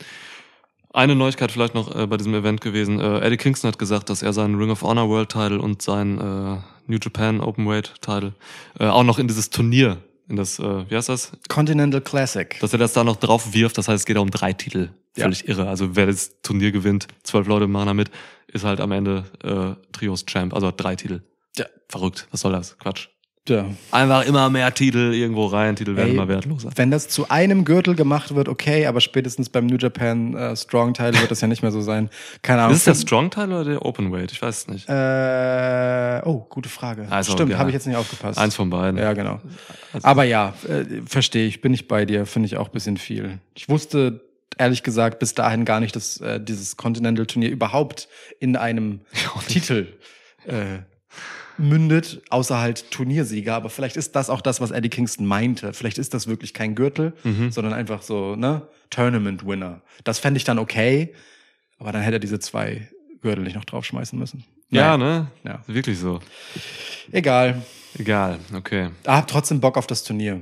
[0.94, 3.00] Eine Neuigkeit vielleicht noch äh, bei diesem Event gewesen.
[3.00, 6.20] Äh, Eddie Kingston hat gesagt, dass er seinen Ring of Honor World Title und seinen
[6.20, 6.58] äh,
[6.88, 8.34] New Japan Openweight Title
[8.80, 9.98] äh, auch noch in dieses Turnier,
[10.30, 11.34] in das, äh, wie heißt das?
[11.50, 12.58] Continental Classic.
[12.62, 13.78] Dass er das da noch drauf wirft.
[13.78, 14.90] Das heißt, es geht um drei Titel.
[15.18, 15.24] Ja.
[15.24, 15.68] Völlig irre.
[15.68, 18.10] Also wer das Turnier gewinnt, zwölf Leute machen da mit,
[18.48, 20.54] ist halt am Ende äh, Trios Champ.
[20.54, 21.24] Also hat drei Titel.
[21.58, 21.66] Ja.
[21.90, 22.28] Verrückt.
[22.32, 22.78] Was soll das?
[22.78, 23.10] Quatsch.
[23.48, 23.66] Ja.
[23.92, 25.76] Einfach immer mehr Titel irgendwo rein.
[25.76, 26.72] Titel werden Ey, immer wertloser.
[26.76, 30.96] Wenn das zu einem Gürtel gemacht wird, okay, aber spätestens beim New Japan äh, Strong
[30.96, 32.10] Title wird das ja nicht mehr so sein.
[32.42, 32.74] Keine Ahnung.
[32.74, 34.32] Ist es der Strong Title oder der Openweight?
[34.32, 34.90] Ich weiß es nicht.
[34.90, 37.06] äh, oh, gute Frage.
[37.10, 37.60] Also, Stimmt, ja.
[37.60, 38.40] habe ich jetzt nicht aufgepasst.
[38.40, 38.98] Eins von beiden.
[39.00, 39.40] Ja, genau.
[39.94, 42.98] Also- Aber ja, äh, verstehe ich, bin ich bei dir, finde ich auch ein bisschen
[42.98, 43.40] viel.
[43.54, 44.22] Ich wusste
[44.58, 48.08] ehrlich gesagt bis dahin gar nicht, dass äh, dieses Continental Turnier überhaupt
[48.40, 49.02] in einem
[49.48, 49.88] Titel
[50.48, 50.80] äh,
[51.58, 53.56] mündet, außer halt Turniersieger.
[53.56, 55.74] Aber vielleicht ist das auch das, was Eddie Kingston meinte.
[55.74, 57.52] Vielleicht ist das wirklich kein Gürtel, Mhm.
[57.52, 59.82] sondern einfach so, ne, Tournament Winner.
[60.04, 61.14] Das fände ich dann okay,
[61.80, 62.88] aber dann hätte er diese zwei
[63.22, 64.44] Gürtel nicht noch draufschmeißen müssen.
[64.70, 65.28] Ja, ne?
[65.44, 65.62] Ja.
[65.68, 66.20] Wirklich so.
[67.12, 67.62] Egal.
[67.98, 68.90] Egal, okay.
[69.06, 70.42] Aber hab trotzdem Bock auf das Turnier.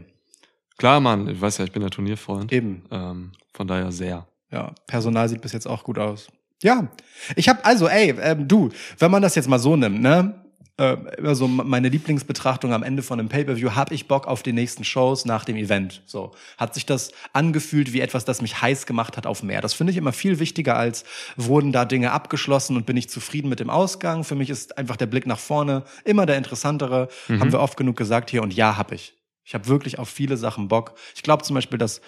[0.78, 2.52] Klar, Mann, ich weiß ja, ich bin der Turnierfreund.
[2.52, 2.84] Eben.
[2.92, 4.28] Ähm, von daher sehr.
[4.52, 6.28] Ja, Personal sieht bis jetzt auch gut aus.
[6.64, 6.88] Ja,
[7.36, 10.43] ich habe also, ey, ähm, du, wenn man das jetzt mal so nimmt, ne?
[10.80, 14.54] Äh, immer so meine Lieblingsbetrachtung am Ende von einem Pay-per-View, hab ich Bock auf die
[14.54, 16.02] nächsten Shows nach dem Event.
[16.08, 19.62] So hat sich das angefühlt wie etwas, das mich heiß gemacht hat auf mehr.
[19.62, 21.04] Das finde ich immer viel wichtiger als
[21.36, 24.24] wurden da Dinge abgeschlossen und bin ich zufrieden mit dem Ausgang.
[24.24, 27.08] Für mich ist einfach der Blick nach vorne immer der interessantere.
[27.28, 29.14] Haben wir oft genug gesagt hier und ja, hab ich.
[29.44, 30.96] Ich habe wirklich auf viele Sachen Bock.
[31.16, 32.02] Ich glaube zum Beispiel, dass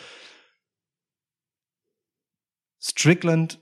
[2.81, 3.59] Strickland,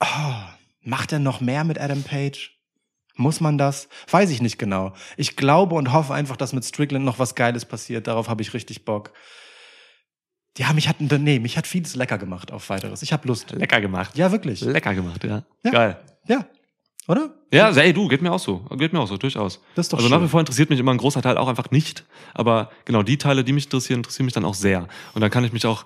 [0.00, 0.34] oh,
[0.80, 2.55] macht er noch mehr mit Adam Page?
[3.16, 3.88] Muss man das?
[4.10, 4.92] Weiß ich nicht genau.
[5.16, 8.06] Ich glaube und hoffe einfach, dass mit Strickland noch was Geiles passiert.
[8.06, 9.12] Darauf habe ich richtig Bock.
[10.58, 13.02] Ja, mich hat, nee, mich hat vieles lecker gemacht auf weiteres.
[13.02, 13.50] Ich habe Lust.
[13.52, 14.16] Lecker gemacht.
[14.16, 14.60] Ja, wirklich.
[14.60, 15.44] Lecker gemacht, ja.
[15.64, 15.70] Ja.
[15.70, 16.00] Geil.
[16.28, 16.46] Ja.
[17.08, 17.34] Oder?
[17.52, 18.58] Ja, ey, du, geht mir auch so.
[18.76, 19.60] Geht mir auch so, durchaus.
[19.74, 20.18] Das ist doch also schön.
[20.18, 22.04] nach wie vor interessiert mich immer ein großer Teil auch einfach nicht.
[22.34, 24.88] Aber genau die Teile, die mich interessieren, interessieren mich dann auch sehr.
[25.14, 25.84] Und dann kann ich mich auch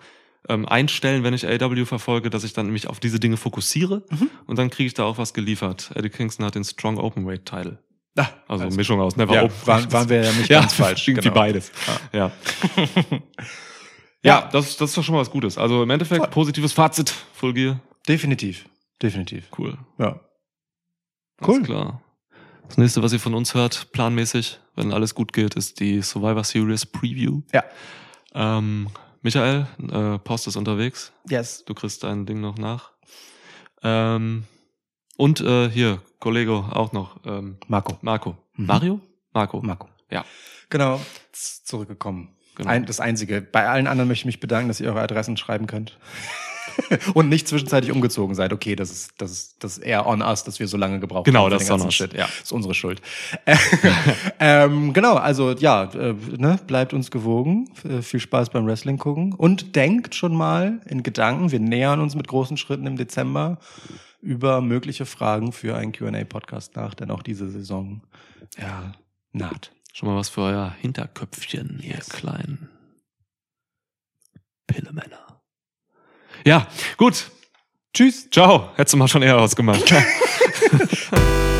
[0.48, 4.04] ähm, einstellen, wenn ich AW verfolge, dass ich dann mich auf diese Dinge fokussiere.
[4.10, 4.30] Mhm.
[4.46, 5.90] Und dann kriege ich da auch was geliefert.
[5.94, 7.78] Eddie Kingston hat den Strong Openweight Title.
[8.16, 9.54] Ah, Also alles Mischung aus Never Ja, Open.
[9.66, 11.06] waren, waren wir ja nicht ja, ganz falsch.
[11.08, 11.34] Irgendwie genau.
[11.40, 11.70] beides.
[12.12, 12.32] Ja.
[14.22, 15.56] ja, das, das ist doch schon mal was Gutes.
[15.58, 16.30] Also im Endeffekt Voll.
[16.30, 17.10] positives Fazit.
[17.34, 17.80] Full Gear.
[18.08, 18.66] Definitiv.
[19.02, 19.48] Definitiv.
[19.56, 19.78] Cool.
[19.98, 20.20] Ja.
[21.38, 21.62] Alles Cool.
[21.62, 22.02] klar.
[22.68, 26.44] Das nächste, was ihr von uns hört, planmäßig, wenn alles gut geht, ist die Survivor
[26.44, 27.42] Series Preview.
[27.52, 27.64] Ja.
[28.34, 28.88] Ähm,
[29.22, 31.12] Michael, äh, Post ist unterwegs.
[31.28, 31.64] Yes.
[31.64, 32.92] Du kriegst dein Ding noch nach.
[33.82, 34.44] Ähm,
[35.16, 37.20] und äh, hier, Kollege auch noch.
[37.26, 37.98] Ähm, Marco.
[38.00, 38.36] Marco.
[38.56, 38.66] Mhm.
[38.66, 39.00] Mario?
[39.32, 39.60] Marco.
[39.60, 39.88] Marco.
[40.10, 40.24] Ja.
[40.70, 41.00] Genau.
[41.32, 42.36] Zurückgekommen.
[42.54, 42.70] Genau.
[42.70, 43.40] Ein, das Einzige.
[43.40, 45.98] Bei allen anderen möchte ich mich bedanken, dass ihr eure Adressen schreiben könnt.
[47.14, 48.52] Und nicht zwischenzeitlich umgezogen seid.
[48.52, 51.24] Okay, das ist, das ist, das ist eher on us, dass wir so lange gebraucht
[51.26, 51.50] Genau, haben.
[51.50, 52.12] für das ist on us, Shit.
[52.14, 52.28] ja.
[52.42, 53.00] Ist unsere Schuld.
[54.38, 57.70] ähm, genau, also ja, äh, ne, bleibt uns gewogen.
[57.84, 59.32] F- Viel Spaß beim Wrestling gucken.
[59.34, 63.58] Und denkt schon mal in Gedanken, wir nähern uns mit großen Schritten im Dezember
[64.22, 68.02] über mögliche Fragen für einen QA-Podcast nach, denn auch diese Saison
[68.58, 68.92] ja,
[69.32, 69.72] naht.
[69.92, 72.08] Schon mal was für euer Hinterköpfchen, ihr Yes.
[72.10, 72.68] kleinen
[74.66, 75.29] Pillemänner.
[76.44, 77.30] Ja, gut.
[77.92, 78.28] Tschüss.
[78.30, 78.70] Ciao.
[78.76, 79.82] Hättest du mal schon eher ausgemacht.